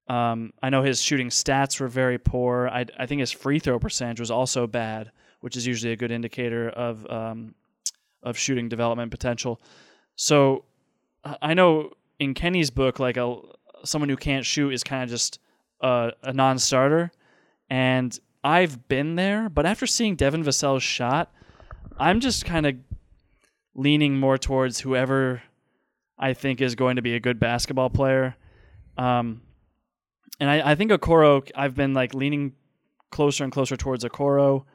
Um, 0.09 0.53
I 0.61 0.69
know 0.69 0.83
his 0.83 1.01
shooting 1.01 1.29
stats 1.29 1.79
were 1.79 1.87
very 1.87 2.17
poor. 2.17 2.69
I, 2.71 2.85
I 2.97 3.05
think 3.05 3.19
his 3.19 3.31
free 3.31 3.59
throw 3.59 3.77
percentage 3.77 4.21
was 4.21 4.31
also 4.31 4.65
bad, 4.65 5.11
which 5.41 5.55
is 5.55 5.65
usually 5.65 5.93
a 5.93 5.95
good 5.95 6.11
indicator 6.11 6.69
of 6.69 7.09
um, 7.09 7.55
of 8.23 8.37
shooting 8.37 8.69
development 8.69 9.11
potential. 9.11 9.61
So 10.15 10.65
I 11.41 11.53
know 11.53 11.91
in 12.19 12.33
Kenney's 12.33 12.69
book, 12.69 12.99
like 12.99 13.17
a 13.17 13.37
someone 13.83 14.09
who 14.09 14.17
can't 14.17 14.45
shoot 14.45 14.73
is 14.73 14.83
kind 14.83 15.03
of 15.03 15.09
just 15.09 15.39
a, 15.81 16.11
a 16.23 16.33
non-starter. 16.33 17.11
And 17.69 18.17
I've 18.43 18.87
been 18.87 19.15
there, 19.15 19.49
but 19.49 19.65
after 19.65 19.85
seeing 19.85 20.15
Devin 20.15 20.43
Vassell's 20.43 20.83
shot, 20.83 21.31
I'm 21.97 22.19
just 22.19 22.45
kind 22.45 22.65
of 22.65 22.75
leaning 23.75 24.19
more 24.19 24.37
towards 24.37 24.79
whoever 24.79 25.41
I 26.17 26.33
think 26.33 26.61
is 26.61 26.75
going 26.75 26.95
to 26.95 27.01
be 27.01 27.15
a 27.15 27.19
good 27.19 27.39
basketball 27.39 27.89
player. 27.89 28.35
Um, 28.97 29.41
and 30.39 30.49
I, 30.49 30.71
I 30.71 30.75
think 30.75 30.91
Okoro, 30.91 31.49
I've 31.55 31.75
been 31.75 31.93
like 31.93 32.13
leaning 32.13 32.53
closer 33.11 33.43
and 33.43 33.53
closer 33.53 33.77
towards 33.77 34.03
Okoro, 34.03 34.65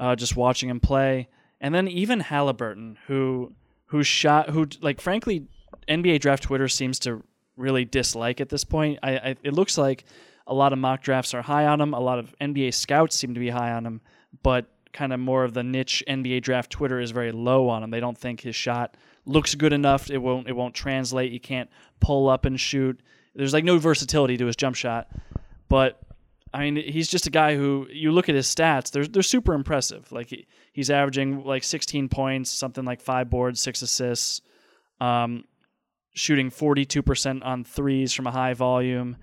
uh, 0.00 0.16
just 0.16 0.34
watching 0.34 0.68
him 0.68 0.80
play. 0.80 1.28
And 1.60 1.74
then 1.74 1.86
even 1.86 2.20
Halliburton, 2.20 2.98
who 3.06 3.52
who 3.86 4.02
shot, 4.02 4.50
who 4.50 4.66
like 4.80 5.00
frankly, 5.00 5.46
NBA 5.86 6.20
draft 6.20 6.42
Twitter 6.42 6.66
seems 6.66 6.98
to 7.00 7.22
really 7.56 7.84
dislike 7.84 8.40
at 8.40 8.48
this 8.48 8.64
point. 8.64 8.98
I, 9.02 9.16
I 9.16 9.36
it 9.44 9.52
looks 9.52 9.76
like 9.78 10.04
a 10.46 10.54
lot 10.54 10.72
of 10.72 10.78
mock 10.78 11.02
drafts 11.02 11.34
are 11.34 11.42
high 11.42 11.66
on 11.66 11.80
him. 11.80 11.92
A 11.92 12.00
lot 12.00 12.18
of 12.18 12.34
NBA 12.40 12.74
scouts 12.74 13.14
seem 13.14 13.34
to 13.34 13.40
be 13.40 13.50
high 13.50 13.72
on 13.72 13.84
him, 13.84 14.00
but 14.42 14.66
kind 14.92 15.12
of 15.12 15.20
more 15.20 15.44
of 15.44 15.54
the 15.54 15.62
niche 15.62 16.02
NBA 16.08 16.42
draft 16.42 16.70
Twitter 16.70 16.98
is 16.98 17.12
very 17.12 17.30
low 17.30 17.68
on 17.68 17.82
him. 17.84 17.90
They 17.90 18.00
don't 18.00 18.18
think 18.18 18.40
his 18.40 18.56
shot 18.56 18.96
looks 19.26 19.54
good 19.54 19.72
enough. 19.72 20.10
It 20.10 20.18
won't 20.18 20.48
it 20.48 20.56
won't 20.56 20.74
translate. 20.74 21.30
You 21.30 21.40
can't 21.40 21.68
pull 22.00 22.28
up 22.28 22.46
and 22.46 22.58
shoot. 22.58 23.00
There's 23.34 23.52
like 23.52 23.64
no 23.64 23.78
versatility 23.78 24.38
to 24.38 24.46
his 24.46 24.56
jump 24.56 24.76
shot. 24.76 25.08
But 25.68 26.00
I 26.52 26.68
mean, 26.68 26.76
he's 26.76 27.08
just 27.08 27.26
a 27.26 27.30
guy 27.30 27.54
who 27.54 27.86
you 27.92 28.10
look 28.10 28.28
at 28.28 28.34
his 28.34 28.52
stats. 28.52 28.90
They're 28.90 29.06
they're 29.06 29.22
super 29.22 29.54
impressive. 29.54 30.10
Like 30.10 30.30
he, 30.30 30.46
he's 30.72 30.90
averaging 30.90 31.44
like 31.44 31.62
16 31.62 32.08
points, 32.08 32.50
something 32.50 32.84
like 32.84 33.00
five 33.00 33.30
boards, 33.30 33.60
six 33.60 33.82
assists, 33.82 34.40
um, 35.00 35.44
shooting 36.14 36.50
42% 36.50 37.44
on 37.44 37.64
threes 37.64 38.12
from 38.12 38.26
a 38.26 38.32
high 38.32 38.54
volume. 38.54 39.16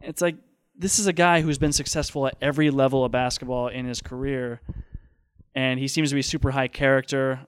It's 0.00 0.22
like 0.22 0.36
this 0.76 0.98
is 0.98 1.08
a 1.08 1.12
guy 1.12 1.40
who's 1.40 1.58
been 1.58 1.72
successful 1.72 2.26
at 2.26 2.36
every 2.40 2.70
level 2.70 3.04
of 3.04 3.10
basketball 3.10 3.68
in 3.68 3.84
his 3.84 4.00
career, 4.00 4.60
and 5.54 5.80
he 5.80 5.88
seems 5.88 6.10
to 6.10 6.14
be 6.14 6.22
super 6.22 6.52
high 6.52 6.68
character. 6.68 7.40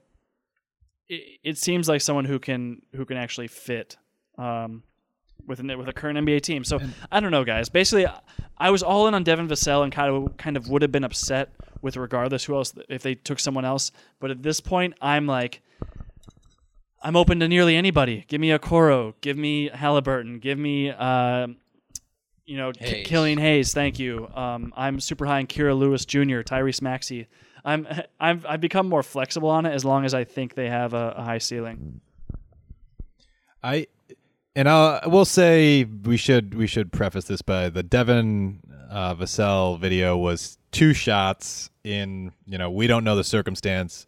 It, 1.08 1.38
it 1.44 1.58
seems 1.58 1.88
like 1.88 2.00
someone 2.00 2.24
who 2.24 2.40
can 2.40 2.82
who 2.94 3.04
can 3.04 3.16
actually 3.16 3.48
fit. 3.48 3.96
Um, 4.36 4.82
with 5.46 5.60
an, 5.60 5.76
with 5.78 5.88
a 5.88 5.92
current 5.92 6.18
NBA 6.18 6.42
team. 6.42 6.64
So 6.64 6.80
I 7.10 7.20
don't 7.20 7.30
know, 7.30 7.44
guys. 7.44 7.68
Basically, 7.68 8.06
I 8.58 8.70
was 8.70 8.82
all 8.82 9.08
in 9.08 9.14
on 9.14 9.24
Devin 9.24 9.48
Vassell 9.48 9.82
and 9.82 9.92
kind 9.92 10.10
of 10.14 10.36
kind 10.36 10.56
of 10.56 10.68
would 10.68 10.82
have 10.82 10.92
been 10.92 11.04
upset 11.04 11.50
with 11.80 11.96
regardless 11.96 12.44
who 12.44 12.54
else 12.54 12.74
if 12.88 13.02
they 13.02 13.14
took 13.14 13.38
someone 13.38 13.64
else. 13.64 13.92
But 14.20 14.30
at 14.30 14.42
this 14.42 14.60
point, 14.60 14.94
I'm 15.00 15.26
like. 15.26 15.62
I'm 17.04 17.16
open 17.16 17.40
to 17.40 17.48
nearly 17.48 17.74
anybody. 17.74 18.24
Give 18.28 18.40
me 18.40 18.50
Okoro. 18.50 19.14
Give 19.20 19.36
me 19.36 19.68
Halliburton. 19.68 20.38
Give 20.38 20.56
me, 20.56 20.88
uh, 20.90 21.48
you 22.46 22.56
know, 22.56 22.70
K- 22.70 22.86
Hayes. 22.86 23.06
Killian 23.08 23.38
Hayes. 23.38 23.74
Thank 23.74 23.98
you. 23.98 24.28
Um, 24.32 24.72
I'm 24.76 25.00
super 25.00 25.26
high 25.26 25.38
on 25.38 25.48
Kira 25.48 25.76
Lewis 25.76 26.04
Jr., 26.04 26.42
Tyrese 26.42 26.80
Maxey. 26.80 27.26
I'm 27.64 27.86
I've 28.20 28.44
I've 28.46 28.60
become 28.60 28.88
more 28.88 29.02
flexible 29.02 29.48
on 29.48 29.66
it 29.66 29.72
as 29.72 29.84
long 29.84 30.04
as 30.04 30.14
I 30.14 30.24
think 30.24 30.54
they 30.54 30.68
have 30.68 30.94
a, 30.94 31.14
a 31.16 31.22
high 31.22 31.38
ceiling. 31.38 32.00
I 33.62 33.86
and 34.54 34.68
I'll 34.68 35.00
we'll 35.06 35.24
say 35.24 35.84
we 35.84 36.16
should 36.16 36.54
we 36.54 36.66
should 36.66 36.92
preface 36.92 37.24
this 37.24 37.42
by 37.42 37.68
the 37.68 37.82
Devin 37.82 38.60
uh, 38.90 39.14
Vassell 39.14 39.78
video 39.78 40.16
was 40.16 40.58
two 40.70 40.92
shots 40.92 41.70
in 41.84 42.32
you 42.46 42.58
know 42.58 42.70
we 42.70 42.86
don't 42.86 43.04
know 43.04 43.16
the 43.16 43.24
circumstance. 43.24 44.06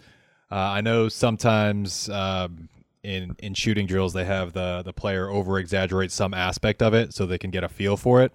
Uh, 0.50 0.56
I 0.56 0.80
know 0.82 1.08
sometimes 1.08 2.08
um, 2.10 2.68
in 3.02 3.34
in 3.38 3.54
shooting 3.54 3.86
drills 3.86 4.12
they 4.12 4.24
have 4.24 4.52
the 4.52 4.82
the 4.84 4.92
player 4.92 5.28
over 5.30 5.58
exaggerate 5.58 6.12
some 6.12 6.34
aspect 6.34 6.82
of 6.82 6.94
it 6.94 7.14
so 7.14 7.26
they 7.26 7.38
can 7.38 7.50
get 7.50 7.64
a 7.64 7.68
feel 7.68 7.96
for 7.96 8.22
it. 8.22 8.32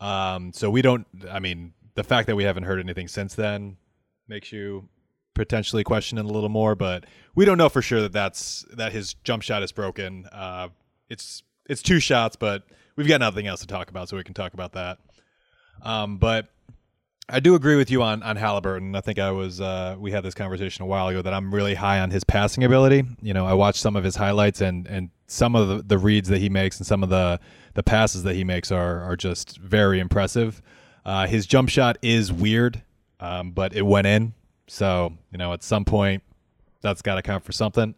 Um, 0.00 0.52
so 0.52 0.70
we 0.70 0.82
don't. 0.82 1.06
I 1.30 1.38
mean, 1.38 1.72
the 1.94 2.04
fact 2.04 2.26
that 2.26 2.36
we 2.36 2.44
haven't 2.44 2.64
heard 2.64 2.80
anything 2.80 3.08
since 3.08 3.34
then 3.34 3.76
makes 4.28 4.52
you 4.52 4.88
potentially 5.34 5.82
question 5.82 6.18
it 6.18 6.24
a 6.26 6.28
little 6.28 6.50
more, 6.50 6.74
but 6.74 7.04
we 7.34 7.46
don't 7.46 7.56
know 7.56 7.70
for 7.70 7.80
sure 7.80 8.02
that 8.02 8.12
that's 8.12 8.66
that 8.72 8.92
his 8.92 9.14
jump 9.24 9.42
shot 9.42 9.62
is 9.62 9.72
broken. 9.72 10.26
Uh, 10.30 10.68
it's 11.12 11.42
it's 11.68 11.82
two 11.82 12.00
shots, 12.00 12.34
but 12.34 12.64
we've 12.96 13.06
got 13.06 13.20
nothing 13.20 13.46
else 13.46 13.60
to 13.60 13.66
talk 13.66 13.90
about, 13.90 14.08
so 14.08 14.16
we 14.16 14.24
can 14.24 14.34
talk 14.34 14.54
about 14.54 14.72
that. 14.72 14.98
Um, 15.82 16.16
but 16.16 16.48
I 17.28 17.38
do 17.40 17.54
agree 17.54 17.76
with 17.76 17.90
you 17.90 18.02
on 18.02 18.22
on 18.22 18.36
Halliburton. 18.36 18.96
I 18.96 19.00
think 19.00 19.18
I 19.18 19.30
was 19.30 19.60
uh, 19.60 19.96
we 19.98 20.10
had 20.10 20.24
this 20.24 20.34
conversation 20.34 20.82
a 20.82 20.86
while 20.86 21.08
ago 21.08 21.22
that 21.22 21.32
I'm 21.32 21.54
really 21.54 21.74
high 21.74 22.00
on 22.00 22.10
his 22.10 22.24
passing 22.24 22.64
ability. 22.64 23.04
You 23.20 23.34
know, 23.34 23.46
I 23.46 23.52
watched 23.52 23.78
some 23.78 23.94
of 23.94 24.02
his 24.02 24.16
highlights 24.16 24.60
and 24.60 24.86
and 24.88 25.10
some 25.26 25.54
of 25.54 25.68
the, 25.68 25.82
the 25.82 25.98
reads 25.98 26.28
that 26.30 26.38
he 26.38 26.48
makes 26.48 26.78
and 26.78 26.86
some 26.86 27.02
of 27.02 27.10
the 27.10 27.38
the 27.74 27.82
passes 27.82 28.22
that 28.24 28.34
he 28.34 28.44
makes 28.44 28.72
are 28.72 29.00
are 29.00 29.16
just 29.16 29.58
very 29.58 30.00
impressive. 30.00 30.62
Uh, 31.04 31.26
his 31.26 31.46
jump 31.46 31.68
shot 31.68 31.98
is 32.00 32.32
weird, 32.32 32.82
um, 33.20 33.50
but 33.50 33.74
it 33.74 33.82
went 33.82 34.06
in. 34.06 34.34
So 34.66 35.12
you 35.30 35.38
know, 35.38 35.52
at 35.52 35.62
some 35.62 35.84
point, 35.84 36.22
that's 36.80 37.02
got 37.02 37.16
to 37.16 37.22
count 37.22 37.44
for 37.44 37.52
something. 37.52 37.94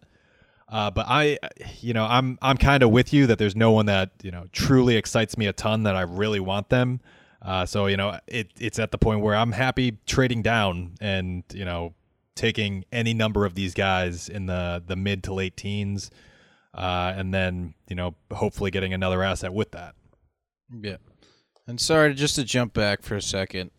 Uh, 0.74 0.90
but 0.90 1.06
I, 1.08 1.38
you 1.80 1.94
know, 1.94 2.04
I'm 2.04 2.36
I'm 2.42 2.56
kind 2.56 2.82
of 2.82 2.90
with 2.90 3.12
you 3.12 3.28
that 3.28 3.38
there's 3.38 3.54
no 3.54 3.70
one 3.70 3.86
that 3.86 4.10
you 4.24 4.32
know 4.32 4.46
truly 4.50 4.96
excites 4.96 5.38
me 5.38 5.46
a 5.46 5.52
ton 5.52 5.84
that 5.84 5.94
I 5.94 6.00
really 6.00 6.40
want 6.40 6.68
them. 6.68 7.00
Uh, 7.40 7.64
so 7.64 7.86
you 7.86 7.96
know, 7.96 8.18
it 8.26 8.50
it's 8.58 8.80
at 8.80 8.90
the 8.90 8.98
point 8.98 9.20
where 9.20 9.36
I'm 9.36 9.52
happy 9.52 9.98
trading 10.04 10.42
down 10.42 10.96
and 11.00 11.44
you 11.54 11.64
know 11.64 11.94
taking 12.34 12.84
any 12.90 13.14
number 13.14 13.46
of 13.46 13.54
these 13.54 13.72
guys 13.72 14.28
in 14.28 14.46
the 14.46 14.82
the 14.84 14.96
mid 14.96 15.22
to 15.22 15.32
late 15.32 15.56
teens, 15.56 16.10
uh, 16.74 17.12
and 17.16 17.32
then 17.32 17.74
you 17.88 17.94
know 17.94 18.16
hopefully 18.32 18.72
getting 18.72 18.92
another 18.92 19.22
asset 19.22 19.54
with 19.54 19.70
that. 19.70 19.94
Yeah. 20.82 20.96
And 21.68 21.80
sorry, 21.80 22.14
just 22.14 22.34
to 22.34 22.42
jump 22.42 22.74
back 22.74 23.02
for 23.02 23.14
a 23.14 23.22
second. 23.22 23.70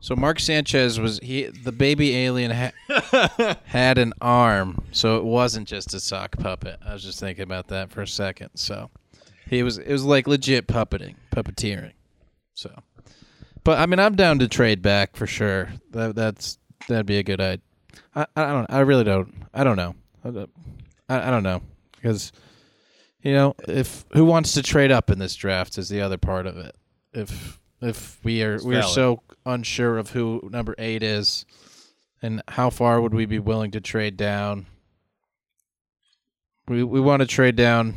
So 0.00 0.14
Mark 0.14 0.38
Sanchez 0.38 1.00
was 1.00 1.18
he 1.22 1.44
the 1.44 1.72
baby 1.72 2.16
alien 2.16 2.50
ha- 2.50 3.56
had 3.64 3.98
an 3.98 4.12
arm, 4.20 4.84
so 4.92 5.16
it 5.16 5.24
wasn't 5.24 5.66
just 5.66 5.94
a 5.94 6.00
sock 6.00 6.38
puppet. 6.38 6.78
I 6.86 6.92
was 6.92 7.02
just 7.02 7.18
thinking 7.18 7.42
about 7.42 7.68
that 7.68 7.90
for 7.90 8.02
a 8.02 8.06
second. 8.06 8.50
So 8.54 8.90
he 9.48 9.62
was 9.62 9.78
it 9.78 9.90
was 9.90 10.04
like 10.04 10.26
legit 10.26 10.68
puppeting, 10.68 11.14
puppeteering. 11.32 11.92
So, 12.54 12.70
but 13.64 13.78
I 13.78 13.86
mean, 13.86 13.98
I'm 13.98 14.14
down 14.14 14.38
to 14.40 14.48
trade 14.48 14.82
back 14.82 15.16
for 15.16 15.26
sure. 15.26 15.70
That 15.90 16.14
that's 16.14 16.58
that'd 16.88 17.06
be 17.06 17.18
a 17.18 17.22
good 17.22 17.40
idea. 17.40 17.62
I 18.14 18.26
I 18.36 18.52
don't 18.52 18.66
I 18.70 18.80
really 18.80 19.04
don't 19.04 19.34
I 19.54 19.64
don't 19.64 19.76
know 19.76 19.94
I 20.24 20.46
I, 21.08 21.28
I 21.28 21.30
don't 21.30 21.42
know 21.42 21.62
because 21.92 22.32
you 23.22 23.32
know 23.32 23.54
if 23.66 24.04
who 24.12 24.24
wants 24.24 24.52
to 24.52 24.62
trade 24.62 24.92
up 24.92 25.10
in 25.10 25.18
this 25.18 25.34
draft 25.34 25.78
is 25.78 25.88
the 25.88 26.00
other 26.00 26.18
part 26.18 26.46
of 26.46 26.56
it. 26.56 26.76
If 27.12 27.58
if 27.80 28.18
we 28.24 28.42
are 28.42 28.62
we 28.62 28.76
are 28.76 28.82
so 28.82 29.22
unsure 29.44 29.98
of 29.98 30.10
who 30.10 30.48
number 30.50 30.74
eight 30.78 31.02
is, 31.02 31.44
and 32.22 32.42
how 32.48 32.70
far 32.70 33.00
would 33.00 33.14
we 33.14 33.26
be 33.26 33.38
willing 33.38 33.70
to 33.72 33.80
trade 33.80 34.16
down? 34.16 34.66
We 36.68 36.82
we 36.82 37.00
want 37.00 37.20
to 37.20 37.26
trade 37.26 37.56
down 37.56 37.94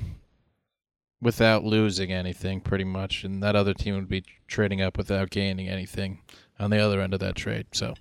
without 1.22 1.64
losing 1.64 2.12
anything, 2.12 2.62
pretty 2.62 2.84
much, 2.84 3.24
and 3.24 3.44
that 3.44 3.56
other 3.56 3.74
team 3.74 3.96
would 3.96 4.10
be 4.10 4.24
trading 4.48 4.82
up 4.82 4.98
without 4.98 5.30
gaining 5.30 5.68
anything 5.68 6.20
on 6.60 6.70
the 6.70 6.80
other 6.80 7.02
end 7.02 7.14
of 7.14 7.20
that 7.20 7.36
trade. 7.36 7.68
So 7.74 7.96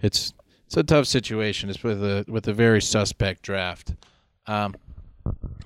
it's 0.00 0.32
it's 0.66 0.76
a 0.76 0.82
tough 0.82 1.06
situation. 1.06 1.70
It's 1.70 1.82
with 1.82 2.02
a 2.02 2.24
with 2.28 2.46
a 2.48 2.52
very 2.52 2.82
suspect 2.82 3.42
draft. 3.42 3.94
Um, 4.46 4.74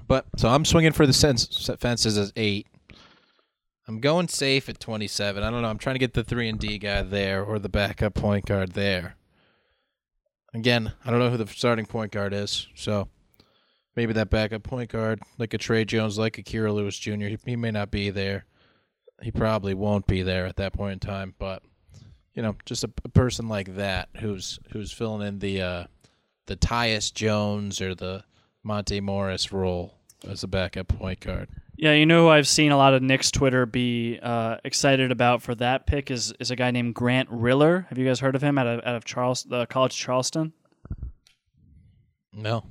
but 0.07 0.27
so 0.37 0.49
I'm 0.49 0.65
swinging 0.65 0.93
for 0.93 1.07
the 1.07 1.13
sense, 1.13 1.71
fences 1.79 2.19
as 2.19 2.33
eight. 2.37 2.67
I'm 3.89 4.01
going 4.01 4.29
safe 4.29 4.69
at 4.69 4.79
27. 4.79 5.43
I 5.43 5.51
don't 5.51 5.63
know. 5.63 5.69
I'm 5.69 5.79
trying 5.79 5.95
to 5.95 6.01
get 6.01 6.15
the 6.15 6.23
three 6.25 6.49
and 6.49 6.59
D 6.59 6.79
guy 6.79 7.03
there 7.03 7.43
or 7.43 7.59
the 7.59 7.69
backup 7.69 8.15
point 8.15 8.47
guard 8.47 8.73
there. 8.73 9.17
Again, 10.55 10.93
I 11.05 11.11
don't 11.11 11.19
know 11.19 11.31
who 11.31 11.37
the 11.39 11.47
starting 11.47 11.87
point 11.87 12.13
guard 12.13 12.33
is, 12.33 12.69
so 12.75 13.09
maybe 13.97 14.13
that 14.13 14.31
backup 14.31 14.63
point 14.63 14.91
guard, 14.91 15.21
like 15.39 15.55
a 15.55 15.59
Tre 15.59 15.85
Jones, 15.85 16.19
like 16.19 16.39
a 16.39 16.59
Lewis 16.71 16.99
Jr. 16.99 17.27
He, 17.27 17.39
he 17.45 17.57
may 17.57 17.71
not 17.71 17.91
be 17.91 18.11
there. 18.11 18.45
He 19.23 19.31
probably 19.31 19.75
won't 19.75 20.07
be 20.07 20.23
there 20.23 20.47
at 20.47 20.57
that 20.57 20.73
point 20.73 20.93
in 20.93 20.99
time, 20.99 21.35
but 21.39 21.63
you 22.35 22.43
know, 22.43 22.57
just 22.65 22.85
a, 22.85 22.91
a 23.05 23.09
person 23.09 23.49
like 23.49 23.77
that 23.77 24.09
who's 24.19 24.59
who's 24.73 24.93
filling 24.93 25.27
in 25.27 25.39
the 25.39 25.63
uh, 25.63 25.85
the 26.47 26.57
Tyus 26.57 27.13
Jones 27.13 27.81
or 27.81 27.95
the 27.95 28.25
Monte 28.63 29.01
Morris 29.01 29.53
role 29.53 29.95
as 30.29 30.43
a 30.43 30.49
backup 30.49 30.89
point 30.89 31.21
guard. 31.21 31.49
Yeah, 31.77 31.95
you 31.95 32.05
know 32.07 32.25
who 32.25 32.29
I've 32.29 32.47
seen 32.47 32.71
a 32.71 32.77
lot 32.77 32.95
of 32.95 33.03
Knicks 33.03 33.31
Twitter 33.31 33.65
be 33.67 34.19
uh, 34.23 34.59
excited 34.65 35.11
about 35.11 35.43
for 35.43 35.55
that 35.57 35.87
pick 35.87 36.11
is 36.11 36.33
is 36.39 36.51
a 36.51 36.57
guy 36.57 36.71
named 36.71 36.95
Grant 36.95 37.29
Riller. 37.31 37.87
Have 37.89 37.99
you 37.99 38.07
guys 38.07 38.21
heard 38.21 38.35
of 38.37 38.43
him 38.43 38.59
out 38.59 38.67
of 38.67 38.81
out 38.81 38.95
of 38.95 39.05
Charles 39.05 39.43
the 39.45 39.67
College 39.67 39.93
of 39.93 39.99
Charleston? 39.99 40.53
No. 42.33 42.65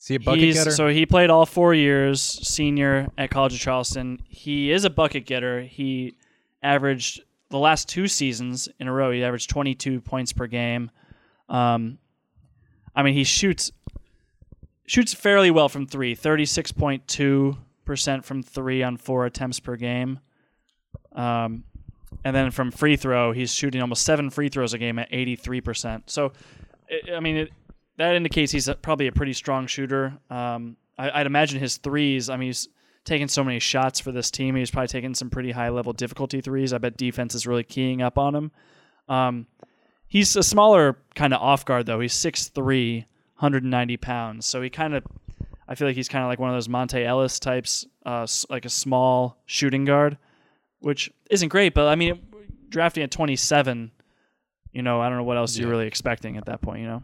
Is 0.00 0.08
he 0.08 0.14
a 0.16 0.20
bucket 0.20 0.40
He's- 0.40 0.56
getter? 0.56 0.70
So 0.70 0.88
he 0.88 1.06
played 1.06 1.30
all 1.30 1.46
four 1.46 1.72
years, 1.74 2.20
senior 2.20 3.08
at 3.16 3.30
College 3.30 3.54
of 3.54 3.60
Charleston. 3.60 4.20
He 4.28 4.70
is 4.70 4.84
a 4.84 4.90
bucket 4.90 5.24
getter. 5.26 5.62
He 5.62 6.14
averaged 6.62 7.22
the 7.50 7.58
last 7.58 7.88
two 7.88 8.06
seasons 8.08 8.68
in 8.78 8.88
a 8.88 8.92
row. 8.92 9.10
He 9.10 9.24
averaged 9.24 9.48
22 9.50 10.00
points 10.02 10.32
per 10.32 10.46
game. 10.46 10.90
Um, 11.48 11.98
I 12.94 13.02
mean, 13.02 13.14
he 13.14 13.24
shoots 13.24 13.72
shoots 14.86 15.14
fairly 15.14 15.50
well 15.50 15.68
from 15.68 15.86
three. 15.86 16.14
36.2 16.14 17.56
percent 17.84 18.24
from 18.24 18.42
three 18.42 18.82
on 18.82 18.96
four 18.96 19.26
attempts 19.26 19.60
per 19.60 19.76
game. 19.76 20.18
Um, 21.12 21.64
and 22.24 22.34
then 22.34 22.50
from 22.50 22.70
free 22.70 22.96
throw, 22.96 23.32
he's 23.32 23.52
shooting 23.52 23.80
almost 23.80 24.04
seven 24.04 24.30
free 24.30 24.48
throws 24.48 24.72
a 24.72 24.78
game 24.78 24.98
at 24.98 25.08
83 25.10 25.60
percent. 25.60 26.10
So, 26.10 26.32
I 27.12 27.20
mean, 27.20 27.36
it, 27.36 27.50
that 27.96 28.14
indicates 28.14 28.52
he's 28.52 28.68
a, 28.68 28.74
probably 28.74 29.06
a 29.06 29.12
pretty 29.12 29.32
strong 29.32 29.66
shooter. 29.66 30.14
Um, 30.30 30.76
I, 30.98 31.20
I'd 31.20 31.26
imagine 31.26 31.60
his 31.60 31.76
threes. 31.76 32.30
I 32.30 32.36
mean, 32.36 32.48
he's 32.48 32.68
taken 33.04 33.28
so 33.28 33.44
many 33.44 33.58
shots 33.58 34.00
for 34.00 34.12
this 34.12 34.30
team. 34.30 34.56
He's 34.56 34.70
probably 34.70 34.88
taken 34.88 35.14
some 35.14 35.30
pretty 35.30 35.50
high 35.50 35.68
level 35.68 35.92
difficulty 35.92 36.40
threes. 36.40 36.72
I 36.72 36.78
bet 36.78 36.96
defense 36.96 37.34
is 37.34 37.46
really 37.46 37.64
keying 37.64 38.02
up 38.02 38.18
on 38.18 38.34
him. 38.34 38.52
Um, 39.08 39.46
he's 40.08 40.34
a 40.36 40.42
smaller 40.42 40.98
kind 41.14 41.34
of 41.34 41.42
off 41.42 41.64
guard 41.64 41.86
though. 41.86 42.00
He's 42.00 42.14
6'3", 42.14 43.04
190 43.44 43.96
pounds. 43.98 44.46
So 44.46 44.60
he 44.62 44.70
kind 44.70 44.94
of, 44.94 45.04
I 45.68 45.74
feel 45.74 45.86
like 45.86 45.96
he's 45.96 46.08
kind 46.08 46.24
of 46.24 46.28
like 46.28 46.38
one 46.38 46.50
of 46.50 46.56
those 46.56 46.68
Monta 46.68 47.04
Ellis 47.04 47.38
types, 47.38 47.86
uh, 48.04 48.26
like 48.50 48.64
a 48.64 48.70
small 48.70 49.42
shooting 49.46 49.84
guard, 49.84 50.18
which 50.80 51.12
isn't 51.30 51.48
great. 51.48 51.74
But 51.74 51.88
I 51.88 51.94
mean, 51.94 52.20
drafting 52.68 53.02
at 53.02 53.10
twenty 53.10 53.36
seven. 53.36 53.92
You 54.72 54.82
know, 54.82 55.00
I 55.00 55.08
don't 55.08 55.18
know 55.18 55.24
what 55.24 55.36
else 55.36 55.56
you're 55.56 55.70
really 55.70 55.86
expecting 55.86 56.36
at 56.36 56.46
that 56.46 56.60
point. 56.60 56.80
You 56.80 56.86
know. 56.86 57.02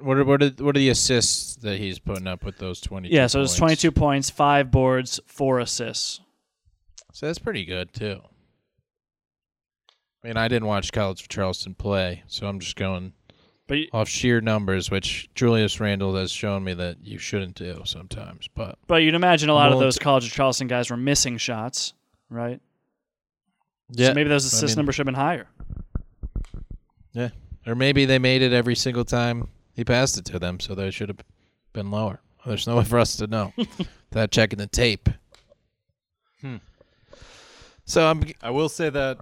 What 0.00 0.18
are, 0.18 0.24
what 0.24 0.42
are 0.42 0.50
what 0.58 0.76
are 0.76 0.78
the 0.78 0.90
assists 0.90 1.56
that 1.56 1.78
he's 1.78 1.98
putting 1.98 2.26
up 2.26 2.44
with 2.44 2.58
those 2.58 2.80
twenty? 2.80 3.08
Yeah, 3.08 3.26
so 3.26 3.40
it's 3.40 3.56
22 3.56 3.90
points, 3.90 4.28
five 4.28 4.70
boards, 4.70 5.18
four 5.26 5.58
assists. 5.58 6.20
So 7.12 7.26
that's 7.26 7.38
pretty 7.38 7.64
good 7.64 7.92
too. 7.92 8.20
I 10.22 10.28
mean, 10.28 10.36
I 10.36 10.48
didn't 10.48 10.68
watch 10.68 10.92
College 10.92 11.22
of 11.22 11.28
Charleston 11.28 11.74
play, 11.74 12.22
so 12.26 12.46
I'm 12.46 12.60
just 12.60 12.76
going 12.76 13.14
But 13.68 13.76
y- 13.78 13.86
off 13.92 14.08
sheer 14.08 14.40
numbers, 14.40 14.90
which 14.90 15.28
Julius 15.36 15.78
Randle 15.78 16.16
has 16.16 16.32
shown 16.32 16.64
me 16.64 16.74
that 16.74 16.96
you 17.04 17.18
shouldn't 17.18 17.54
do 17.54 17.82
sometimes. 17.84 18.48
But 18.54 18.78
but 18.88 18.96
you'd 19.02 19.14
imagine 19.14 19.48
a 19.50 19.54
lot 19.54 19.72
of 19.72 19.78
those 19.78 19.98
College 19.98 20.26
of 20.26 20.32
Charleston 20.32 20.66
guys 20.66 20.90
were 20.90 20.96
missing 20.96 21.36
shots, 21.38 21.92
right? 22.30 22.60
yeah, 23.90 24.08
So 24.08 24.14
maybe 24.14 24.28
those 24.30 24.44
I 24.44 24.48
assist 24.56 24.72
mean- 24.72 24.76
numbers 24.80 24.94
should 24.96 25.06
have 25.06 25.14
been 25.14 25.22
higher. 25.22 25.48
yeah, 27.12 27.28
or 27.66 27.74
maybe 27.74 28.04
they 28.06 28.18
made 28.18 28.42
it 28.42 28.52
every 28.52 28.74
single 28.74 29.04
time 29.04 29.48
he 29.74 29.84
passed 29.84 30.18
it 30.18 30.24
to 30.26 30.38
them, 30.38 30.58
so 30.60 30.74
they 30.74 30.90
should 30.90 31.08
have 31.10 31.18
been 31.72 31.90
lower. 31.90 32.20
There's 32.46 32.66
no 32.66 32.76
way 32.78 32.84
for 32.84 32.98
us 32.98 33.16
to 33.16 33.26
know 33.26 33.52
without 34.10 34.30
checking 34.30 34.58
the 34.58 34.66
tape. 34.66 35.08
So 37.84 38.06
I'm 38.06 38.22
I 38.42 38.50
will 38.50 38.68
say 38.68 38.90
that 38.90 39.18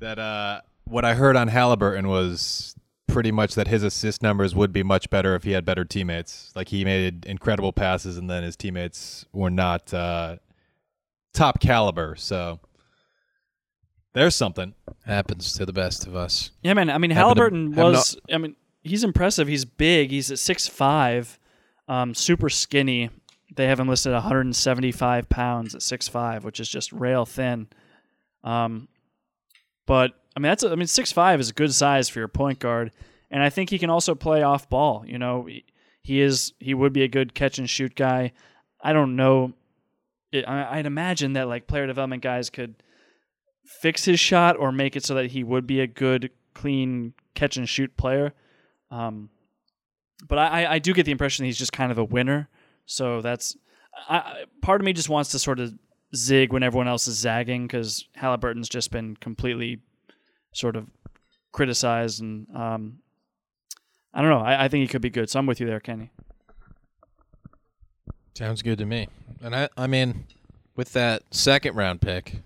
that 0.00 0.18
uh, 0.18 0.60
what 0.84 1.04
I 1.04 1.14
heard 1.14 1.36
on 1.36 1.48
Halliburton 1.48 2.08
was 2.08 2.74
pretty 3.12 3.30
much 3.30 3.54
that 3.54 3.68
his 3.68 3.82
assist 3.82 4.22
numbers 4.22 4.54
would 4.54 4.72
be 4.72 4.82
much 4.82 5.10
better 5.10 5.34
if 5.34 5.44
he 5.44 5.52
had 5.52 5.64
better 5.64 5.84
teammates. 5.84 6.50
Like 6.54 6.68
he 6.68 6.84
made 6.84 7.24
incredible 7.26 7.72
passes, 7.72 8.16
and 8.16 8.28
then 8.28 8.42
his 8.42 8.56
teammates 8.56 9.26
were 9.32 9.50
not 9.50 9.92
uh, 9.92 10.36
top 11.34 11.60
caliber. 11.60 12.16
So 12.16 12.60
there's 14.14 14.34
something. 14.34 14.74
happens 15.06 15.52
to 15.54 15.66
the 15.66 15.72
best 15.72 16.06
of 16.06 16.14
us. 16.16 16.50
Yeah, 16.62 16.74
man. 16.74 16.90
I 16.90 16.98
mean, 16.98 17.10
Having 17.10 17.34
to- 17.34 17.40
Halliburton 17.40 17.72
having 17.72 17.92
was. 17.92 18.16
I 18.32 18.38
mean, 18.38 18.56
he's 18.82 19.04
impressive. 19.04 19.48
He's 19.48 19.64
big. 19.64 20.10
He's 20.10 20.30
at 20.30 20.38
six 20.38 20.66
five, 20.68 21.38
um, 21.88 22.14
super 22.14 22.48
skinny. 22.48 23.10
They 23.54 23.66
have 23.66 23.78
him 23.78 23.88
listed 23.88 24.12
175 24.14 25.28
pounds 25.28 25.74
at 25.74 25.82
six 25.82 26.08
five, 26.08 26.44
which 26.44 26.58
is 26.60 26.68
just 26.68 26.90
rail 26.92 27.26
thin. 27.26 27.68
Um, 28.42 28.88
but 29.86 30.12
I 30.36 30.40
mean, 30.40 30.50
that's 30.50 30.62
a, 30.62 30.70
I 30.70 30.74
mean, 30.76 30.86
six 30.86 31.12
five 31.12 31.40
is 31.40 31.50
a 31.50 31.54
good 31.54 31.74
size 31.74 32.08
for 32.08 32.18
your 32.18 32.28
point 32.28 32.58
guard, 32.58 32.90
and 33.30 33.42
I 33.42 33.50
think 33.50 33.70
he 33.70 33.78
can 33.78 33.90
also 33.90 34.14
play 34.14 34.42
off 34.42 34.68
ball. 34.68 35.04
You 35.06 35.18
know, 35.18 35.46
he, 36.02 36.20
is 36.20 36.52
he 36.58 36.74
would 36.74 36.92
be 36.92 37.02
a 37.02 37.08
good 37.08 37.34
catch 37.34 37.58
and 37.58 37.68
shoot 37.68 37.94
guy. 37.94 38.32
I 38.82 38.92
don't 38.92 39.14
know. 39.16 39.52
It, 40.32 40.48
I, 40.48 40.78
I'd 40.78 40.86
imagine 40.86 41.34
that 41.34 41.48
like 41.48 41.66
player 41.66 41.86
development 41.86 42.22
guys 42.22 42.48
could 42.50 42.74
fix 43.80 44.04
his 44.04 44.18
shot 44.18 44.56
or 44.56 44.72
make 44.72 44.96
it 44.96 45.04
so 45.04 45.14
that 45.14 45.30
he 45.32 45.44
would 45.44 45.66
be 45.66 45.80
a 45.80 45.86
good, 45.86 46.30
clean 46.54 47.12
catch 47.34 47.56
and 47.56 47.68
shoot 47.68 47.96
player. 47.96 48.32
Um, 48.90 49.28
but 50.26 50.38
I, 50.38 50.66
I- 50.74 50.78
do 50.78 50.92
get 50.94 51.04
the 51.06 51.12
impression 51.12 51.44
he's 51.44 51.58
just 51.58 51.72
kind 51.72 51.92
of 51.92 51.98
a 51.98 52.04
winner. 52.04 52.48
So 52.86 53.20
that's 53.20 53.56
I- 54.08 54.44
part 54.62 54.80
of 54.80 54.84
me 54.84 54.92
just 54.92 55.08
wants 55.08 55.30
to 55.32 55.38
sort 55.38 55.60
of 55.60 55.74
zig 56.16 56.52
when 56.52 56.62
everyone 56.62 56.88
else 56.88 57.06
is 57.08 57.16
zagging 57.18 57.66
because 57.66 58.06
Halliburton's 58.14 58.68
just 58.68 58.90
been 58.90 59.16
completely 59.16 59.80
sort 60.52 60.76
of 60.76 60.86
criticized 61.50 62.20
and 62.20 62.46
um, 62.54 62.98
I 64.14 64.20
don't 64.20 64.30
know. 64.30 64.40
I, 64.40 64.64
I 64.64 64.68
think 64.68 64.82
he 64.82 64.88
could 64.88 65.02
be 65.02 65.10
good. 65.10 65.30
So 65.30 65.38
I'm 65.38 65.46
with 65.46 65.60
you 65.60 65.66
there, 65.66 65.80
Kenney. 65.80 66.10
Sounds 68.34 68.62
good 68.62 68.78
to 68.78 68.86
me. 68.86 69.08
And 69.42 69.54
I, 69.54 69.68
I 69.76 69.86
mean, 69.86 70.26
with 70.76 70.92
that 70.92 71.22
second 71.30 71.76
round 71.76 72.00
pick, 72.00 72.36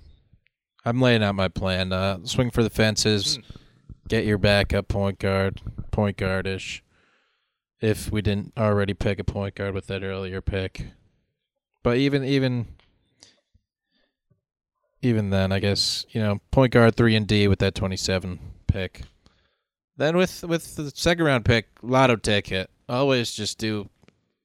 I'm 0.84 1.00
laying 1.00 1.22
out 1.22 1.34
my 1.34 1.48
plan. 1.48 1.92
Uh, 1.92 2.18
swing 2.24 2.50
for 2.50 2.62
the 2.62 2.70
fences, 2.70 3.38
get 4.08 4.24
your 4.24 4.38
backup 4.38 4.88
point 4.88 5.18
guard, 5.18 5.60
point 5.90 6.16
guardish. 6.16 6.80
If 7.80 8.10
we 8.10 8.22
didn't 8.22 8.52
already 8.56 8.94
pick 8.94 9.18
a 9.18 9.24
point 9.24 9.56
guard 9.56 9.74
with 9.74 9.86
that 9.88 10.02
earlier 10.02 10.40
pick, 10.40 10.86
but 11.82 11.98
even 11.98 12.24
even 12.24 12.68
even 15.02 15.30
then, 15.30 15.52
I 15.52 15.58
guess 15.58 16.04
you 16.10 16.20
know 16.20 16.40
point 16.50 16.72
guard 16.72 16.96
three 16.96 17.14
and 17.16 17.26
D 17.26 17.48
with 17.48 17.58
that 17.60 17.74
27 17.74 18.38
pick. 18.66 19.02
Then 19.96 20.16
with 20.16 20.42
with 20.44 20.76
the 20.76 20.90
second 20.94 21.24
round 21.24 21.44
pick, 21.44 21.68
lotto 21.82 22.16
ticket. 22.16 22.70
Always 22.88 23.32
just 23.32 23.58
do 23.58 23.88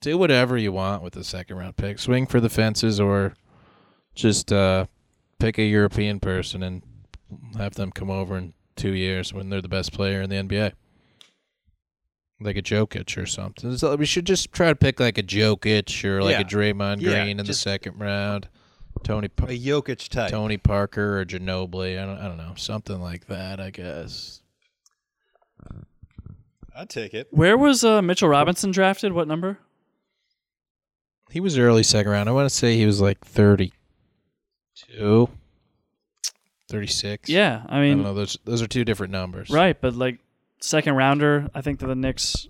do 0.01 0.17
whatever 0.17 0.57
you 0.57 0.71
want 0.71 1.03
with 1.03 1.13
the 1.13 1.23
second 1.23 1.57
round 1.57 1.77
pick. 1.77 1.99
Swing 1.99 2.25
for 2.25 2.39
the 2.39 2.49
fences 2.49 2.99
or 2.99 3.33
just 4.15 4.51
uh, 4.51 4.85
pick 5.39 5.57
a 5.57 5.63
European 5.63 6.19
person 6.19 6.63
and 6.63 6.81
have 7.57 7.75
them 7.75 7.91
come 7.91 8.09
over 8.09 8.37
in 8.37 8.53
two 8.75 8.93
years 8.93 9.33
when 9.33 9.49
they're 9.49 9.61
the 9.61 9.67
best 9.69 9.93
player 9.93 10.21
in 10.21 10.29
the 10.29 10.35
NBA. 10.37 10.71
Like 12.39 12.57
a 12.57 12.61
Jokic 12.61 13.21
or 13.21 13.27
something. 13.27 13.77
So 13.77 13.95
we 13.95 14.05
should 14.07 14.25
just 14.25 14.51
try 14.51 14.69
to 14.69 14.75
pick 14.75 14.99
like 14.99 15.19
a 15.19 15.23
Jokic 15.23 16.03
or 16.03 16.23
like 16.23 16.33
Yeah. 16.33 16.41
a 16.41 16.43
Draymond 16.45 16.99
Yeah, 17.01 17.23
Green 17.23 17.39
in 17.39 17.45
the 17.45 17.53
second 17.53 17.99
round. 17.99 18.47
Tony 19.03 19.27
Pa- 19.27 19.45
A 19.47 19.57
Jokic 19.57 20.07
type. 20.09 20.31
Tony 20.31 20.57
Parker 20.57 21.19
or 21.19 21.25
Ginobili. 21.25 22.01
I 22.01 22.05
don't, 22.05 22.17
I 22.19 22.27
don't 22.27 22.37
know. 22.37 22.53
Something 22.55 23.01
like 23.01 23.27
that, 23.27 23.59
I 23.59 23.69
guess. 23.71 24.41
I'd 26.75 26.89
take 26.89 27.13
it. 27.13 27.27
Where 27.31 27.57
was 27.57 27.83
uh, 27.83 28.01
Mitchell 28.01 28.29
Robinson 28.29 28.71
drafted? 28.71 29.13
What 29.13 29.27
number? 29.27 29.59
He 31.29 31.39
was 31.39 31.57
early 31.57 31.83
second 31.83 32.11
round. 32.11 32.29
I 32.29 32.31
want 32.31 32.49
to 32.49 32.55
say 32.55 32.75
he 32.77 32.85
was 32.85 33.01
like 33.01 33.19
32, 33.25 35.29
36. 36.69 37.29
Yeah, 37.29 37.63
I 37.67 37.77
I 37.77 37.81
mean, 37.81 37.97
don't 37.97 38.05
know. 38.05 38.13
Those 38.13 38.37
those 38.45 38.61
are 38.61 38.67
two 38.67 38.85
different 38.85 39.11
numbers. 39.11 39.49
Right, 39.49 39.79
but 39.79 39.95
like 39.95 40.19
second 40.59 40.95
rounder, 40.95 41.49
I 41.53 41.61
think 41.61 41.79
that 41.79 41.87
the 41.87 41.95
Knicks 41.95 42.47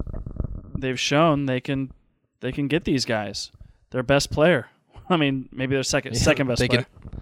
they've 0.77 0.99
shown 0.99 1.45
they 1.45 1.59
can 1.61 1.91
they 2.39 2.51
can 2.51 2.67
get 2.67 2.85
these 2.85 3.05
guys. 3.05 3.51
Their 3.91 4.03
best 4.03 4.31
player. 4.31 4.67
I 5.11 5.17
mean, 5.17 5.49
maybe 5.51 5.75
their 5.75 5.83
second 5.83 6.13
Yeah, 6.15 6.21
second 6.21 6.47
best 6.47 6.59
they 6.59 6.67
player. 6.67 6.83
Can, 6.83 7.21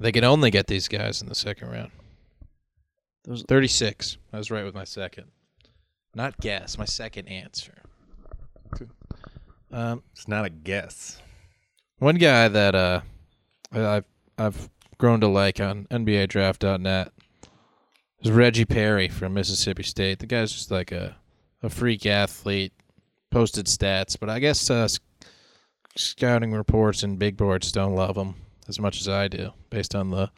they 0.00 0.12
can 0.12 0.24
only 0.24 0.50
get 0.50 0.66
these 0.66 0.88
guys 0.88 1.22
in 1.22 1.28
the 1.28 1.34
second 1.34 1.68
round. 1.70 1.90
Those- 3.24 3.42
36. 3.42 4.18
I 4.32 4.38
was 4.38 4.50
right 4.50 4.64
with 4.64 4.74
my 4.74 4.84
second. 4.84 5.24
Not 6.14 6.38
guess, 6.40 6.78
my 6.78 6.84
second 6.84 7.28
answer. 7.28 7.74
Um, 9.70 10.02
It's 10.12 10.28
not 10.28 10.44
a 10.44 10.50
guess. 10.50 11.20
One 11.98 12.16
guy 12.16 12.48
that 12.48 12.74
uh, 12.74 13.00
I- 13.72 13.96
I've 13.96 14.04
I've 14.38 14.70
grown 14.98 15.20
to 15.20 15.28
like 15.28 15.60
on 15.60 15.86
NBADraft.net 15.90 17.12
is 18.20 18.30
Reggie 18.30 18.64
Perry 18.64 19.08
from 19.08 19.34
Mississippi 19.34 19.82
State. 19.82 20.18
The 20.18 20.26
guy's 20.26 20.52
just 20.52 20.70
like 20.70 20.92
a 20.92 21.16
a 21.62 21.70
freak 21.70 22.06
athlete. 22.06 22.72
Posted 23.30 23.66
stats, 23.66 24.16
but 24.18 24.30
I 24.30 24.38
guess 24.38 24.70
uh, 24.70 24.84
s- 24.84 25.00
scouting 25.98 26.52
reports 26.52 27.02
and 27.02 27.18
big 27.18 27.36
boards 27.36 27.72
don't 27.72 27.94
love 27.94 28.16
him 28.16 28.34
as 28.68 28.80
much 28.80 29.00
as 29.00 29.08
I 29.08 29.28
do, 29.28 29.52
based 29.70 29.94
on 29.94 30.10
the 30.10 30.30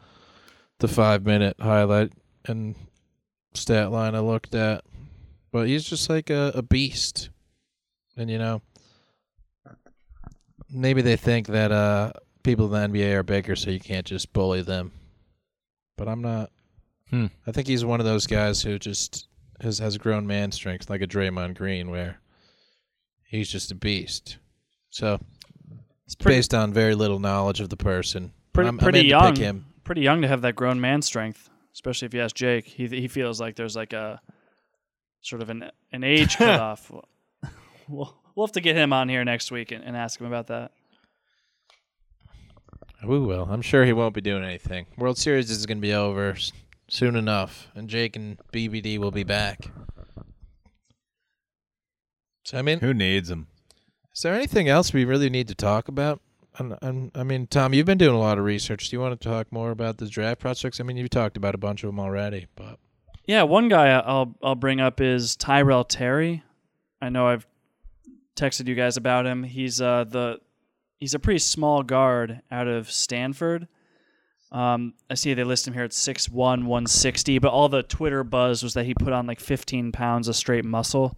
the 0.79 0.87
five 0.87 1.25
minute 1.25 1.57
highlight 1.59 2.13
and 2.45 2.75
stat 3.53 3.91
line 3.91 4.15
I 4.15 4.19
looked 4.19 4.55
at. 4.55 4.83
But 5.51 5.67
he's 5.67 5.83
just 5.83 6.09
like 6.09 6.29
a, 6.29 6.51
a 6.55 6.61
beast, 6.61 7.29
and 8.15 8.29
you 8.29 8.37
know 8.37 8.61
maybe 10.69 11.01
they 11.01 11.15
think 11.15 11.47
that 11.47 11.71
uh, 11.71 12.11
people 12.43 12.73
in 12.73 12.91
the 12.91 12.99
NBA 12.99 13.13
are 13.15 13.23
bigger, 13.23 13.55
so 13.55 13.71
you 13.71 13.79
can't 13.79 14.05
just 14.05 14.31
bully 14.33 14.61
them. 14.61 14.91
But 15.97 16.07
I'm 16.07 16.21
not. 16.21 16.51
Hmm. 17.09 17.27
I 17.47 17.51
think 17.51 17.67
he's 17.67 17.83
one 17.83 17.99
of 17.99 18.05
those 18.05 18.27
guys 18.27 18.61
who 18.61 18.77
just 18.77 19.27
has 19.61 19.79
has 19.79 19.97
grown 19.97 20.27
man 20.27 20.51
strength, 20.51 20.89
like 20.89 21.01
a 21.01 21.07
Draymond 21.07 21.55
Green, 21.55 21.89
where 21.89 22.19
he's 23.23 23.49
just 23.49 23.71
a 23.71 23.75
beast. 23.75 24.37
So 24.89 25.19
It's 26.09 26.15
pretty 26.15 26.39
based 26.39 26.55
on 26.55 26.73
very 26.73 26.95
little 26.95 27.19
knowledge 27.19 27.59
of 27.59 27.69
the 27.69 27.77
person, 27.77 28.33
pretty, 28.51 28.67
I'm, 28.67 28.79
pretty 28.79 28.99
I'm 29.01 29.05
young. 29.05 29.21
To 29.35 29.39
pick 29.39 29.45
him. 29.45 29.65
Pretty 29.83 30.01
young 30.01 30.23
to 30.23 30.27
have 30.27 30.41
that 30.41 30.55
grown 30.55 30.81
man 30.81 31.03
strength, 31.03 31.51
especially 31.71 32.07
if 32.07 32.15
you 32.15 32.21
ask 32.21 32.35
Jake. 32.35 32.65
He 32.65 32.87
he 32.87 33.07
feels 33.07 33.39
like 33.39 33.55
there's 33.55 33.75
like 33.75 33.93
a 33.93 34.19
sort 35.21 35.43
of 35.43 35.51
an 35.51 35.69
an 35.91 36.03
age 36.03 36.35
cutoff. 36.37 36.91
we'll 37.87 38.17
we'll 38.33 38.47
have 38.47 38.53
to 38.53 38.59
get 38.59 38.75
him 38.75 38.91
on 38.91 39.07
here 39.07 39.23
next 39.23 39.51
week 39.51 39.71
and, 39.71 39.83
and 39.83 39.95
ask 39.95 40.19
him 40.19 40.25
about 40.25 40.47
that. 40.47 40.71
We 43.05 43.19
will. 43.19 43.47
I'm 43.47 43.61
sure 43.61 43.85
he 43.85 43.93
won't 43.93 44.15
be 44.15 44.21
doing 44.21 44.43
anything. 44.43 44.87
World 44.97 45.19
Series 45.19 45.51
is 45.51 45.67
going 45.67 45.77
to 45.77 45.81
be 45.81 45.93
over 45.93 46.35
soon 46.87 47.15
enough, 47.17 47.67
and 47.75 47.87
Jake 47.87 48.15
and 48.15 48.39
BBD 48.51 48.97
will 48.97 49.11
be 49.11 49.23
back. 49.23 49.71
So 52.45 52.57
I 52.57 52.63
mean, 52.63 52.79
Who 52.79 52.95
needs 52.95 53.29
him? 53.29 53.45
Is 54.19 54.23
there 54.23 54.35
anything 54.35 54.67
else 54.67 54.91
we 54.91 55.05
really 55.05 55.29
need 55.29 55.47
to 55.47 55.55
talk 55.55 55.87
about? 55.87 56.19
I'm, 56.59 57.09
I 57.15 57.23
mean, 57.23 57.47
Tom, 57.47 57.73
you've 57.73 57.85
been 57.85 57.97
doing 57.97 58.13
a 58.13 58.19
lot 58.19 58.37
of 58.37 58.43
research. 58.43 58.89
Do 58.89 58.97
you 58.97 58.99
want 58.99 59.17
to 59.17 59.29
talk 59.29 59.49
more 59.49 59.71
about 59.71 59.95
the 59.95 60.07
draft 60.07 60.41
prospects? 60.41 60.81
I 60.81 60.83
mean, 60.83 60.97
you've 60.97 61.09
talked 61.09 61.37
about 61.37 61.55
a 61.55 61.57
bunch 61.57 61.85
of 61.85 61.87
them 61.87 62.01
already, 62.01 62.47
but 62.57 62.79
Yeah, 63.25 63.43
one 63.43 63.69
guy 63.69 63.91
I'll 63.91 64.35
I'll 64.43 64.55
bring 64.55 64.81
up 64.81 64.99
is 64.99 65.37
Tyrell 65.37 65.85
Terry. 65.85 66.43
I 67.01 67.07
know 67.07 67.27
I've 67.27 67.47
texted 68.35 68.67
you 68.67 68.75
guys 68.75 68.97
about 68.97 69.25
him. 69.25 69.43
He's 69.43 69.79
uh 69.79 70.03
the 70.03 70.41
he's 70.97 71.13
a 71.13 71.19
pretty 71.19 71.39
small 71.39 71.81
guard 71.81 72.41
out 72.51 72.67
of 72.67 72.91
Stanford. 72.91 73.69
Um, 74.51 74.95
I 75.09 75.13
see 75.13 75.33
they 75.33 75.45
list 75.45 75.65
him 75.65 75.73
here 75.75 75.83
at 75.83 75.91
6'1", 75.91 76.29
160, 76.33 77.39
but 77.39 77.53
all 77.53 77.69
the 77.69 77.83
Twitter 77.83 78.25
buzz 78.25 78.63
was 78.63 78.73
that 78.73 78.85
he 78.85 78.93
put 78.93 79.13
on 79.13 79.27
like 79.27 79.39
15 79.39 79.93
pounds 79.93 80.27
of 80.27 80.35
straight 80.35 80.65
muscle. 80.65 81.17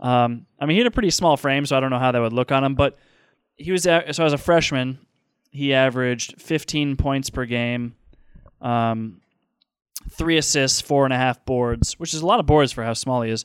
Um, 0.00 0.46
I 0.58 0.66
mean, 0.66 0.76
he 0.76 0.78
had 0.78 0.86
a 0.86 0.90
pretty 0.90 1.10
small 1.10 1.36
frame, 1.36 1.66
so 1.66 1.76
I 1.76 1.80
don't 1.80 1.90
know 1.90 1.98
how 1.98 2.10
that 2.10 2.20
would 2.20 2.32
look 2.32 2.50
on 2.50 2.64
him, 2.64 2.74
but 2.74 2.98
he 3.56 3.70
was 3.70 3.82
so 3.82 4.00
as 4.00 4.32
a 4.32 4.38
freshman, 4.38 4.98
he 5.50 5.74
averaged 5.74 6.40
15 6.40 6.96
points 6.96 7.28
per 7.28 7.44
game, 7.44 7.94
um, 8.62 9.20
three 10.10 10.38
assists, 10.38 10.80
four 10.80 11.04
and 11.04 11.12
a 11.12 11.16
half 11.16 11.44
boards, 11.44 11.98
which 11.98 12.14
is 12.14 12.22
a 12.22 12.26
lot 12.26 12.40
of 12.40 12.46
boards 12.46 12.72
for 12.72 12.82
how 12.82 12.94
small 12.94 13.22
he 13.22 13.30
is. 13.30 13.44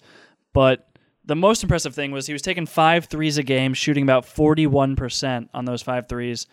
But 0.54 0.88
the 1.26 1.36
most 1.36 1.64
impressive 1.64 1.94
thing 1.94 2.12
was 2.12 2.28
he 2.28 2.34
was 2.34 2.42
taking 2.42 2.66
five 2.66 3.06
threes 3.06 3.38
a 3.38 3.44
game, 3.44 3.74
shooting 3.74 4.04
about 4.04 4.26
41% 4.26 5.50
on 5.54 5.66
those 5.66 5.82
five 5.82 6.08
threes, 6.08 6.48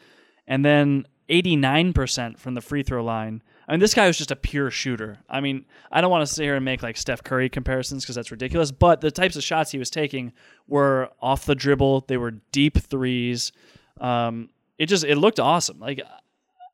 and 0.47 0.65
then 0.65 1.07
89% 1.29 2.39
from 2.39 2.55
the 2.55 2.61
free 2.61 2.83
throw 2.83 3.05
line. 3.05 3.43
I 3.69 3.73
mean, 3.73 3.81
this 3.81 3.95
guy 3.95 4.07
was 4.07 4.19
just 4.19 4.31
a 4.31 4.37
pure 4.37 4.71
shooter. 4.71 5.19
I 5.29 5.41
mean, 5.41 5.65
I 5.91 6.01
don't 6.01 6.11
want 6.11 6.27
to 6.27 6.33
sit 6.33 6.43
here 6.43 6.57
and 6.57 6.65
make 6.65 6.83
like 6.83 6.97
Steph 6.97 7.23
Curry 7.23 7.49
comparisons 7.49 8.05
because 8.05 8.17
that's 8.17 8.31
ridiculous, 8.31 8.73
but 8.73 9.01
the 9.01 9.11
types 9.11 9.37
of 9.37 9.45
shots 9.45 9.71
he 9.71 9.79
was 9.79 9.91
taking 9.91 10.33
were 10.67 11.11
off 11.21 11.47
the 11.47 11.55
dribble, 11.55 12.05
they 12.09 12.17
were 12.17 12.33
deep 12.51 12.79
threes. 12.79 13.53
Um, 14.01 14.51
it 14.79 14.87
just 14.87 15.05
it 15.05 15.17
looked 15.17 15.39
awesome. 15.39 15.79
Like 15.79 16.03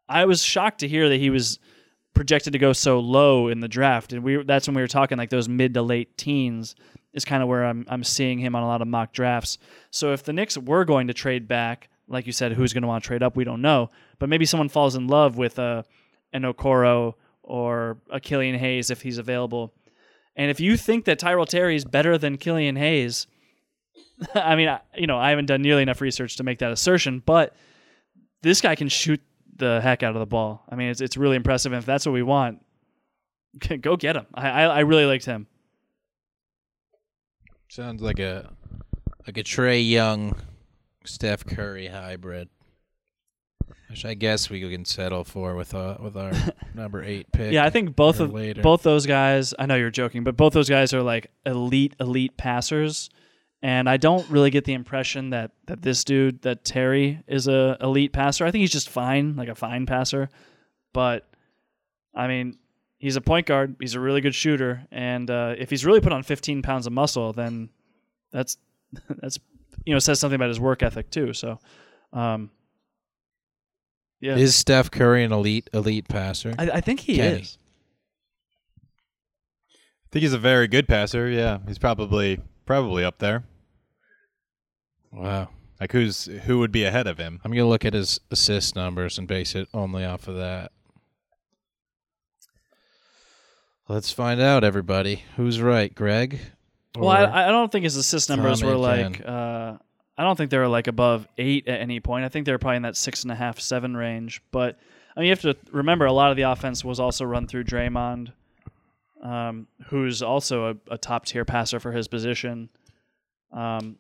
I 0.09 0.25
was 0.25 0.43
shocked 0.43 0.81
to 0.81 0.89
hear 0.89 1.09
that 1.09 1.19
he 1.19 1.31
was 1.31 1.59
projected 2.15 2.53
to 2.55 2.59
go 2.59 2.73
so 2.73 3.01
low 3.01 3.49
in 3.49 3.61
the 3.61 3.69
draft, 3.69 4.13
and 4.13 4.23
we 4.25 4.43
that's 4.43 4.67
when 4.67 4.75
we 4.75 4.83
were 4.83 4.89
talking 4.89 5.19
like 5.19 5.31
those 5.31 5.49
mid 5.49 5.75
to 5.75 5.83
late 5.83 6.17
teens 6.17 6.75
is 7.13 7.25
kind 7.25 7.43
of 7.43 7.49
where 7.49 7.65
I'm 7.65 7.85
I'm 7.89 8.05
seeing 8.05 8.39
him 8.39 8.55
on 8.55 8.63
a 8.63 8.67
lot 8.67 8.81
of 8.81 8.89
mock 8.89 9.13
drafts. 9.13 9.59
So 9.91 10.13
if 10.13 10.23
the 10.23 10.33
Knicks 10.33 10.57
were 10.57 10.85
going 10.85 11.09
to 11.09 11.15
trade 11.15 11.47
back, 11.47 11.91
like 12.07 12.27
you 12.27 12.33
said, 12.33 12.53
who's 12.53 12.73
going 12.73 12.83
to 12.83 12.89
want 12.89 13.05
to 13.05 13.09
trade 13.09 13.23
up? 13.23 13.37
We 13.37 13.45
don't 13.45 13.61
know, 13.61 13.91
but 14.19 14.29
maybe 14.29 14.47
someone 14.47 14.69
falls 14.69 14.97
in 14.97 15.07
love 15.07 15.37
with 15.37 15.59
a 15.59 15.85
an 16.33 16.43
Okoro 16.43 17.15
or 17.43 17.99
a 18.11 18.21
Killian 18.21 18.59
Hayes 18.59 18.91
if 18.91 19.03
he's 19.03 19.19
available. 19.19 19.73
And 20.37 20.51
if 20.51 20.61
you 20.61 20.77
think 20.77 21.05
that 21.07 21.19
Tyrell 21.19 21.47
Terry 21.47 21.75
is 21.75 21.85
better 21.85 22.17
than 22.19 22.37
Killian 22.37 22.77
Hayes, 22.77 23.27
I 24.35 24.57
mean, 24.57 24.69
I, 24.69 24.81
you 24.97 25.07
know, 25.07 25.19
I 25.19 25.31
haven't 25.31 25.47
done 25.47 25.63
nearly 25.63 25.83
enough 25.83 26.01
research 26.01 26.37
to 26.37 26.45
make 26.45 26.59
that 26.59 26.71
assertion, 26.71 27.23
but 27.25 27.55
this 28.43 28.61
guy 28.61 28.75
can 28.75 28.89
shoot 28.89 29.21
the 29.57 29.81
heck 29.83 30.03
out 30.03 30.15
of 30.15 30.21
the 30.21 30.27
ball. 30.27 30.65
I 30.69 30.77
mean, 30.77 30.89
it's 30.89 31.01
it's 31.01 31.17
really 31.17 31.37
impressive. 31.37 31.73
And 31.73 31.81
if 31.81 31.87
that's 31.87 32.07
what 32.07 32.13
we 32.13 32.23
want, 32.23 32.65
go 33.81 33.97
get 33.97 34.17
him. 34.17 34.27
I 34.35 34.49
I, 34.49 34.63
I 34.65 34.81
really 34.81 35.05
liked 35.05 35.25
him. 35.25 35.47
Sounds 37.69 38.01
like 38.01 38.19
a 38.19 38.51
like 39.27 39.37
a 39.37 39.43
Trae 39.43 39.89
Young, 39.89 40.37
Steph 41.05 41.45
Curry 41.45 41.89
hybrid. 41.89 42.49
Which 43.91 44.05
I 44.05 44.15
guess 44.15 44.51
we 44.51 44.61
can 44.61 44.85
settle 44.85 45.25
for 45.25 45.55
with 45.55 45.75
uh 45.75 45.97
with 46.01 46.17
our 46.17 46.33
number 46.75 47.03
eight 47.03 47.31
pick. 47.33 47.53
Yeah, 47.53 47.65
I 47.65 47.71
think 47.71 47.97
both 47.97 48.21
of 48.21 48.33
later. 48.33 48.61
both 48.61 48.83
those 48.83 49.07
guys. 49.07 49.55
I 49.59 49.67
know 49.67 49.77
you're 49.77 49.91
joking, 49.91 50.25
but 50.25 50.37
both 50.37 50.53
those 50.53 50.69
guys 50.69 50.93
are 50.93 51.03
like 51.03 51.31
elite 51.47 51.95
elite 52.01 52.37
passers. 52.37 53.11
And 53.61 53.89
I 53.89 53.97
don't 53.97 54.29
really 54.31 54.51
get 54.51 54.65
the 54.67 54.75
impression 54.75 55.31
that 55.31 55.51
that 55.67 55.83
this 55.83 56.05
dude, 56.05 56.43
that 56.43 56.65
Terry, 56.65 57.23
is 57.27 57.49
a 57.49 57.77
elite 57.81 58.13
passer. 58.13 58.45
I 58.47 58.51
think 58.51 58.61
he's 58.61 58.71
just 58.71 58.89
fine, 58.89 59.37
like 59.37 59.49
a 59.49 59.55
fine 59.55 59.85
passer. 59.85 60.29
But 60.93 61.29
I 62.15 62.29
mean, 62.29 62.59
he's 62.99 63.17
a 63.17 63.21
point 63.21 63.47
guard. 63.47 63.77
He's 63.81 63.95
a 63.95 64.01
really 64.01 64.21
good 64.21 64.35
shooter, 64.35 64.87
and 64.93 65.31
uh, 65.31 65.55
if 65.59 65.71
he's 65.71 65.85
really 65.85 66.01
put 66.01 66.13
on 66.13 66.23
15 66.23 66.63
pounds 66.63 66.87
of 66.87 66.93
muscle, 66.93 67.33
then 67.33 67.71
that's 68.33 68.59
that's 69.09 69.39
you 69.85 69.93
know 69.93 69.99
says 69.99 70.21
something 70.21 70.37
about 70.37 70.49
his 70.49 70.61
work 70.61 70.83
ethic 70.83 71.11
too. 71.11 71.33
So, 71.33 71.59
um, 72.13 72.51
yeah, 74.21 74.37
Is 74.37 74.57
Steph 74.57 74.91
Curry 74.91 75.25
an 75.25 75.33
elite 75.33 75.69
elite 75.73 76.09
passer? 76.09 76.55
I, 76.59 76.71
I 76.71 76.81
think 76.81 77.01
he 77.01 77.17
Kenney. 77.17 77.41
is. 77.43 77.59
I 79.71 80.07
think 80.11 80.23
he's 80.23 80.33
a 80.33 80.39
very 80.39 80.69
good 80.69 80.89
passer. 80.89 81.29
Yeah, 81.29 81.59
he's 81.67 81.79
probably 81.79 82.41
probably 82.67 83.05
up 83.05 83.19
there. 83.19 83.45
wow. 85.13 85.49
Like 85.81 85.93
who's 85.93 86.25
who 86.25 86.59
would 86.59 86.73
be 86.73 86.85
ahead 86.85 87.07
of 87.07 87.19
him? 87.19 87.41
I'm 87.45 87.53
gonna 87.53 87.69
look 87.69 87.85
at 87.85 87.95
his 87.95 88.19
assist 88.31 88.75
numbers 88.75 89.17
and 89.19 89.29
base 89.29 89.55
it 89.55 89.69
only 89.73 90.05
off 90.05 90.27
of 90.27 90.37
that. 90.37 90.73
Let's 93.89 94.11
find 94.11 94.41
out, 94.41 94.65
everybody. 94.65 95.23
Who's 95.37 95.63
right, 95.63 95.95
Greg? 95.95 96.41
Well, 96.97 97.09
I, 97.09 97.47
I 97.47 97.49
don't 97.49 97.71
think 97.73 97.85
his 97.85 97.97
assist 97.97 98.29
numbers 98.29 98.61
Tom 98.61 98.71
were 98.71 98.77
like. 98.77 99.23
Uh, 99.25 99.77
I 100.19 100.25
don't 100.25 100.37
think 100.37 100.51
they 100.51 100.59
were 100.59 100.67
like 100.67 100.89
above 100.89 101.29
eight 101.39 101.69
at 101.69 101.81
any 101.81 102.01
point. 102.01 102.25
I 102.25 102.29
think 102.29 102.45
they 102.45 102.51
were 102.51 102.59
probably 102.59 102.79
in 102.79 102.83
that 102.83 102.97
six 102.97 103.23
and 103.23 103.31
a 103.31 103.37
half, 103.37 103.61
seven 103.61 103.97
range. 103.97 104.43
But 104.51 104.77
I 105.17 105.21
mean, 105.21 105.29
you 105.29 105.33
have 105.33 105.43
to 105.43 105.57
remember 105.71 106.07
a 106.07 106.13
lot 106.13 106.33
of 106.33 106.37
the 106.37 106.43
offense 106.43 106.85
was 106.85 106.99
also 106.99 107.25
run 107.25 107.47
through 107.47 107.65
Draymond, 107.65 108.33
um, 109.23 109.69
who's 109.87 110.21
also 110.21 110.71
a, 110.71 110.95
a 110.95 110.99
top 110.99 111.25
tier 111.25 111.45
passer 111.45 111.79
for 111.79 111.93
his 111.93 112.09
position. 112.09 112.69
Um, 113.53 113.97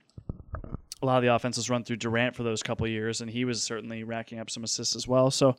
a 1.00 1.06
lot 1.06 1.18
of 1.18 1.22
the 1.22 1.32
offense 1.32 1.56
was 1.56 1.70
run 1.70 1.84
through 1.84 1.96
Durant 1.96 2.34
for 2.34 2.42
those 2.42 2.64
couple 2.64 2.86
years, 2.88 3.20
and 3.20 3.30
he 3.30 3.44
was 3.44 3.62
certainly 3.62 4.02
racking 4.02 4.40
up 4.40 4.50
some 4.50 4.64
assists 4.64 4.96
as 4.96 5.06
well. 5.06 5.30
So, 5.30 5.54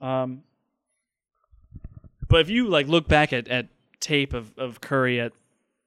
um, 0.00 0.42
but 2.28 2.40
if 2.40 2.48
you 2.48 2.66
like 2.66 2.88
look 2.88 3.06
back 3.06 3.32
at, 3.32 3.46
at 3.46 3.68
tape 4.00 4.34
of, 4.34 4.52
of 4.58 4.80
Curry 4.80 5.20
at 5.20 5.32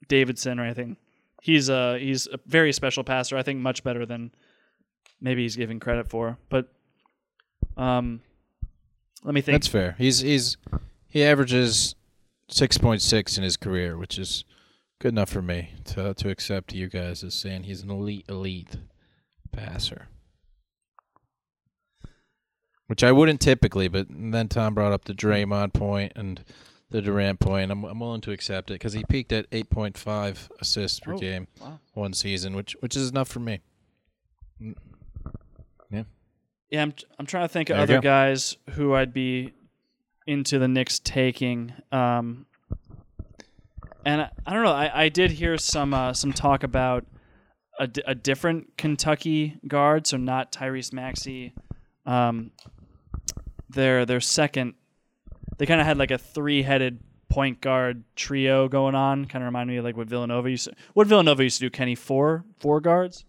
Davidson 0.08 0.58
or 0.58 0.64
anything, 0.64 0.95
he's 1.42 1.70
a 1.70 1.98
he's 2.00 2.28
a 2.28 2.40
very 2.46 2.74
special 2.74 3.04
passer. 3.04 3.38
I 3.38 3.44
think 3.44 3.60
much 3.60 3.84
better 3.84 4.06
than 4.06 4.32
maybe 5.22 5.44
he's 5.44 5.56
giving 5.56 5.80
credit 5.80 6.10
for. 6.10 6.38
But 6.50 6.68
um, 7.78 8.22
let 9.24 9.34
me 9.34 9.42
think. 9.42 9.56
That's 9.56 9.68
fair. 9.68 9.96
He's 9.98 10.20
he's 10.20 10.58
he 11.08 11.24
averages 11.24 11.96
six 12.48 12.78
point 12.78 13.02
six 13.02 13.38
in 13.38 13.44
his 13.44 13.58
career, 13.58 13.98
which 13.98 14.18
is 14.18 14.44
good 15.00 15.14
enough 15.14 15.30
for 15.30 15.42
me 15.42 15.74
to 15.86 16.14
to 16.14 16.30
accept 16.30 16.74
you 16.74 16.88
guys 16.88 17.24
as 17.24 17.34
saying 17.34 17.64
he's 17.64 17.82
an 17.82 17.90
elite 17.90 18.26
elite 18.30 18.78
passer. 19.52 20.08
Which 22.88 23.04
I 23.04 23.12
wouldn't 23.12 23.40
typically, 23.40 23.88
but 23.88 24.08
then 24.10 24.48
Tom 24.48 24.74
brought 24.74 24.94
up 24.94 25.06
the 25.06 25.14
Draymond 25.14 25.74
point 25.74 26.12
and 26.16 26.44
the 26.92 27.02
Durant 27.02 27.40
point. 27.40 27.72
I'm 27.72 27.84
I'm 27.84 28.00
willing 28.00 28.22
to 28.22 28.32
accept 28.32 28.72
it 28.72 28.76
because 28.76 28.94
he 28.94 29.04
peaked 29.06 29.32
at 29.32 29.46
eight 29.52 29.70
point 29.70 29.98
five 29.98 30.50
assists 30.60 31.00
per 31.00 31.14
Oh, 31.14 31.18
game 31.18 31.48
wow. 31.62 31.80
one 31.94 32.14
season, 32.14 32.56
which 32.56 32.76
which 32.80 32.96
is 32.96 33.10
enough 33.10 33.28
for 33.30 33.40
me. 33.40 33.60
Yeah, 35.92 36.04
Yeah, 36.70 36.82
I'm 36.84 36.94
I'm 37.18 37.26
trying 37.26 37.46
to 37.46 37.50
think 37.54 37.70
of 37.70 37.76
There 37.78 37.80
you 37.80 37.84
other 37.84 37.94
go. 37.98 38.02
guys 38.02 38.58
who 38.72 38.94
I'd 38.94 39.14
be 39.14 39.54
into 40.28 40.60
the 40.60 40.68
Knicks 40.68 41.00
taking. 41.00 41.74
Um, 41.92 42.46
and 44.06 44.22
I, 44.22 44.30
I 44.46 44.54
don't 44.54 44.64
know. 44.64 44.72
I, 44.72 45.04
I 45.06 45.10
did 45.10 45.32
hear 45.32 45.58
some 45.58 45.94
uh, 45.94 46.14
some 46.14 46.34
talk 46.34 46.64
about 46.64 47.06
a, 47.80 47.90
a 48.08 48.16
different 48.16 48.78
Kentucky 48.78 49.58
guard, 49.68 50.08
so 50.08 50.18
not 50.18 50.52
Tyrese 50.52 50.94
Maxey. 50.94 51.54
Um, 52.06 52.52
their 53.70 54.06
their 54.06 54.20
second, 54.22 54.74
they 55.60 55.66
kind 55.66 55.80
of 55.80 55.86
had 55.86 55.97
like 55.97 56.10
a 56.10 56.18
three 56.18 56.64
headed 56.64 56.99
point 57.28 57.62
guard 57.62 58.03
trio 58.16 58.68
going 58.68 58.95
on. 58.95 59.26
Kind 59.26 59.43
of 59.43 59.45
remind 59.45 59.70
me 59.70 59.78
of 59.78 59.84
like 59.86 59.95
what 59.95 60.07
Villanova 60.07 60.49
used. 60.49 60.66
To, 60.66 60.76
what 60.93 61.05
Villanova 61.05 61.43
used 61.43 61.60
to 61.60 61.66
do. 61.66 61.70
Kenney 61.70 61.95
four 61.95 62.43
four 62.57 62.82
guards. 62.82 63.26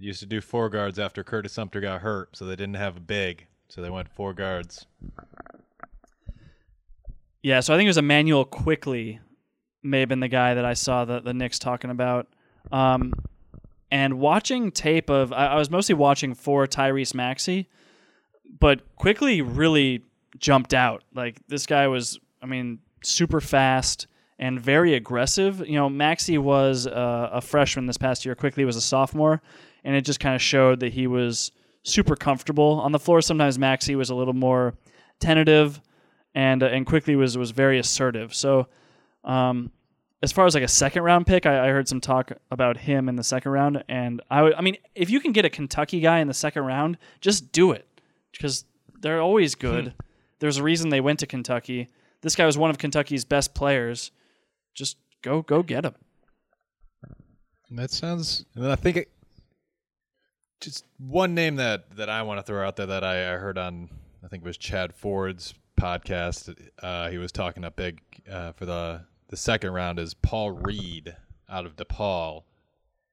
Used 0.00 0.20
to 0.20 0.26
do 0.26 0.40
four 0.40 0.68
guards 0.68 0.98
after 0.98 1.24
Curtis 1.24 1.52
Sumpter 1.52 1.80
got 1.80 2.02
hurt, 2.02 2.36
so 2.36 2.44
they 2.44 2.54
didn't 2.54 2.74
have 2.74 2.96
a 2.96 3.00
big, 3.00 3.46
so 3.68 3.80
they 3.80 3.90
went 3.90 4.08
four 4.08 4.32
guards. 4.32 4.86
Yeah, 7.42 7.60
so 7.60 7.72
I 7.72 7.76
think 7.76 7.86
it 7.86 7.90
was 7.90 7.98
Immanuel 7.98 8.44
Quickley, 8.44 9.20
may 9.82 10.00
have 10.00 10.08
been 10.08 10.20
the 10.20 10.28
guy 10.28 10.54
that 10.54 10.64
I 10.64 10.74
saw 10.74 11.04
the 11.04 11.20
the 11.20 11.32
Knicks 11.32 11.58
talking 11.58 11.90
about. 11.90 12.28
Um, 12.70 13.12
and 13.90 14.18
watching 14.18 14.70
tape 14.70 15.08
of, 15.08 15.32
I, 15.32 15.46
I 15.46 15.54
was 15.56 15.70
mostly 15.70 15.94
watching 15.94 16.34
for 16.34 16.66
Tyrese 16.66 17.14
Maxey, 17.14 17.68
but 18.60 18.82
Quickly 18.96 19.40
really 19.40 20.02
jumped 20.38 20.74
out. 20.74 21.04
Like 21.14 21.40
this 21.48 21.66
guy 21.66 21.86
was, 21.88 22.18
I 22.42 22.46
mean, 22.46 22.80
super 23.02 23.40
fast 23.40 24.06
and 24.38 24.60
very 24.60 24.94
aggressive. 24.94 25.60
You 25.66 25.74
know, 25.74 25.88
Maxey 25.88 26.38
was 26.38 26.86
uh, 26.86 27.30
a 27.32 27.40
freshman 27.40 27.86
this 27.86 27.98
past 27.98 28.24
year. 28.24 28.34
Quickley 28.34 28.64
was 28.64 28.76
a 28.76 28.80
sophomore, 28.80 29.40
and 29.84 29.96
it 29.96 30.02
just 30.02 30.20
kind 30.20 30.34
of 30.34 30.42
showed 30.42 30.80
that 30.80 30.92
he 30.92 31.06
was 31.06 31.52
super 31.82 32.16
comfortable 32.16 32.80
on 32.80 32.92
the 32.92 32.98
floor. 32.98 33.20
Sometimes 33.20 33.58
Maxey 33.58 33.96
was 33.96 34.10
a 34.10 34.14
little 34.14 34.34
more 34.34 34.74
tentative 35.20 35.80
and 36.34 36.62
uh, 36.62 36.66
and 36.66 36.86
Quickley 36.86 37.16
was 37.16 37.36
was 37.36 37.50
very 37.50 37.78
assertive. 37.78 38.34
So, 38.34 38.68
um, 39.24 39.70
as 40.22 40.32
far 40.32 40.46
as 40.46 40.54
like 40.54 40.62
a 40.62 40.68
second 40.68 41.02
round 41.02 41.26
pick, 41.26 41.46
I, 41.46 41.68
I 41.68 41.70
heard 41.70 41.88
some 41.88 42.00
talk 42.00 42.32
about 42.50 42.76
him 42.76 43.08
in 43.08 43.16
the 43.16 43.24
second 43.24 43.52
round, 43.52 43.82
and 43.88 44.20
I 44.30 44.42
would, 44.42 44.54
I 44.54 44.60
mean, 44.60 44.76
if 44.94 45.10
you 45.10 45.20
can 45.20 45.32
get 45.32 45.44
a 45.44 45.50
Kentucky 45.50 46.00
guy 46.00 46.20
in 46.20 46.28
the 46.28 46.34
second 46.34 46.64
round, 46.64 46.98
just 47.20 47.52
do 47.52 47.72
it 47.72 47.86
because 48.32 48.64
they're 49.00 49.20
always 49.20 49.54
good. 49.54 49.94
There's 50.40 50.58
a 50.58 50.62
reason 50.62 50.90
they 50.90 51.00
went 51.00 51.18
to 51.20 51.26
Kentucky. 51.26 51.88
This 52.22 52.36
guy 52.36 52.46
was 52.46 52.58
one 52.58 52.70
of 52.70 52.78
Kentucky's 52.78 53.24
best 53.24 53.54
players. 53.54 54.10
Just 54.74 54.96
go 55.22 55.42
go 55.42 55.62
get 55.62 55.84
him. 55.84 55.94
That 57.70 57.90
sounds 57.90 58.44
I 58.60 58.76
think 58.76 58.96
it, 58.96 59.10
just 60.60 60.84
one 60.98 61.34
name 61.34 61.56
that 61.56 61.96
that 61.96 62.08
I 62.08 62.22
want 62.22 62.38
to 62.38 62.42
throw 62.42 62.66
out 62.66 62.76
there 62.76 62.86
that 62.86 63.04
I, 63.04 63.34
I 63.34 63.36
heard 63.36 63.58
on 63.58 63.90
I 64.24 64.28
think 64.28 64.42
it 64.42 64.46
was 64.46 64.58
Chad 64.58 64.94
Ford's 64.94 65.54
podcast. 65.78 66.54
Uh, 66.82 67.08
he 67.10 67.18
was 67.18 67.32
talking 67.32 67.64
up 67.64 67.76
big 67.76 68.00
uh, 68.30 68.52
for 68.52 68.66
the 68.66 69.04
the 69.28 69.36
second 69.36 69.72
round 69.72 69.98
is 69.98 70.14
Paul 70.14 70.52
Reed 70.52 71.14
out 71.48 71.66
of 71.66 71.76
DePaul, 71.76 72.44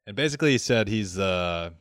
and 0.08 0.16
basically 0.16 0.52
he 0.52 0.58
said 0.58 0.88
he's 0.88 1.20
uh 1.20 1.72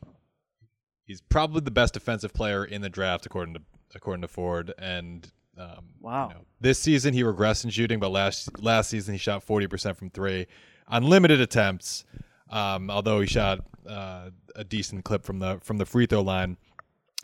he's 1.05 1.21
probably 1.21 1.61
the 1.61 1.71
best 1.71 1.95
defensive 1.95 2.33
player 2.33 2.65
in 2.65 2.83
the 2.83 2.89
draft 2.89 3.27
according 3.27 3.55
to 3.55 3.61
according 3.95 4.23
to 4.23 4.29
Ford 4.29 4.73
and. 4.79 5.31
Um, 5.57 5.85
Wow. 6.01 6.29
you 6.31 6.35
know, 6.35 6.41
this 6.61 6.81
season 6.81 7.15
he 7.15 7.23
regressed 7.23 7.63
in 7.63 7.71
shooting, 7.71 8.01
but 8.01 8.09
last 8.11 8.61
last 8.61 8.91
season 8.91 9.15
he 9.15 9.19
shot 9.19 9.45
forty 9.45 9.69
percent 9.69 9.97
from 9.97 10.11
three 10.11 10.49
on 10.89 11.05
limited 11.05 11.41
attempts. 11.41 12.05
Um, 12.51 12.91
although 12.91 13.21
he 13.21 13.29
shot 13.29 13.61
uh, 13.89 14.31
a 14.57 14.65
decent 14.65 15.05
clip 15.05 15.25
from 15.25 15.39
the 15.39 15.61
from 15.63 15.79
the 15.79 15.87
free 15.87 16.07
throw 16.07 16.23
line, 16.23 16.57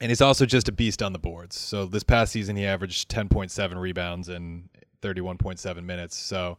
and 0.01 0.13
he's 0.13 0.21
also 0.21 0.47
just 0.47 0.69
a 0.69 0.73
beast 0.73 1.03
on 1.03 1.13
the 1.13 1.19
boards. 1.19 1.59
So 1.59 1.87
this 1.87 2.05
past 2.05 2.31
season 2.31 2.55
he 2.55 2.65
averaged 2.65 3.09
ten 3.09 3.29
point 3.29 3.51
seven 3.51 3.77
rebounds 3.77 4.29
in 4.29 4.69
thirty 5.03 5.21
one 5.21 5.37
point 5.37 5.59
seven 5.59 5.85
minutes. 5.85 6.17
So 6.17 6.57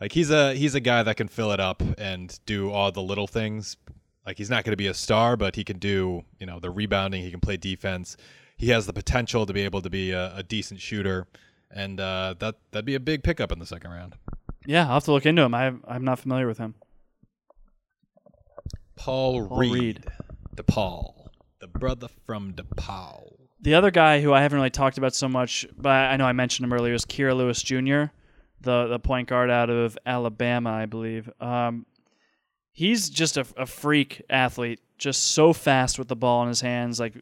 like 0.00 0.12
he's 0.12 0.30
a 0.30 0.54
he's 0.54 0.76
a 0.76 0.80
guy 0.80 1.02
that 1.02 1.16
can 1.16 1.26
fill 1.26 1.50
it 1.50 1.58
up 1.58 1.82
and 1.98 2.38
do 2.46 2.70
all 2.70 2.92
the 2.92 3.02
little 3.02 3.26
things. 3.26 3.76
Like 4.24 4.38
he's 4.38 4.48
not 4.48 4.62
going 4.62 4.72
to 4.74 4.76
be 4.76 4.86
a 4.86 4.94
star, 4.94 5.36
but 5.36 5.56
he 5.56 5.64
can 5.64 5.78
do 5.80 6.22
you 6.38 6.46
know 6.46 6.60
the 6.60 6.70
rebounding. 6.70 7.20
He 7.22 7.32
can 7.32 7.40
play 7.40 7.56
defense. 7.56 8.16
He 8.60 8.68
has 8.68 8.84
the 8.84 8.92
potential 8.92 9.46
to 9.46 9.54
be 9.54 9.62
able 9.62 9.80
to 9.80 9.88
be 9.88 10.10
a, 10.10 10.36
a 10.36 10.42
decent 10.42 10.82
shooter, 10.82 11.26
and 11.70 11.98
uh, 11.98 12.34
that 12.40 12.56
that'd 12.72 12.84
be 12.84 12.94
a 12.94 13.00
big 13.00 13.22
pickup 13.22 13.50
in 13.50 13.58
the 13.58 13.64
second 13.64 13.90
round. 13.90 14.16
Yeah, 14.66 14.86
I'll 14.86 14.94
have 14.94 15.04
to 15.04 15.12
look 15.12 15.24
into 15.24 15.40
him. 15.40 15.54
I, 15.54 15.72
I'm 15.88 16.04
not 16.04 16.18
familiar 16.18 16.46
with 16.46 16.58
him. 16.58 16.74
Paul, 18.96 19.48
Paul 19.48 19.58
Reed, 19.58 19.72
Reed. 19.72 20.04
DePaul, 20.56 21.28
the 21.60 21.68
brother 21.68 22.08
from 22.26 22.52
DePaul. 22.52 23.32
The 23.62 23.74
other 23.74 23.90
guy 23.90 24.20
who 24.20 24.34
I 24.34 24.42
haven't 24.42 24.56
really 24.56 24.68
talked 24.68 24.98
about 24.98 25.14
so 25.14 25.26
much, 25.26 25.66
but 25.78 25.88
I 25.88 26.18
know 26.18 26.26
I 26.26 26.32
mentioned 26.32 26.64
him 26.66 26.74
earlier, 26.74 26.92
is 26.92 27.06
Kira 27.06 27.34
Lewis 27.34 27.62
Jr., 27.62 28.12
the 28.60 28.88
the 28.88 28.98
point 28.98 29.26
guard 29.26 29.48
out 29.50 29.70
of 29.70 29.96
Alabama, 30.04 30.70
I 30.70 30.84
believe. 30.84 31.30
Um, 31.40 31.86
he's 32.72 33.08
just 33.08 33.38
a, 33.38 33.46
a 33.56 33.64
freak 33.64 34.20
athlete, 34.28 34.80
just 34.98 35.28
so 35.28 35.54
fast 35.54 35.98
with 35.98 36.08
the 36.08 36.16
ball 36.16 36.42
in 36.42 36.48
his 36.48 36.60
hands. 36.60 37.00
Like 37.00 37.14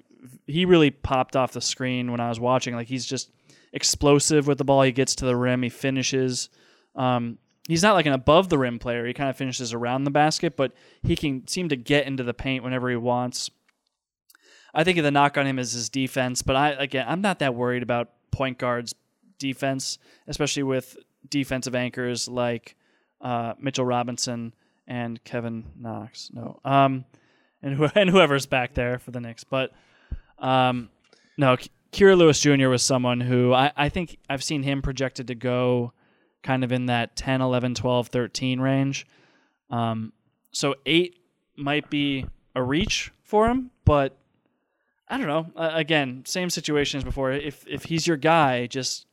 he 0.46 0.64
really 0.64 0.90
popped 0.90 1.36
off 1.36 1.52
the 1.52 1.60
screen 1.60 2.10
when 2.10 2.20
I 2.20 2.28
was 2.28 2.40
watching. 2.40 2.74
Like 2.74 2.88
he's 2.88 3.06
just 3.06 3.30
explosive 3.72 4.46
with 4.46 4.58
the 4.58 4.64
ball. 4.64 4.82
He 4.82 4.92
gets 4.92 5.14
to 5.16 5.24
the 5.24 5.36
rim, 5.36 5.62
he 5.62 5.68
finishes. 5.68 6.48
Um, 6.94 7.38
he's 7.66 7.82
not 7.82 7.94
like 7.94 8.06
an 8.06 8.12
above 8.12 8.48
the 8.48 8.58
rim 8.58 8.78
player. 8.78 9.06
He 9.06 9.14
kind 9.14 9.30
of 9.30 9.36
finishes 9.36 9.72
around 9.72 10.04
the 10.04 10.10
basket, 10.10 10.56
but 10.56 10.72
he 11.02 11.16
can 11.16 11.46
seem 11.46 11.68
to 11.68 11.76
get 11.76 12.06
into 12.06 12.22
the 12.22 12.34
paint 12.34 12.64
whenever 12.64 12.90
he 12.90 12.96
wants. 12.96 13.50
I 14.74 14.84
think 14.84 15.00
the 15.00 15.10
knock 15.10 15.38
on 15.38 15.46
him 15.46 15.58
is 15.58 15.72
his 15.72 15.88
defense, 15.88 16.42
but 16.42 16.56
I 16.56 16.70
again 16.70 17.06
I'm 17.08 17.20
not 17.20 17.38
that 17.38 17.54
worried 17.54 17.82
about 17.82 18.10
point 18.30 18.58
guards 18.58 18.94
defense, 19.38 19.98
especially 20.26 20.62
with 20.62 20.96
defensive 21.28 21.74
anchors 21.74 22.28
like 22.28 22.76
uh, 23.20 23.54
Mitchell 23.58 23.84
Robinson 23.84 24.54
and 24.86 25.22
Kevin 25.24 25.64
Knox. 25.78 26.30
No, 26.32 26.60
um, 26.64 27.04
and 27.62 27.74
who, 27.74 27.88
and 27.94 28.10
whoever's 28.10 28.46
back 28.46 28.74
there 28.74 28.98
for 28.98 29.10
the 29.10 29.20
Knicks, 29.20 29.44
but 29.44 29.72
um, 30.40 30.90
no, 31.36 31.56
Kira 31.92 32.16
Lewis 32.16 32.40
Jr. 32.40 32.68
was 32.68 32.82
someone 32.82 33.20
who 33.20 33.52
I, 33.52 33.72
I 33.76 33.88
think 33.88 34.18
I've 34.28 34.44
seen 34.44 34.62
him 34.62 34.82
projected 34.82 35.28
to 35.28 35.34
go 35.34 35.92
kind 36.42 36.64
of 36.64 36.72
in 36.72 36.86
that 36.86 37.16
10, 37.16 37.40
11, 37.40 37.74
12, 37.74 38.08
13 38.08 38.60
range. 38.60 39.06
Um, 39.70 40.12
so 40.52 40.74
eight 40.86 41.18
might 41.56 41.90
be 41.90 42.26
a 42.54 42.62
reach 42.62 43.12
for 43.22 43.48
him, 43.48 43.70
but 43.84 44.16
I 45.08 45.16
don't 45.18 45.26
know. 45.26 45.46
Uh, 45.56 45.70
again, 45.74 46.22
same 46.26 46.50
situation 46.50 46.98
as 46.98 47.04
before. 47.04 47.32
If 47.32 47.66
if 47.66 47.84
he's 47.84 48.06
your 48.06 48.16
guy, 48.16 48.66
just 48.66 49.06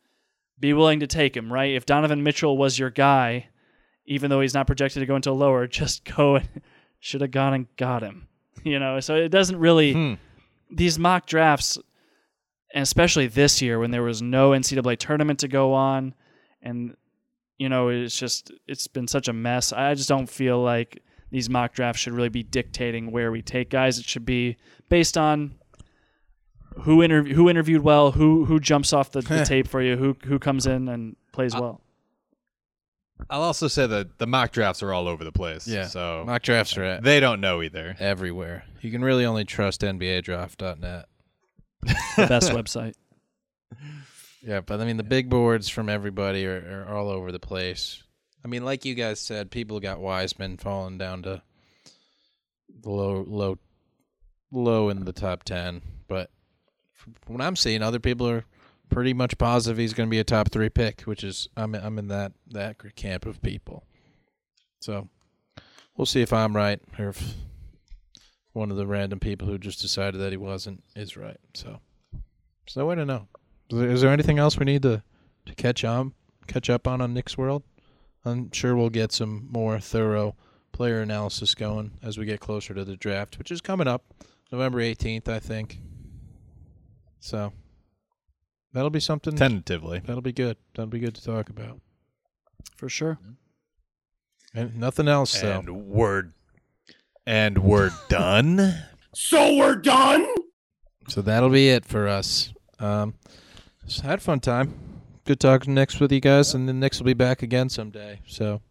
be 0.59 0.73
willing 0.73 0.99
to 1.01 1.07
take 1.07 1.36
him, 1.36 1.51
right? 1.51 1.73
If 1.73 1.86
Donovan 1.86 2.23
Mitchell 2.23 2.57
was 2.57 2.78
your 2.80 2.89
guy, 2.89 3.47
even 4.05 4.30
though 4.30 4.41
he's 4.41 4.53
not 4.53 4.67
projected 4.67 5.01
to 5.01 5.05
go 5.05 5.15
into 5.15 5.32
lower, 5.32 5.67
just 5.82 6.03
go 6.05 6.36
and 6.36 6.47
should 6.99 7.21
have 7.21 7.32
gone 7.32 7.53
and 7.53 7.67
got 7.78 8.03
him. 8.03 8.28
You 8.63 8.80
know, 8.80 8.99
so 8.99 9.15
it 9.15 9.30
doesn't 9.30 9.57
really 9.59 9.93
Hmm. 9.93 10.13
These 10.70 10.97
mock 10.99 11.26
drafts, 11.26 11.78
and 12.74 12.82
especially 12.82 13.28
this 13.28 13.61
year 13.61 13.80
when 13.80 13.91
there 13.91 14.03
was 14.03 14.22
no 14.22 14.51
NCAA 14.51 14.97
tournament 14.97 15.39
to 15.39 15.47
go 15.47 15.74
on, 15.74 16.13
and 16.61 16.95
you 17.57 17.70
know 17.70 17.89
it's 17.89 18.18
just 18.18 18.51
it's 18.68 18.88
been 18.88 19.07
such 19.07 19.28
a 19.28 19.34
mess. 19.34 19.72
I 19.74 19.93
just 19.93 20.09
don't 20.09 20.30
feel 20.30 20.61
like 20.61 21.01
these 21.32 21.49
mock 21.49 21.74
drafts 21.74 22.01
should 22.01 22.13
really 22.13 22.30
be 22.30 22.43
dictating 22.43 23.11
where 23.11 23.32
we 23.32 23.41
take 23.41 23.70
guys. 23.70 23.99
It 23.99 24.05
should 24.05 24.26
be 24.26 24.57
based 24.89 25.18
on 25.18 25.55
who 26.82 26.97
interv- 26.97 27.32
who 27.32 27.49
interviewed 27.49 27.82
well, 27.82 28.11
who 28.11 28.45
who 28.45 28.59
jumps 28.59 28.93
off 28.93 29.11
the, 29.11 29.22
the 29.22 29.45
tape 29.45 29.68
for 29.68 29.82
you, 29.82 29.97
who 29.97 30.16
who 30.26 30.39
comes 30.39 30.66
in 30.66 30.88
and 30.88 31.16
plays 31.32 31.53
well. 31.53 31.82
I'll 33.30 33.41
also 33.41 33.68
say 33.68 33.88
that 33.88 34.18
the 34.20 34.28
mock 34.28 34.51
drafts 34.51 34.84
are 34.84 34.93
all 34.93 35.07
over 35.07 35.24
the 35.24 35.32
place. 35.32 35.68
Yeah. 35.68 35.88
So 35.88 36.24
Mock 36.26 36.41
drafts 36.43 36.78
are 36.78 36.84
at 36.84 37.03
they 37.03 37.20
don't 37.20 37.41
know 37.41 37.61
either. 37.61 37.95
everywhere. 37.99 38.66
You 38.82 38.91
can 38.91 39.01
really 39.03 39.26
only 39.26 39.45
trust 39.45 39.82
NBADraft.net. 39.82 41.05
The 41.82 42.28
best 42.28 42.51
website. 42.51 42.93
Yeah, 44.41 44.61
but 44.61 44.80
I 44.80 44.86
mean 44.86 44.97
the 44.97 45.03
big 45.03 45.28
boards 45.28 45.70
from 45.70 45.89
everybody 45.89 46.45
are, 46.45 46.86
are 46.88 46.95
all 46.95 47.09
over 47.09 47.32
the 47.32 47.39
place. 47.39 48.03
I 48.43 48.47
mean, 48.47 48.63
like 48.63 48.86
you 48.86 48.93
guys 48.93 49.20
said, 49.20 49.49
people 49.49 49.80
got 49.80 49.99
Wiseman 49.99 50.57
falling 50.57 50.99
down 50.99 51.24
to 51.24 51.41
the 52.82 52.89
low, 52.91 53.26
low, 53.28 53.57
low 54.51 54.89
in 54.89 55.03
the 55.03 55.13
top 55.13 55.45
ten. 55.45 55.82
But 56.07 56.30
from 56.93 57.16
what 57.26 57.41
I'm 57.41 57.55
seeing, 57.55 57.82
other 57.82 57.99
people 57.99 58.30
are 58.30 58.45
pretty 58.89 59.13
much 59.13 59.38
positive 59.38 59.77
he's 59.77 59.93
going 59.93 60.07
to 60.07 60.11
be 60.11 60.19
a 60.19 60.23
top 60.23 60.51
three 60.51 60.69
pick, 60.69 61.01
which 61.01 61.23
is 61.23 61.49
I'm 61.55 61.75
I'm 61.75 61.97
in 61.99 62.07
that 62.07 62.33
that 62.47 62.95
camp 62.95 63.25
of 63.25 63.41
people. 63.41 63.86
So 64.79 65.09
we'll 65.97 66.05
see 66.05 66.21
if 66.21 66.33
I'm 66.33 66.55
right 66.55 66.79
or 66.99 67.09
if 67.09 67.36
one 68.53 68.71
of 68.71 68.77
the 68.77 68.88
random 68.88 69.19
people 69.19 69.47
who 69.47 69.57
just 69.57 69.81
decided 69.81 70.21
that 70.21 70.31
he 70.31 70.38
wasn't 70.38 70.83
is 70.95 71.17
right. 71.17 71.39
So, 71.53 71.79
so 72.67 72.79
no 72.79 72.86
way 72.86 72.95
to 72.95 73.05
know. 73.05 73.27
Is 73.69 73.79
there, 73.79 73.89
is 73.89 74.01
there 74.01 74.11
anything 74.11 74.39
else 74.39 74.57
we 74.57 74.65
need 74.65 74.83
to, 74.83 75.03
to 75.45 75.55
catch 75.55 75.83
on 75.83 76.13
catch 76.47 76.69
up 76.69 76.88
on 76.88 77.01
on 77.01 77.13
Knicks 77.13 77.38
World? 77.38 77.63
I'm 78.23 78.51
sure 78.51 78.75
we'll 78.75 78.89
get 78.89 79.11
some 79.11 79.47
more 79.51 79.79
thorough 79.79 80.36
player 80.71 81.01
analysis 81.01 81.55
going 81.55 81.91
as 82.01 82.17
we 82.17 82.25
get 82.25 82.39
closer 82.39 82.73
to 82.73 82.83
the 82.83 82.97
draft, 82.97 83.38
which 83.38 83.51
is 83.51 83.61
coming 83.61 83.88
up 83.88 84.03
November 84.51 84.79
18th, 84.79 85.27
I 85.27 85.39
think. 85.39 85.79
So 87.19 87.53
that'll 88.76 88.91
be 88.91 88.99
something. 88.99 89.36
Tentatively. 89.36 90.01
That'll 90.05 90.21
be 90.21 90.34
good. 90.34 90.57
That'll 90.76 90.89
be 90.89 90.99
good 90.99 91.15
to 91.15 91.23
talk 91.23 91.49
about. 91.49 91.80
For 92.76 92.89
sure. 92.89 93.17
And 94.53 94.78
nothing 94.78 95.07
else 95.07 95.41
though. 95.41 95.59
And 95.59 95.88
we're 95.88 96.26
and 97.26 97.57
we're 97.59 97.91
done. 98.09 98.76
So 99.15 99.55
we're 99.55 99.76
done? 99.78 100.28
So 101.07 101.21
that'll 101.21 101.49
be 101.49 101.69
it 101.69 101.86
for 101.86 102.07
us. 102.07 102.53
Um, 102.80 103.15
just 103.88 104.01
had 104.01 104.19
a 104.19 104.21
fun 104.21 104.39
time. 104.41 104.73
Good 105.23 105.39
talking 105.39 105.73
Knicks 105.73 105.99
with 105.99 106.11
you 106.11 106.19
guys, 106.19 106.53
and 106.53 106.67
the 106.69 106.73
Knicks 106.73 106.99
will 106.99 107.05
be 107.05 107.13
back 107.13 107.41
again 107.41 107.69
someday. 107.69 108.19
So 108.28 108.61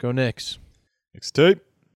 go 0.00 0.10
Knicks. 0.12 0.58
Next 1.12 1.32
tape. 1.32 1.60